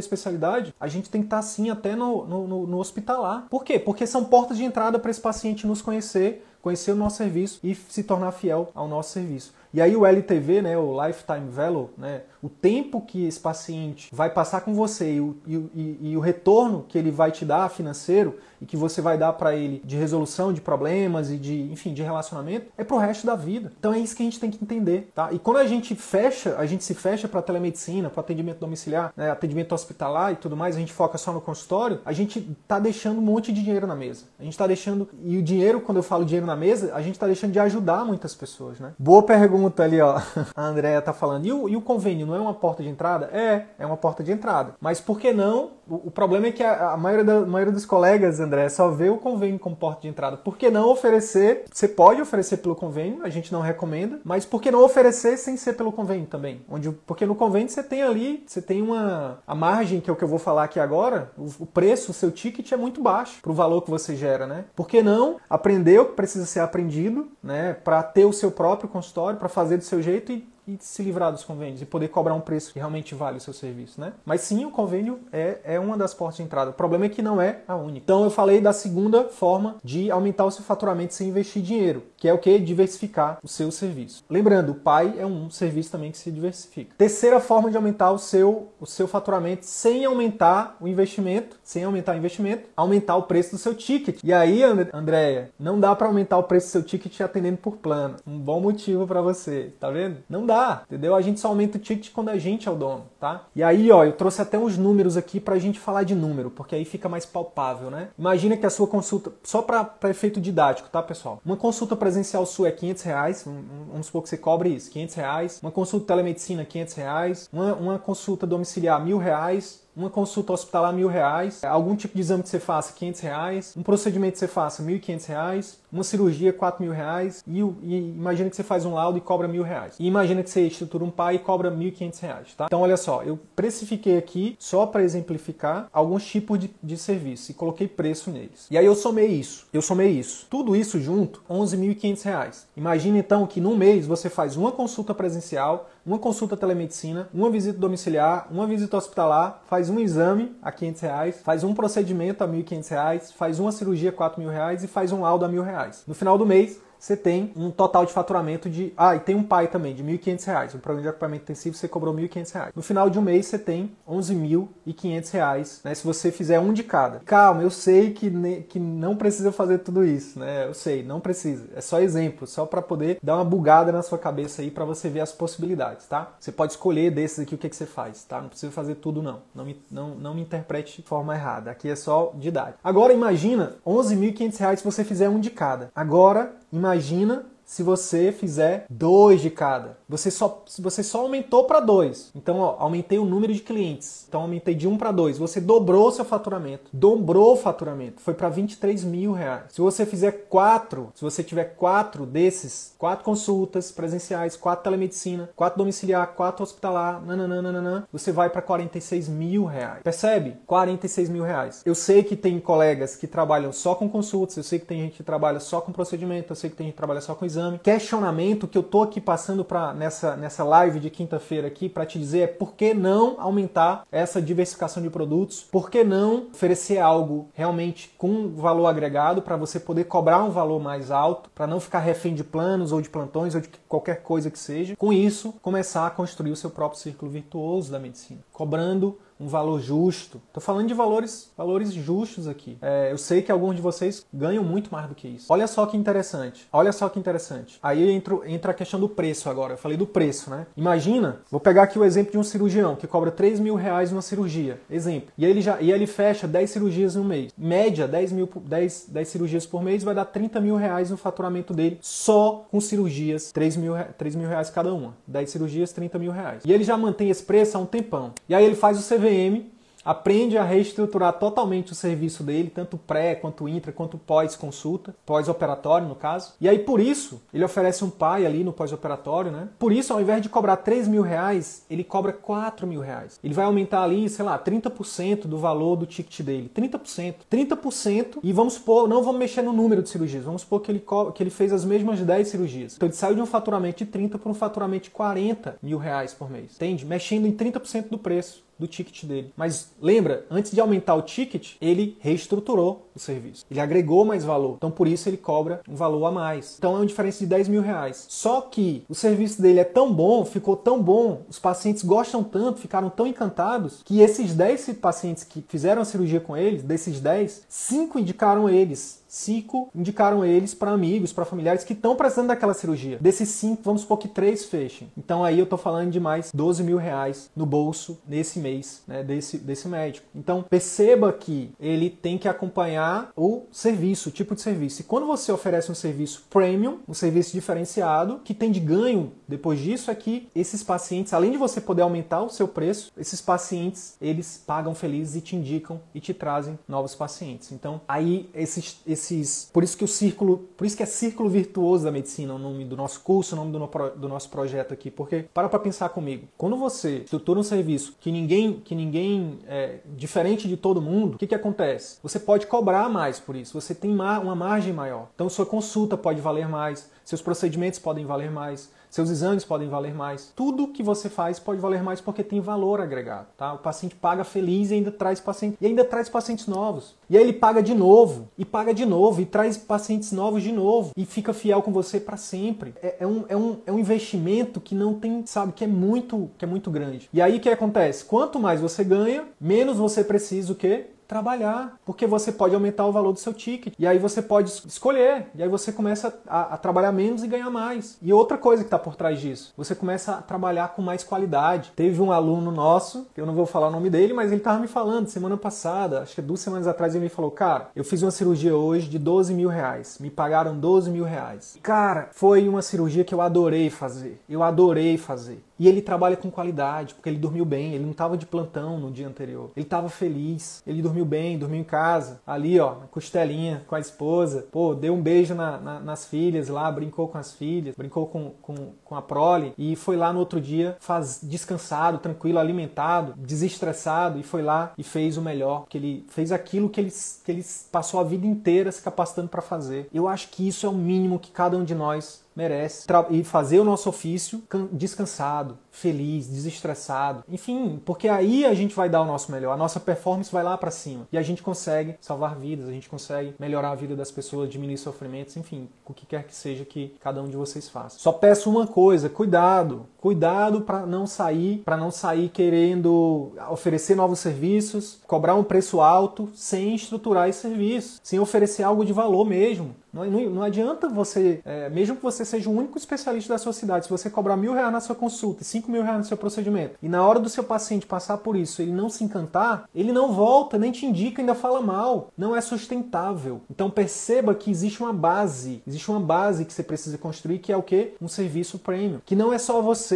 especialidade, 0.00 0.74
a 0.78 0.88
gente 0.88 1.08
tem 1.08 1.22
que 1.22 1.26
estar 1.26 1.42
sim 1.42 1.70
até 1.70 1.96
no, 1.96 2.26
no, 2.26 2.46
no, 2.46 2.66
no 2.66 2.78
hospitalar. 2.78 3.46
Por 3.48 3.64
quê? 3.64 3.78
Porque 3.78 4.06
são 4.06 4.24
portas 4.24 4.56
de 4.56 4.64
entrada 4.64 4.98
para 4.98 5.10
esse 5.10 5.20
paciente 5.20 5.66
nos 5.66 5.80
conhecer, 5.80 6.46
conhecer 6.60 6.92
o 6.92 6.96
nosso 6.96 7.16
serviço 7.16 7.60
e 7.64 7.74
se 7.74 8.02
tornar 8.02 8.32
fiel 8.32 8.70
ao 8.74 8.86
nosso 8.86 9.12
serviço. 9.12 9.54
E 9.72 9.80
aí 9.80 9.96
o 9.96 10.04
LTV, 10.04 10.62
né, 10.62 10.76
o 10.76 11.06
Lifetime 11.06 11.48
Value, 11.48 11.90
né, 11.96 12.22
o 12.42 12.48
tempo 12.48 13.00
que 13.00 13.26
esse 13.26 13.38
paciente 13.38 14.08
vai 14.12 14.30
passar 14.30 14.62
com 14.62 14.74
você 14.74 15.14
e 15.14 15.20
o, 15.20 15.36
e, 15.46 15.98
e 16.10 16.16
o 16.16 16.20
retorno 16.20 16.84
que 16.88 16.96
ele 16.96 17.10
vai 17.10 17.30
te 17.30 17.44
dar 17.44 17.68
financeiro 17.68 18.38
e 18.60 18.66
que 18.66 18.76
você 18.76 19.00
vai 19.00 19.16
dar 19.16 19.32
para 19.32 19.54
ele 19.54 19.80
de 19.84 19.96
resolução 19.96 20.52
de 20.52 20.60
problemas 20.60 21.30
e 21.30 21.36
de, 21.36 21.62
enfim, 21.72 21.94
de 21.94 22.02
relacionamento, 22.02 22.66
é 22.76 22.84
pro 22.84 22.98
resto 22.98 23.26
da 23.26 23.34
vida. 23.34 23.72
Então 23.78 23.92
é 23.92 23.98
isso 23.98 24.14
que 24.14 24.22
a 24.22 24.24
gente 24.24 24.38
tem 24.38 24.50
que 24.50 24.62
entender, 24.62 25.10
tá? 25.14 25.32
E 25.32 25.38
quando 25.38 25.56
a 25.56 25.66
gente 25.66 25.94
fecha, 25.94 26.56
a 26.58 26.66
gente 26.66 26.84
se 26.84 26.94
fecha 26.94 27.26
para 27.26 27.40
telemedicina, 27.40 28.10
para 28.10 28.20
atendimento 28.20 28.58
domiciliar, 28.58 29.12
né, 29.16 29.30
atendimento 29.30 29.74
hospitalar 29.74 30.32
e 30.32 30.36
tudo 30.36 30.56
mais, 30.56 30.76
a 30.76 30.78
gente 30.78 30.92
foca 30.92 31.16
só 31.16 31.32
no 31.32 31.40
consultório, 31.40 32.00
a 32.04 32.12
gente 32.12 32.56
tá 32.68 32.78
deixando 32.78 33.18
um 33.18 33.22
monte 33.22 33.52
de 33.52 33.62
dinheiro 33.62 33.86
na 33.86 33.96
mesa. 33.96 34.24
A 34.38 34.44
gente 34.44 34.56
tá 34.56 34.66
deixando 34.66 35.08
e 35.24 35.38
o 35.38 35.42
dinheiro, 35.42 35.80
quando 35.80 35.96
eu 35.96 36.02
falo 36.02 36.24
dinheiro 36.24 36.46
na 36.46 36.56
mesa, 36.56 36.94
a 36.94 37.00
gente 37.00 37.18
tá 37.18 37.26
deixando 37.26 37.52
de 37.52 37.58
ajudar 37.58 38.04
muitas 38.04 38.34
pessoas, 38.34 38.78
né? 38.78 38.92
Boa 38.98 39.22
pergunta 39.22 39.82
ali, 39.82 40.00
ó. 40.00 40.20
A 40.54 40.62
Andrea 40.62 41.00
tá 41.00 41.12
falando. 41.12 41.46
E 41.46 41.52
o, 41.52 41.68
e 41.68 41.76
o 41.76 41.80
convênio 41.80 42.26
não 42.30 42.36
é 42.36 42.40
uma 42.40 42.54
porta 42.54 42.82
de 42.82 42.88
entrada? 42.88 43.28
É, 43.32 43.66
é 43.78 43.84
uma 43.84 43.96
porta 43.96 44.22
de 44.22 44.32
entrada. 44.32 44.74
Mas 44.80 45.00
por 45.00 45.18
que 45.18 45.32
não? 45.32 45.72
O, 45.88 46.10
problema 46.10 46.46
é 46.46 46.52
que 46.52 46.62
a, 46.62 46.92
a, 46.92 46.96
maioria 46.96 47.24
da, 47.24 47.38
a 47.38 47.46
maioria 47.46 47.72
dos 47.72 47.84
colegas, 47.84 48.38
André, 48.38 48.68
só 48.68 48.90
vê 48.90 49.10
o 49.10 49.16
convênio 49.16 49.58
como 49.58 49.74
porta 49.74 50.02
de 50.02 50.08
entrada. 50.08 50.36
Por 50.36 50.56
que 50.56 50.70
não 50.70 50.88
oferecer? 50.88 51.64
Você 51.72 51.88
pode 51.88 52.22
oferecer 52.22 52.58
pelo 52.58 52.76
convênio, 52.76 53.24
a 53.24 53.28
gente 53.28 53.52
não 53.52 53.60
recomenda, 53.60 54.20
mas 54.22 54.46
por 54.46 54.62
que 54.62 54.70
não 54.70 54.84
oferecer 54.84 55.36
sem 55.36 55.56
ser 55.56 55.72
pelo 55.72 55.90
convênio 55.90 56.26
também? 56.26 56.62
Onde, 56.70 56.90
porque 56.90 57.26
no 57.26 57.34
convênio 57.34 57.68
você 57.68 57.82
tem 57.82 58.02
ali, 58.02 58.44
você 58.46 58.62
tem 58.62 58.80
uma. 58.80 59.40
A 59.44 59.54
margem, 59.54 60.00
que 60.00 60.08
é 60.08 60.12
o 60.12 60.16
que 60.16 60.22
eu 60.22 60.28
vou 60.28 60.38
falar 60.38 60.62
aqui 60.62 60.78
agora, 60.78 61.32
o, 61.36 61.64
o 61.64 61.66
preço, 61.66 62.12
o 62.12 62.14
seu 62.14 62.30
ticket 62.30 62.70
é 62.70 62.76
muito 62.76 63.02
baixo 63.02 63.40
para 63.42 63.50
o 63.50 63.54
valor 63.54 63.82
que 63.82 63.90
você 63.90 64.14
gera, 64.14 64.46
né? 64.46 64.66
Por 64.76 64.86
que 64.86 65.02
não 65.02 65.38
aprender 65.50 65.98
o 66.00 66.06
que 66.06 66.12
precisa 66.12 66.46
ser 66.46 66.60
aprendido, 66.60 67.28
né? 67.42 67.74
Para 67.74 68.00
ter 68.04 68.24
o 68.24 68.32
seu 68.32 68.52
próprio 68.52 68.88
consultório, 68.88 69.40
para 69.40 69.48
fazer 69.48 69.76
do 69.76 69.84
seu 69.84 70.00
jeito 70.00 70.30
e 70.30 70.48
e 70.74 70.78
se 70.80 71.02
livrar 71.02 71.32
dos 71.32 71.44
convênios 71.44 71.82
e 71.82 71.86
poder 71.86 72.08
cobrar 72.08 72.34
um 72.34 72.40
preço 72.40 72.72
que 72.72 72.78
realmente 72.78 73.14
vale 73.14 73.38
o 73.38 73.40
seu 73.40 73.52
serviço, 73.52 74.00
né? 74.00 74.12
Mas 74.24 74.42
sim, 74.42 74.64
o 74.64 74.70
convênio 74.70 75.20
é, 75.32 75.58
é 75.64 75.80
uma 75.80 75.96
das 75.96 76.14
portas 76.14 76.36
de 76.36 76.42
entrada. 76.42 76.70
O 76.70 76.74
problema 76.74 77.06
é 77.06 77.08
que 77.08 77.22
não 77.22 77.40
é 77.40 77.60
a 77.66 77.74
única. 77.74 78.04
Então 78.04 78.24
eu 78.24 78.30
falei 78.30 78.60
da 78.60 78.72
segunda 78.72 79.24
forma 79.24 79.76
de 79.82 80.10
aumentar 80.10 80.44
o 80.44 80.50
seu 80.50 80.64
faturamento 80.64 81.14
sem 81.14 81.28
investir 81.28 81.62
dinheiro, 81.62 82.04
que 82.20 82.28
é 82.28 82.32
o 82.32 82.38
que? 82.38 82.58
Diversificar 82.58 83.38
o 83.42 83.48
seu 83.48 83.72
serviço. 83.72 84.24
Lembrando, 84.30 84.72
o 84.72 84.74
pai 84.76 85.14
é 85.18 85.26
um 85.26 85.50
serviço 85.50 85.90
também 85.90 86.12
que 86.12 86.18
se 86.18 86.30
diversifica. 86.30 86.94
Terceira 86.96 87.40
forma 87.40 87.70
de 87.70 87.76
aumentar 87.76 88.12
o 88.12 88.18
seu, 88.18 88.68
o 88.78 88.86
seu 88.86 89.08
faturamento 89.08 89.66
sem 89.66 90.04
aumentar 90.04 90.76
o 90.80 90.86
investimento, 90.86 91.56
sem 91.64 91.82
aumentar 91.82 92.14
o 92.14 92.18
investimento, 92.18 92.68
aumentar 92.76 93.16
o 93.16 93.24
preço 93.24 93.52
do 93.52 93.58
seu 93.58 93.74
ticket. 93.74 94.20
E 94.22 94.32
aí, 94.32 94.62
Andréia, 94.62 95.50
não 95.58 95.80
dá 95.80 95.96
para 95.96 96.06
aumentar 96.06 96.38
o 96.38 96.44
preço 96.44 96.68
do 96.68 96.70
seu 96.70 96.82
ticket 96.82 97.20
atendendo 97.20 97.56
por 97.56 97.78
plano. 97.78 98.16
Um 98.26 98.38
bom 98.38 98.60
motivo 98.60 99.06
para 99.06 99.20
você, 99.20 99.72
tá 99.80 99.90
vendo? 99.90 100.18
Não 100.28 100.46
dá 100.46 100.84
entendeu? 100.90 101.14
A 101.14 101.20
gente 101.20 101.40
só 101.40 101.48
aumenta 101.48 101.78
o 101.78 101.80
ticket 101.80 102.12
quando 102.12 102.28
a 102.28 102.38
gente 102.38 102.68
é 102.68 102.70
o 102.70 102.74
dono, 102.74 103.06
tá? 103.18 103.46
E 103.54 103.62
aí, 103.62 103.90
ó, 103.90 104.04
eu 104.04 104.12
trouxe 104.12 104.42
até 104.42 104.58
uns 104.58 104.76
números 104.76 105.16
aqui 105.16 105.40
pra 105.40 105.58
gente 105.58 105.78
falar 105.78 106.02
de 106.02 106.14
número, 106.14 106.50
porque 106.50 106.74
aí 106.74 106.84
fica 106.84 107.08
mais 107.08 107.24
palpável, 107.24 107.90
né? 107.90 108.08
Imagina 108.18 108.56
que 108.56 108.66
a 108.66 108.70
sua 108.70 108.86
consulta, 108.86 109.32
só 109.42 109.62
para 109.62 110.10
efeito 110.10 110.40
didático, 110.40 110.88
tá, 110.88 111.02
pessoal? 111.02 111.40
Uma 111.44 111.56
consulta 111.56 111.96
presencial 112.10 112.44
sua 112.44 112.68
é 112.68 112.72
500 112.72 113.02
reais, 113.04 113.44
vamos 113.88 114.06
supor 114.06 114.22
que 114.22 114.28
você 114.28 114.36
cobre 114.36 114.68
isso, 114.70 114.90
500 114.90 115.14
reais. 115.14 115.60
Uma 115.62 115.70
consulta 115.70 116.06
telemedicina, 116.06 116.64
500 116.64 116.94
reais. 116.94 117.48
Uma, 117.52 117.74
uma 117.74 117.98
consulta 117.98 118.46
domiciliar, 118.46 119.02
mil 119.02 119.16
reais 119.16 119.80
uma 119.96 120.10
consulta 120.10 120.52
hospitalar 120.52 120.92
mil 120.92 121.08
reais, 121.08 121.62
algum 121.64 121.96
tipo 121.96 122.14
de 122.14 122.20
exame 122.20 122.42
que 122.42 122.48
você 122.48 122.60
faça 122.60 122.92
500 122.92 123.20
reais, 123.20 123.74
um 123.76 123.82
procedimento 123.82 124.32
que 124.34 124.38
você 124.38 124.48
faça 124.48 124.82
1.500 124.82 125.26
reais, 125.26 125.80
uma 125.92 126.04
cirurgia 126.04 126.52
4 126.52 126.82
mil 126.82 126.92
reais 126.92 127.42
e, 127.46 127.60
e, 127.60 127.96
imagina 127.96 128.48
que 128.48 128.56
você 128.56 128.62
faz 128.62 128.84
um 128.84 128.94
laudo 128.94 129.18
e 129.18 129.20
cobra 129.20 129.48
mil 129.48 129.62
reais. 129.62 129.96
E 129.98 130.06
imagina 130.06 130.42
que 130.42 130.50
você 130.50 130.66
estrutura 130.66 131.04
um 131.04 131.10
pai 131.10 131.36
e 131.36 131.38
cobra 131.38 131.70
1.500 131.70 132.20
reais, 132.20 132.54
tá? 132.56 132.66
Então 132.66 132.80
olha 132.80 132.96
só, 132.96 133.22
eu 133.22 133.38
precifiquei 133.56 134.16
aqui 134.16 134.56
só 134.58 134.86
para 134.86 135.02
exemplificar 135.02 135.88
alguns 135.92 136.24
tipos 136.24 136.58
de, 136.58 136.70
de 136.82 136.96
serviço 136.96 137.50
e 137.50 137.54
coloquei 137.54 137.88
preço 137.88 138.30
neles. 138.30 138.66
E 138.70 138.78
aí 138.78 138.86
eu 138.86 138.94
somei 138.94 139.26
isso, 139.26 139.66
eu 139.72 139.82
somei 139.82 140.10
isso. 140.10 140.46
Tudo 140.48 140.76
isso 140.76 141.00
junto, 141.00 141.42
11.500 141.50 142.22
reais. 142.22 142.66
Imagina 142.76 143.18
então 143.18 143.46
que 143.46 143.60
num 143.60 143.76
mês 143.76 144.06
você 144.06 144.30
faz 144.30 144.56
uma 144.56 144.72
consulta 144.72 145.14
presencial, 145.14 145.90
uma 146.10 146.18
consulta 146.18 146.56
telemedicina, 146.56 147.28
uma 147.32 147.48
visita 147.48 147.78
domiciliar, 147.78 148.48
uma 148.50 148.66
visita 148.66 148.96
hospitalar, 148.96 149.62
faz 149.68 149.88
um 149.88 150.00
exame 150.00 150.56
a 150.60 150.72
500 150.72 151.02
reais, 151.02 151.40
faz 151.44 151.62
um 151.62 151.72
procedimento 151.72 152.42
a 152.42 152.48
1.500 152.48 152.88
reais, 152.88 153.30
faz 153.30 153.60
uma 153.60 153.70
cirurgia 153.70 154.10
a 154.10 154.12
4 154.12 154.40
mil 154.40 154.50
reais 154.50 154.82
e 154.82 154.88
faz 154.88 155.12
um 155.12 155.20
laudo 155.20 155.44
a 155.44 155.48
mil 155.48 155.62
reais. 155.62 156.02
No 156.08 156.14
final 156.14 156.36
do 156.36 156.44
mês, 156.44 156.80
você 157.00 157.16
tem 157.16 157.50
um 157.56 157.70
total 157.70 158.04
de 158.04 158.12
faturamento 158.12 158.68
de. 158.68 158.92
Ah, 158.94 159.16
e 159.16 159.20
tem 159.20 159.34
um 159.34 159.42
pai 159.42 159.68
também, 159.68 159.94
de 159.94 160.02
R$ 160.02 160.18
1.500. 160.18 160.74
Um 160.74 160.78
programa 160.78 161.02
de 161.02 161.08
acompanhamento 161.08 161.44
intensivo 161.44 161.74
você 161.74 161.88
cobrou 161.88 162.14
R$ 162.14 162.28
1.500. 162.28 162.72
No 162.76 162.82
final 162.82 163.08
de 163.08 163.18
um 163.18 163.22
mês 163.22 163.46
você 163.46 163.58
tem 163.58 163.96
R$ 164.06 164.14
11.500, 164.14 165.80
né? 165.82 165.94
Se 165.94 166.04
você 166.04 166.30
fizer 166.30 166.60
um 166.60 166.74
de 166.74 166.84
cada. 166.84 167.20
Calma, 167.20 167.62
eu 167.62 167.70
sei 167.70 168.12
que, 168.12 168.28
ne... 168.28 168.60
que 168.62 168.78
não 168.78 169.16
precisa 169.16 169.50
fazer 169.50 169.78
tudo 169.78 170.04
isso, 170.04 170.38
né? 170.38 170.66
Eu 170.66 170.74
sei, 170.74 171.02
não 171.02 171.20
precisa. 171.20 171.64
É 171.74 171.80
só 171.80 172.00
exemplo, 172.00 172.46
só 172.46 172.66
para 172.66 172.82
poder 172.82 173.18
dar 173.22 173.36
uma 173.36 173.44
bugada 173.46 173.90
na 173.90 174.02
sua 174.02 174.18
cabeça 174.18 174.60
aí 174.60 174.70
para 174.70 174.84
você 174.84 175.08
ver 175.08 175.20
as 175.20 175.32
possibilidades, 175.32 176.06
tá? 176.06 176.34
Você 176.38 176.52
pode 176.52 176.72
escolher 176.72 177.10
desses 177.10 177.40
aqui 177.40 177.54
o 177.54 177.58
que, 177.58 177.70
que 177.70 177.76
você 177.76 177.86
faz, 177.86 178.24
tá? 178.24 178.42
Não 178.42 178.50
precisa 178.50 178.70
fazer 178.70 178.96
tudo, 178.96 179.22
não. 179.22 179.40
Não 179.54 179.64
me, 179.64 179.82
não, 179.90 180.10
não 180.16 180.34
me 180.34 180.42
interprete 180.42 181.00
de 181.00 181.08
forma 181.08 181.34
errada. 181.34 181.70
Aqui 181.70 181.88
é 181.88 181.96
só 181.96 182.32
de 182.34 182.48
idade. 182.48 182.74
Agora 182.84 183.14
imagina 183.14 183.76
R$ 183.86 183.92
11.500 183.92 184.76
se 184.76 184.84
você 184.84 185.02
fizer 185.02 185.30
um 185.30 185.40
de 185.40 185.48
cada. 185.48 185.90
Agora 185.94 186.60
Imagina 186.72 186.89
imagina 186.94 187.44
se 187.70 187.84
você 187.84 188.32
fizer 188.32 188.84
dois 188.90 189.40
de 189.40 189.48
cada. 189.48 189.96
Você 190.08 190.28
só, 190.28 190.64
você 190.80 191.04
só 191.04 191.20
aumentou 191.20 191.66
para 191.66 191.78
dois. 191.78 192.32
Então, 192.34 192.58
ó, 192.58 192.74
aumentei 192.80 193.16
o 193.16 193.24
número 193.24 193.54
de 193.54 193.60
clientes. 193.60 194.24
Então, 194.28 194.40
aumentei 194.40 194.74
de 194.74 194.88
um 194.88 194.98
para 194.98 195.12
dois. 195.12 195.38
Você 195.38 195.60
dobrou 195.60 196.10
seu 196.10 196.24
faturamento. 196.24 196.90
Dobrou 196.92 197.52
o 197.52 197.56
faturamento. 197.56 198.20
Foi 198.22 198.34
para 198.34 198.48
23 198.48 199.04
mil 199.04 199.30
reais. 199.30 199.66
Se 199.68 199.80
você 199.80 200.04
fizer 200.04 200.48
quatro, 200.48 201.12
se 201.14 201.22
você 201.22 201.44
tiver 201.44 201.76
quatro 201.76 202.26
desses, 202.26 202.92
quatro 202.98 203.24
consultas 203.24 203.92
presenciais, 203.92 204.56
quatro 204.56 204.82
telemedicina, 204.82 205.48
quatro 205.54 205.78
domiciliar, 205.78 206.26
quatro 206.34 206.64
hospitalar, 206.64 207.24
nananana, 207.24 208.08
você 208.12 208.32
vai 208.32 208.50
para 208.50 208.62
46 208.62 209.28
mil 209.28 209.64
reais. 209.64 210.02
Percebe? 210.02 210.56
46 210.66 211.28
mil 211.28 211.44
reais. 211.44 211.82
Eu 211.86 211.94
sei 211.94 212.24
que 212.24 212.34
tem 212.34 212.58
colegas 212.58 213.14
que 213.14 213.28
trabalham 213.28 213.72
só 213.72 213.94
com 213.94 214.08
consultas, 214.08 214.56
eu 214.56 214.64
sei 214.64 214.80
que 214.80 214.86
tem 214.86 215.02
gente 215.02 215.18
que 215.18 215.22
trabalha 215.22 215.60
só 215.60 215.80
com 215.80 215.92
procedimento, 215.92 216.50
eu 216.50 216.56
sei 216.56 216.68
que 216.68 216.74
tem 216.74 216.86
gente 216.86 216.94
que 216.94 216.98
trabalha 216.98 217.20
só 217.20 217.32
com 217.32 217.46
exame. 217.46 217.59
Questionamento 217.82 218.68
que 218.68 218.78
eu 218.78 218.82
tô 218.82 219.02
aqui 219.02 219.20
passando 219.20 219.64
para 219.64 219.92
nessa, 219.92 220.36
nessa 220.36 220.64
live 220.64 221.00
de 221.00 221.10
quinta-feira 221.10 221.66
aqui 221.66 221.88
para 221.88 222.06
te 222.06 222.18
dizer 222.18 222.40
é 222.40 222.46
por 222.46 222.74
que 222.74 222.94
não 222.94 223.36
aumentar 223.38 224.06
essa 224.10 224.40
diversificação 224.40 225.02
de 225.02 225.10
produtos? 225.10 225.62
Por 225.62 225.90
que 225.90 226.04
não 226.04 226.48
oferecer 226.52 226.98
algo 226.98 227.48
realmente 227.54 228.14
com 228.16 228.48
valor 228.54 228.86
agregado 228.86 229.42
para 229.42 229.56
você 229.56 229.78
poder 229.78 230.04
cobrar 230.04 230.42
um 230.42 230.50
valor 230.50 230.80
mais 230.80 231.10
alto, 231.10 231.50
para 231.54 231.66
não 231.66 231.80
ficar 231.80 232.00
refém 232.00 232.34
de 232.34 232.44
planos 232.44 232.92
ou 232.92 233.00
de 233.00 233.08
plantões 233.08 233.54
ou 233.54 233.60
de 233.60 233.68
qualquer 233.88 234.22
coisa 234.22 234.50
que 234.50 234.58
seja? 234.58 234.96
Com 234.96 235.12
isso, 235.12 235.54
começar 235.62 236.06
a 236.06 236.10
construir 236.10 236.52
o 236.52 236.56
seu 236.56 236.70
próprio 236.70 237.00
círculo 237.00 237.30
virtuoso 237.30 237.90
da 237.90 237.98
medicina, 237.98 238.40
cobrando 238.52 239.18
um 239.40 239.48
valor 239.48 239.80
justo. 239.80 240.40
Estou 240.48 240.62
falando 240.62 240.86
de 240.86 240.94
valores, 240.94 241.50
valores 241.56 241.92
justos 241.92 242.46
aqui. 242.46 242.76
É, 242.82 243.10
eu 243.10 243.18
sei 243.18 243.40
que 243.40 243.50
alguns 243.50 243.76
de 243.76 243.82
vocês 243.82 244.24
ganham 244.32 244.62
muito 244.62 244.92
mais 244.92 245.08
do 245.08 245.14
que 245.14 245.26
isso. 245.26 245.46
Olha 245.48 245.66
só 245.66 245.86
que 245.86 245.96
interessante. 245.96 246.68
Olha 246.72 246.92
só 246.92 247.08
que 247.08 247.18
interessante. 247.18 247.78
Aí 247.82 248.10
entra, 248.10 248.38
entra 248.44 248.70
a 248.72 248.74
questão 248.74 249.00
do 249.00 249.08
preço 249.08 249.48
agora. 249.48 249.74
Eu 249.74 249.78
falei 249.78 249.96
do 249.96 250.06
preço, 250.06 250.50
né? 250.50 250.66
Imagina, 250.76 251.40
vou 251.50 251.60
pegar 251.60 251.84
aqui 251.84 251.98
o 251.98 252.04
exemplo 252.04 252.32
de 252.32 252.38
um 252.38 252.42
cirurgião 252.42 252.94
que 252.94 253.06
cobra 253.06 253.30
3 253.30 253.58
mil 253.58 253.74
reais 253.74 254.10
numa 254.10 254.22
cirurgia. 254.22 254.80
Exemplo. 254.90 255.30
E 255.38 255.44
ele 255.44 255.62
já 255.62 255.80
e 255.80 255.90
ele 255.90 256.06
fecha 256.06 256.46
10 256.46 256.70
cirurgias 256.70 257.14
no 257.14 257.24
mês. 257.24 257.52
Média, 257.56 258.06
10, 258.06 258.32
mil, 258.32 258.48
10, 258.54 259.06
10 259.08 259.28
cirurgias 259.28 259.66
por 259.66 259.82
mês 259.82 260.04
vai 260.04 260.14
dar 260.14 260.26
30 260.26 260.60
mil 260.60 260.76
reais 260.76 261.10
no 261.10 261.16
faturamento 261.16 261.72
dele 261.72 261.98
só 262.02 262.66
com 262.70 262.80
cirurgias, 262.80 263.52
3 263.52 263.76
mil, 263.76 263.94
3 264.18 264.36
mil 264.36 264.48
reais 264.48 264.68
cada 264.68 264.92
uma. 264.92 265.16
10 265.26 265.50
cirurgias, 265.50 265.92
30 265.92 266.18
mil 266.18 266.32
reais. 266.32 266.62
E 266.64 266.72
ele 266.72 266.84
já 266.84 266.96
mantém 266.96 267.30
esse 267.30 267.42
preço 267.42 267.76
há 267.76 267.80
um 267.80 267.86
tempão. 267.86 268.32
E 268.48 268.54
aí 268.54 268.64
ele 268.64 268.74
faz 268.74 268.98
o 268.98 269.02
CV 269.02 269.29
CVM 269.30 269.70
aprende 270.04 270.56
a 270.56 270.64
reestruturar 270.64 271.34
totalmente 271.34 271.92
o 271.92 271.94
serviço 271.94 272.42
dele, 272.42 272.70
tanto 272.74 272.96
pré, 272.96 273.34
quanto 273.34 273.68
intra, 273.68 273.92
quanto 273.92 274.18
pós-consulta, 274.18 275.14
pós-operatório 275.26 276.08
no 276.08 276.14
caso. 276.14 276.54
E 276.60 276.68
aí 276.68 276.78
por 276.78 277.00
isso 277.00 277.40
ele 277.52 277.64
oferece 277.64 278.04
um 278.04 278.10
pai 278.10 278.46
ali 278.46 278.64
no 278.64 278.72
pós-operatório, 278.72 279.50
né? 279.50 279.68
Por 279.78 279.92
isso, 279.92 280.12
ao 280.12 280.20
invés 280.20 280.42
de 280.42 280.48
cobrar 280.48 280.76
3 280.78 281.08
mil 281.08 281.22
reais, 281.22 281.84
ele 281.90 282.02
cobra 282.02 282.32
4 282.32 282.86
mil 282.86 283.00
reais. 283.00 283.38
Ele 283.42 283.54
vai 283.54 283.64
aumentar 283.64 284.02
ali, 284.02 284.28
sei 284.28 284.44
lá, 284.44 284.58
30% 284.58 285.42
do 285.42 285.58
valor 285.58 285.96
do 285.96 286.06
ticket 286.06 286.40
dele. 286.44 286.70
30%. 286.74 287.34
30% 287.50 288.38
e 288.42 288.52
vamos 288.52 288.74
supor, 288.74 289.08
não 289.08 289.22
vamos 289.22 289.38
mexer 289.38 289.62
no 289.62 289.72
número 289.72 290.02
de 290.02 290.08
cirurgias, 290.08 290.44
vamos 290.44 290.62
supor 290.62 290.80
que 290.80 290.90
ele, 290.90 291.04
que 291.34 291.42
ele 291.42 291.50
fez 291.50 291.72
as 291.72 291.84
mesmas 291.84 292.20
10 292.20 292.48
cirurgias. 292.48 292.96
Então 292.96 293.06
ele 293.06 293.14
saiu 293.14 293.34
de 293.34 293.42
um 293.42 293.46
faturamento 293.46 293.98
de 293.98 294.06
30 294.06 294.38
para 294.38 294.50
um 294.50 294.54
faturamento 294.54 295.04
de 295.04 295.10
40 295.10 295.76
mil 295.82 295.98
reais 295.98 296.32
por 296.32 296.50
mês. 296.50 296.74
Entende? 296.74 297.04
Mexendo 297.04 297.46
em 297.46 297.52
30% 297.52 298.08
do 298.08 298.18
preço 298.18 298.62
do 298.80 298.88
ticket 298.88 299.24
dele. 299.24 299.52
Mas 299.56 299.90
lembra, 300.00 300.46
antes 300.50 300.72
de 300.72 300.80
aumentar 300.80 301.14
o 301.14 301.22
ticket, 301.22 301.74
ele 301.80 302.16
reestruturou 302.18 303.10
o 303.14 303.18
serviço. 303.18 303.64
Ele 303.70 303.78
agregou 303.78 304.24
mais 304.24 304.42
valor. 304.42 304.76
Então 304.78 304.90
por 304.90 305.06
isso 305.06 305.28
ele 305.28 305.36
cobra 305.36 305.82
um 305.88 305.94
valor 305.94 306.24
a 306.24 306.32
mais. 306.32 306.76
Então 306.78 306.94
é 306.94 306.96
uma 306.96 307.06
diferença 307.06 307.40
de 307.40 307.46
10 307.46 307.68
mil 307.68 307.82
reais. 307.82 308.24
Só 308.28 308.62
que 308.62 309.04
o 309.08 309.14
serviço 309.14 309.60
dele 309.60 309.80
é 309.80 309.84
tão 309.84 310.12
bom, 310.12 310.44
ficou 310.44 310.76
tão 310.76 311.02
bom, 311.02 311.42
os 311.48 311.58
pacientes 311.58 312.02
gostam 312.02 312.42
tanto, 312.42 312.80
ficaram 312.80 313.10
tão 313.10 313.26
encantados, 313.26 314.00
que 314.04 314.20
esses 314.20 314.54
10 314.54 314.94
pacientes 315.00 315.44
que 315.44 315.62
fizeram 315.68 316.00
a 316.00 316.04
cirurgia 316.04 316.40
com 316.40 316.56
eles, 316.56 316.82
desses 316.82 317.20
10, 317.20 317.64
5 317.68 318.18
indicaram 318.18 318.68
eles 318.68 319.19
cinco 319.30 319.88
indicaram 319.94 320.44
eles 320.44 320.74
para 320.74 320.90
amigos, 320.90 321.32
para 321.32 321.44
familiares 321.44 321.84
que 321.84 321.92
estão 321.92 322.16
precisando 322.16 322.48
daquela 322.48 322.74
cirurgia. 322.74 323.18
Desses 323.20 323.48
cinco, 323.50 323.82
vamos 323.84 324.02
supor 324.02 324.18
que 324.18 324.28
três 324.28 324.64
fechem. 324.64 325.10
Então 325.16 325.44
aí 325.44 325.58
eu 325.58 325.66
tô 325.66 325.76
falando 325.76 326.10
de 326.10 326.18
mais 326.18 326.50
12 326.52 326.82
mil 326.82 326.98
reais 326.98 327.48
no 327.54 327.64
bolso 327.64 328.18
nesse 328.26 328.58
mês, 328.58 329.02
né, 329.06 329.22
desse, 329.22 329.58
desse 329.58 329.86
médico. 329.86 330.26
Então 330.34 330.64
perceba 330.68 331.32
que 331.32 331.70
ele 331.78 332.10
tem 332.10 332.36
que 332.36 332.48
acompanhar 332.48 333.30
o 333.36 333.62
serviço, 333.70 334.28
o 334.28 334.32
tipo 334.32 334.54
de 334.54 334.60
serviço. 334.60 335.00
E 335.00 335.04
quando 335.04 335.26
você 335.26 335.52
oferece 335.52 335.92
um 335.92 335.94
serviço 335.94 336.44
premium, 336.50 336.98
um 337.08 337.14
serviço 337.14 337.52
diferenciado, 337.52 338.40
que 338.44 338.52
tem 338.52 338.72
de 338.72 338.80
ganho 338.80 339.32
depois 339.46 339.80
disso 339.80 340.10
é 340.10 340.14
que 340.14 340.48
esses 340.54 340.82
pacientes, 340.82 341.32
além 341.32 341.50
de 341.50 341.56
você 341.56 341.80
poder 341.80 342.02
aumentar 342.02 342.42
o 342.42 342.48
seu 342.48 342.68
preço, 342.68 343.12
esses 343.16 343.40
pacientes, 343.40 344.16
eles 344.20 344.62
pagam 344.66 344.94
felizes 344.94 345.36
e 345.36 345.40
te 345.40 345.56
indicam 345.56 346.00
e 346.14 346.20
te 346.20 346.32
trazem 346.32 346.78
novos 346.88 347.14
pacientes. 347.14 347.72
Então, 347.72 348.00
aí 348.06 348.48
esses, 348.54 349.00
esses 349.06 349.19
esses. 349.20 349.70
Por 349.72 349.84
isso 349.84 349.96
que 349.96 350.04
o 350.04 350.08
círculo. 350.08 350.58
Por 350.76 350.86
isso 350.86 350.96
que 350.96 351.02
é 351.02 351.06
círculo 351.06 351.48
virtuoso 351.48 352.04
da 352.04 352.10
medicina, 352.10 352.54
o 352.54 352.58
nome 352.58 352.84
do 352.84 352.96
nosso 352.96 353.20
curso, 353.20 353.54
o 353.54 353.58
nome 353.58 353.72
do, 353.72 353.78
no, 353.78 353.88
do 354.16 354.28
nosso 354.28 354.48
projeto 354.48 354.92
aqui. 354.92 355.10
Porque, 355.10 355.44
para 355.54 355.68
para 355.68 355.78
pensar 355.78 356.08
comigo, 356.10 356.48
quando 356.56 356.76
você 356.76 357.18
estrutura 357.18 357.60
um 357.60 357.62
serviço 357.62 358.16
que 358.20 358.32
ninguém, 358.32 358.80
que 358.84 358.94
ninguém 358.94 359.58
é 359.66 359.98
diferente 360.16 360.66
de 360.66 360.76
todo 360.76 361.00
mundo, 361.00 361.34
o 361.34 361.38
que, 361.38 361.46
que 361.46 361.54
acontece? 361.54 362.18
Você 362.22 362.38
pode 362.38 362.66
cobrar 362.66 363.08
mais 363.08 363.38
por 363.38 363.54
isso, 363.54 363.78
você 363.78 363.94
tem 363.94 364.10
uma 364.10 364.54
margem 364.54 364.92
maior. 364.92 365.28
Então, 365.34 365.48
sua 365.48 365.66
consulta 365.66 366.16
pode 366.16 366.40
valer 366.40 366.68
mais, 366.68 367.10
seus 367.24 367.42
procedimentos 367.42 367.98
podem 367.98 368.24
valer 368.24 368.50
mais 368.50 368.90
seus 369.10 369.28
exames 369.28 369.64
podem 369.64 369.88
valer 369.88 370.14
mais. 370.14 370.52
Tudo 370.54 370.88
que 370.88 371.02
você 371.02 371.28
faz 371.28 371.58
pode 371.58 371.80
valer 371.80 372.02
mais 372.02 372.20
porque 372.20 372.44
tem 372.44 372.60
valor 372.60 373.00
agregado, 373.00 373.48
tá? 373.56 373.72
O 373.72 373.78
paciente 373.78 374.14
paga 374.14 374.44
feliz 374.44 374.90
e 374.90 374.94
ainda 374.94 375.10
traz 375.10 375.40
paciente 375.40 375.76
e 375.80 375.86
ainda 375.86 376.04
traz 376.04 376.28
pacientes 376.28 376.66
novos. 376.66 377.16
E 377.28 377.36
aí 377.36 377.42
ele 377.42 377.52
paga 377.52 377.82
de 377.82 377.94
novo 377.94 378.48
e 378.56 378.64
paga 378.64 378.94
de 378.94 379.04
novo 379.04 379.40
e 379.40 379.46
traz 379.46 379.76
pacientes 379.76 380.30
novos 380.30 380.62
de 380.62 380.72
novo 380.72 381.10
e 381.16 381.26
fica 381.26 381.52
fiel 381.52 381.82
com 381.82 381.92
você 381.92 382.20
para 382.20 382.36
sempre. 382.36 382.94
É, 383.02 383.16
é, 383.20 383.26
um, 383.26 383.44
é, 383.48 383.56
um, 383.56 383.76
é 383.86 383.92
um 383.92 383.98
investimento 383.98 384.80
que 384.80 384.94
não 384.94 385.14
tem, 385.14 385.44
sabe, 385.44 385.72
que 385.72 385.84
é 385.84 385.88
muito 385.88 386.50
que 386.56 386.64
é 386.64 386.68
muito 386.68 386.90
grande. 386.90 387.28
E 387.32 387.42
aí 387.42 387.56
o 387.56 387.60
que 387.60 387.68
acontece? 387.68 388.24
Quanto 388.24 388.60
mais 388.60 388.80
você 388.80 389.02
ganha, 389.02 389.44
menos 389.60 389.96
você 389.96 390.22
precisa 390.22 390.72
o 390.72 390.76
quê? 390.76 391.06
Trabalhar, 391.30 391.96
porque 392.04 392.26
você 392.26 392.50
pode 392.50 392.74
aumentar 392.74 393.06
o 393.06 393.12
valor 393.12 393.32
do 393.32 393.38
seu 393.38 393.54
ticket. 393.54 393.94
E 393.96 394.04
aí 394.04 394.18
você 394.18 394.42
pode 394.42 394.68
escolher, 394.84 395.46
e 395.54 395.62
aí 395.62 395.68
você 395.68 395.92
começa 395.92 396.36
a, 396.44 396.74
a 396.74 396.76
trabalhar 396.76 397.12
menos 397.12 397.44
e 397.44 397.46
ganhar 397.46 397.70
mais. 397.70 398.18
E 398.20 398.32
outra 398.32 398.58
coisa 398.58 398.82
que 398.82 398.88
está 398.88 398.98
por 398.98 399.14
trás 399.14 399.40
disso, 399.40 399.72
você 399.76 399.94
começa 399.94 400.32
a 400.32 400.42
trabalhar 400.42 400.88
com 400.88 401.00
mais 401.00 401.22
qualidade. 401.22 401.92
Teve 401.94 402.20
um 402.20 402.32
aluno 402.32 402.72
nosso, 402.72 403.28
eu 403.36 403.46
não 403.46 403.54
vou 403.54 403.64
falar 403.64 403.86
o 403.86 403.92
nome 403.92 404.10
dele, 404.10 404.32
mas 404.32 404.50
ele 404.50 404.60
estava 404.60 404.80
me 404.80 404.88
falando 404.88 405.28
semana 405.28 405.56
passada, 405.56 406.22
acho 406.22 406.34
que 406.34 406.42
duas 406.42 406.58
semanas 406.58 406.88
atrás, 406.88 407.14
ele 407.14 407.22
me 407.22 407.30
falou: 407.30 407.52
Cara, 407.52 407.90
eu 407.94 408.02
fiz 408.02 408.22
uma 408.22 408.32
cirurgia 408.32 408.74
hoje 408.74 409.08
de 409.08 409.18
12 409.18 409.54
mil 409.54 409.68
reais, 409.68 410.18
me 410.18 410.30
pagaram 410.30 410.76
12 410.76 411.10
mil 411.10 411.24
reais. 411.24 411.78
Cara, 411.80 412.28
foi 412.32 412.68
uma 412.68 412.82
cirurgia 412.82 413.22
que 413.22 413.32
eu 413.32 413.40
adorei 413.40 413.88
fazer, 413.88 414.40
eu 414.48 414.64
adorei 414.64 415.16
fazer. 415.16 415.62
E 415.80 415.88
ele 415.88 416.02
trabalha 416.02 416.36
com 416.36 416.50
qualidade, 416.50 417.14
porque 417.14 417.30
ele 417.30 417.38
dormiu 417.38 417.64
bem, 417.64 417.94
ele 417.94 418.04
não 418.04 418.10
estava 418.10 418.36
de 418.36 418.44
plantão 418.44 419.00
no 419.00 419.10
dia 419.10 419.26
anterior. 419.26 419.70
Ele 419.74 419.86
estava 419.86 420.10
feliz, 420.10 420.82
ele 420.86 421.00
dormiu 421.00 421.24
bem, 421.24 421.58
dormiu 421.58 421.80
em 421.80 421.84
casa, 421.84 422.42
ali 422.46 422.78
ó, 422.78 422.96
na 422.96 423.06
costelinha 423.06 423.82
com 423.86 423.94
a 423.94 423.98
esposa. 423.98 424.66
Pô, 424.70 424.94
deu 424.94 425.14
um 425.14 425.22
beijo 425.22 425.54
na, 425.54 425.78
na, 425.78 425.98
nas 425.98 426.26
filhas 426.26 426.68
lá, 426.68 426.92
brincou 426.92 427.28
com 427.28 427.38
as 427.38 427.54
filhas, 427.54 427.94
brincou 427.96 428.26
com, 428.26 428.50
com, 428.60 428.92
com 429.02 429.16
a 429.16 429.22
prole 429.22 429.72
e 429.78 429.96
foi 429.96 430.18
lá 430.18 430.34
no 430.34 430.38
outro 430.38 430.60
dia 430.60 430.98
faz, 431.00 431.40
descansado, 431.42 432.18
tranquilo, 432.18 432.58
alimentado, 432.58 433.32
desestressado 433.38 434.38
e 434.38 434.42
foi 434.42 434.60
lá 434.60 434.92
e 434.98 435.02
fez 435.02 435.38
o 435.38 435.42
melhor, 435.42 435.86
que 435.88 435.96
ele 435.96 436.26
fez 436.28 436.52
aquilo 436.52 436.90
que 436.90 437.00
ele, 437.00 437.10
que 437.10 437.50
ele 437.50 437.64
passou 437.90 438.20
a 438.20 438.24
vida 438.24 438.46
inteira 438.46 438.92
se 438.92 439.00
capacitando 439.00 439.48
para 439.48 439.62
fazer. 439.62 440.10
Eu 440.12 440.28
acho 440.28 440.48
que 440.50 440.68
isso 440.68 440.84
é 440.84 440.88
o 440.90 440.94
mínimo 440.94 441.38
que 441.38 441.50
cada 441.50 441.74
um 441.74 441.84
de 441.84 441.94
nós 441.94 442.44
merece. 442.54 443.06
E 443.30 443.44
fazer 443.44 443.78
o 443.78 443.84
nosso 443.84 444.08
ofício 444.08 444.62
descansado, 444.92 445.78
feliz, 445.90 446.46
desestressado, 446.46 447.44
enfim, 447.48 448.00
porque 448.04 448.28
aí 448.28 448.64
a 448.64 448.74
gente 448.74 448.94
vai 448.94 449.08
dar 449.08 449.22
o 449.22 449.24
nosso 449.24 449.50
melhor, 449.50 449.72
a 449.72 449.76
nossa 449.76 450.00
performance 450.00 450.52
vai 450.52 450.62
lá 450.62 450.76
para 450.76 450.90
cima. 450.90 451.26
E 451.32 451.38
a 451.38 451.42
gente 451.42 451.62
consegue 451.62 452.16
salvar 452.20 452.56
vidas, 452.56 452.88
a 452.88 452.92
gente 452.92 453.08
consegue 453.08 453.54
melhorar 453.58 453.90
a 453.90 453.94
vida 453.94 454.14
das 454.14 454.30
pessoas, 454.30 454.70
diminuir 454.70 454.98
sofrimentos, 454.98 455.56
enfim, 455.56 455.88
o 456.04 456.12
que 456.12 456.26
quer 456.26 456.44
que 456.44 456.54
seja 456.54 456.84
que 456.84 457.14
cada 457.20 457.42
um 457.42 457.48
de 457.48 457.56
vocês 457.56 457.88
faça. 457.88 458.18
Só 458.18 458.32
peço 458.32 458.70
uma 458.70 458.86
coisa, 458.86 459.28
cuidado, 459.28 460.06
Cuidado 460.20 460.82
para 460.82 461.06
não 461.06 461.26
sair, 461.26 461.78
para 461.84 461.96
não 461.96 462.10
sair 462.10 462.50
querendo 462.50 463.52
oferecer 463.70 464.14
novos 464.14 464.38
serviços, 464.38 465.18
cobrar 465.26 465.54
um 465.54 465.64
preço 465.64 466.00
alto 466.00 466.50
sem 466.54 466.94
estruturar 466.94 467.48
esse 467.48 467.60
serviço, 467.60 468.20
sem 468.22 468.38
oferecer 468.38 468.82
algo 468.82 469.04
de 469.04 469.12
valor 469.12 469.46
mesmo. 469.46 469.94
Não, 470.12 470.28
não, 470.28 470.50
não 470.50 470.62
adianta 470.62 471.08
você, 471.08 471.60
é, 471.64 471.88
mesmo 471.88 472.16
que 472.16 472.22
você 472.22 472.44
seja 472.44 472.68
o 472.68 472.76
único 472.76 472.98
especialista 472.98 473.54
da 473.54 473.58
sua 473.58 473.72
cidade, 473.72 474.06
se 474.06 474.10
você 474.10 474.28
cobrar 474.28 474.56
mil 474.56 474.74
reais 474.74 474.92
na 474.92 475.00
sua 475.00 475.14
consulta 475.14 475.62
e 475.62 475.64
cinco 475.64 475.90
mil 475.90 476.02
reais 476.02 476.18
no 476.18 476.24
seu 476.24 476.36
procedimento, 476.36 476.96
e 477.00 477.08
na 477.08 477.24
hora 477.24 477.38
do 477.38 477.48
seu 477.48 477.62
paciente 477.62 478.06
passar 478.06 478.38
por 478.38 478.56
isso 478.56 478.82
ele 478.82 478.90
não 478.90 479.08
se 479.08 479.22
encantar, 479.22 479.84
ele 479.94 480.12
não 480.12 480.32
volta, 480.32 480.76
nem 480.76 480.90
te 480.90 481.06
indica, 481.06 481.40
ainda 481.40 481.54
fala 481.54 481.80
mal. 481.80 482.28
Não 482.36 482.56
é 482.56 482.60
sustentável. 482.60 483.60
Então 483.70 483.88
perceba 483.88 484.52
que 484.52 484.70
existe 484.70 485.00
uma 485.00 485.12
base, 485.12 485.80
existe 485.86 486.10
uma 486.10 486.20
base 486.20 486.64
que 486.64 486.72
você 486.72 486.82
precisa 486.82 487.16
construir, 487.16 487.60
que 487.60 487.72
é 487.72 487.76
o 487.76 487.82
que? 487.82 488.14
Um 488.20 488.28
serviço 488.28 488.80
premium. 488.80 489.20
Que 489.24 489.36
não 489.36 489.52
é 489.52 489.58
só 489.58 489.80
você, 489.80 490.09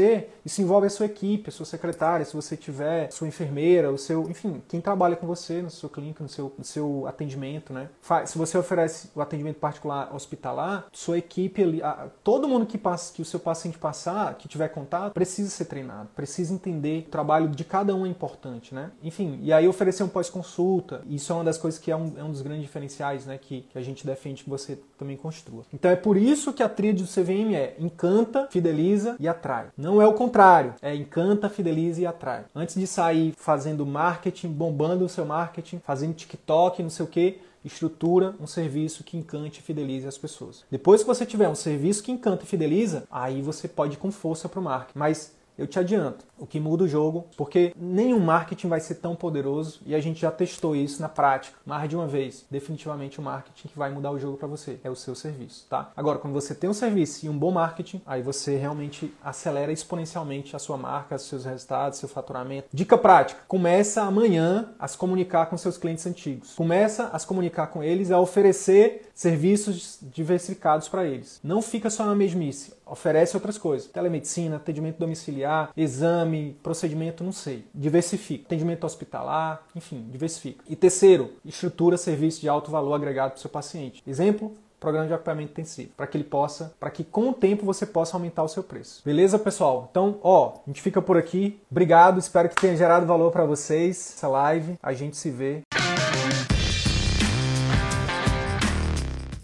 isso 0.45 0.61
envolve 0.61 0.87
a 0.87 0.91
sua 0.91 1.07
equipe, 1.07 1.49
a 1.49 1.53
sua 1.53 1.67
secretária, 1.67 2.25
se 2.25 2.35
você 2.35 2.57
tiver 2.57 3.11
sua 3.11 3.29
enfermeira, 3.29 3.91
o 3.91 3.99
seu, 3.99 4.29
enfim, 4.29 4.63
quem 4.69 4.81
trabalha 4.81 5.17
com 5.17 5.27
você 5.27 5.63
no 5.63 5.71
seu 5.71 5.91
no 6.19 6.65
seu, 6.65 7.07
atendimento, 7.07 7.73
né? 7.73 7.89
Se 8.27 8.37
você 8.37 8.59
oferece 8.59 9.11
o 9.15 9.21
atendimento 9.21 9.59
particular, 9.59 9.85
particular 9.85 10.15
hospitalar, 10.15 10.87
sua 10.93 11.19
equipe 11.19 11.63
ali, 11.63 11.83
todo 12.23 12.49
mundo 12.49 12.67
que 12.67 12.79
passa, 12.79 13.13
que 13.13 13.23
o 13.23 13.25
seu 13.25 13.39
paciente 13.39 13.79
passar, 13.79 14.35
que 14.35 14.49
tiver 14.49 14.69
contato, 14.69 15.13
precisa 15.13 15.51
ser 15.51 15.67
treinado, 15.67 16.09
precisa 16.15 16.55
entender 16.55 17.05
o 17.07 17.11
trabalho 17.11 17.49
de 17.49 17.65
cada 17.65 17.95
um 17.95 18.07
é 18.07 18.09
importante, 18.09 18.75
né? 18.75 18.91
Enfim, 19.03 19.39
e 19.43 19.53
aí 19.53 19.69
oferecer 19.69 20.03
um 20.03 20.09
pós-consulta, 20.09 21.03
isso 21.09 21.33
é 21.33 21.35
uma 21.37 21.45
das 21.45 21.59
coisas 21.59 21.79
que 21.79 21.91
é 21.91 21.97
um, 21.97 22.15
é 22.17 22.25
um 22.25 22.31
dos 22.31 22.43
grandes 22.43 22.63
diferenciais, 22.63 23.27
né, 23.27 23.39
que, 23.39 23.63
que 23.63 23.79
a 23.79 23.83
gente 23.83 24.07
defende 24.07 24.45
que 24.45 24.51
você 24.51 24.79
também 24.99 25.17
construa. 25.17 25.65
Então 25.73 25.91
é 25.91 25.97
por 25.97 26.17
isso 26.17 26.53
que 26.53 26.63
a 26.63 26.69
tríade 26.69 27.03
do 27.03 27.09
CVM 27.09 27.55
é 27.55 27.77
encanta, 27.79 28.49
fideliza 28.51 29.17
e 29.19 29.29
atrai. 29.29 29.69
Não 29.85 30.01
é 30.01 30.07
o 30.07 30.15
contrário, 30.15 30.73
é 30.81 30.95
encanta, 30.95 31.51
fideliza 31.51 32.01
e 32.01 32.07
atrai. 32.07 32.47
Antes 32.55 32.75
de 32.75 32.87
sair 32.87 33.35
fazendo 33.37 33.85
marketing, 33.85 34.49
bombando 34.49 35.05
o 35.05 35.09
seu 35.11 35.27
marketing, 35.27 35.79
fazendo 35.79 36.15
TikTok, 36.15 36.83
não 36.83 36.89
sei 36.89 37.05
o 37.05 37.09
que, 37.09 37.39
estrutura 37.63 38.35
um 38.41 38.47
serviço 38.47 39.05
que 39.05 39.19
encante 39.19 39.61
e 39.61 39.63
fidelize 39.63 40.09
as 40.09 40.17
pessoas. 40.17 40.65
Depois 40.71 41.03
que 41.03 41.07
você 41.07 41.27
tiver 41.27 41.51
um 41.51 41.55
serviço 41.55 42.03
que 42.03 42.11
encanta 42.11 42.45
e 42.45 42.47
fideliza, 42.47 43.05
aí 43.11 43.43
você 43.43 43.69
pode 43.69 43.97
ir 43.97 43.99
com 43.99 44.11
força 44.11 44.49
para 44.49 44.59
o 44.59 44.63
marketing. 44.63 44.99
Mas 44.99 45.35
eu 45.59 45.67
te 45.67 45.79
adianto, 45.79 46.25
o 46.39 46.47
que 46.47 46.61
muda 46.61 46.85
o 46.85 46.89
jogo, 46.89 47.27
porque 47.37 47.75
nenhum 47.77 48.21
marketing 48.21 48.69
vai 48.69 48.81
ser 48.81 48.97
tão 48.97 49.15
poderoso 49.15 49.81
e 49.87 49.95
a 49.95 50.01
gente 50.01 50.21
já 50.21 50.31
testou 50.31 50.75
isso 50.75 51.01
na 51.01 51.09
prática 51.09 51.57
mais 51.65 51.89
de 51.89 51.97
uma 51.97 52.07
vez. 52.07 52.45
Definitivamente 52.51 53.19
o 53.19 53.23
marketing 53.23 53.69
que 53.69 53.79
vai 53.79 53.91
mudar 53.91 54.11
o 54.11 54.19
jogo 54.19 54.37
para 54.37 54.49
você 54.49 54.79
é 54.83 54.91
o 54.91 54.97
seu 54.97 55.15
serviço, 55.15 55.67
tá? 55.69 55.91
Agora, 55.97 56.19
quando 56.19 56.35
você 56.35 56.55
tem 56.55 56.69
um 56.69 56.75
serviço 56.75 57.25
e 57.27 57.29
um 57.29 57.37
bom 57.37 57.51
marketing, 57.51 58.03
aí 58.07 58.23
você 58.23 58.57
realmente 58.57 59.13
acelera 59.23 59.73
exponencialmente 59.73 60.55
a 60.57 60.59
sua 60.59 60.77
marca, 60.77 61.19
seus 61.19 61.45
resultados, 61.45 61.99
seu 61.99 62.09
faturamento. 62.09 62.69
Dica 62.73 62.99
prática: 62.99 63.41
começa 63.47 64.03
amanhã 64.03 64.71
a 64.79 64.89
se 64.89 64.97
comunicar 64.97 65.47
com 65.47 65.57
seus 65.57 65.77
clientes 65.77 66.07
antigos. 66.07 66.55
Começa 66.55 67.09
a 67.13 67.19
se 67.19 67.27
comunicar 67.27 67.69
com 67.69 67.83
eles, 67.83 68.11
a 68.11 68.21
oferecer 68.21 69.09
serviços 69.15 69.99
diversificados 70.03 70.89
para 70.89 71.05
eles. 71.05 71.41
Não 71.43 71.63
fica 71.63 71.89
só 71.89 72.05
na 72.05 72.15
mesmice, 72.15 72.75
oferece 72.85 73.37
outras 73.37 73.57
coisas. 73.57 73.89
Telemedicina, 73.89 74.57
atendimento 74.57 74.99
domiciliar, 74.99 75.71
exame, 75.77 76.34
procedimento, 76.63 77.25
não 77.25 77.33
sei. 77.33 77.65
Diversifica. 77.75 78.45
Atendimento 78.47 78.85
hospitalar, 78.85 79.63
enfim, 79.75 80.07
diversifica. 80.11 80.65
E 80.69 80.77
terceiro, 80.77 81.33
estrutura 81.45 81.97
serviço 81.97 82.41
de 82.41 82.49
alto 82.49 82.71
valor 82.71 82.95
agregado 82.95 83.33
para 83.33 83.39
o 83.39 83.41
seu 83.41 83.51
paciente. 83.51 84.03
Exemplo, 84.07 84.53
programa 84.85 85.07
de 85.07 85.15
acompanhamento 85.15 85.53
intensivo, 85.53 85.91
para 85.97 86.07
que 86.07 86.17
ele 86.17 86.25
possa, 86.25 86.75
para 86.79 86.91
que 86.91 87.03
com 87.03 87.31
o 87.31 87.33
tempo 87.33 87.65
você 87.65 87.87
possa 87.87 88.17
aumentar 88.17 88.43
o 88.43 88.49
seu 88.49 88.63
preço. 88.63 89.01
Beleza, 89.05 89.39
pessoal? 89.39 89.89
Então, 89.91 90.19
ó, 90.23 90.59
a 90.67 90.71
gente 90.71 90.83
fica 90.83 91.01
por 91.01 91.17
aqui. 91.17 91.59
Obrigado, 91.71 92.19
espero 92.19 92.49
que 92.49 92.57
tenha 92.57 92.77
gerado 92.77 93.07
valor 93.07 93.33
para 93.33 93.45
vocês 93.45 94.15
essa 94.17 94.29
live. 94.29 94.79
A 94.83 94.93
gente 94.93 95.17
se 95.17 95.31
vê. 95.31 95.63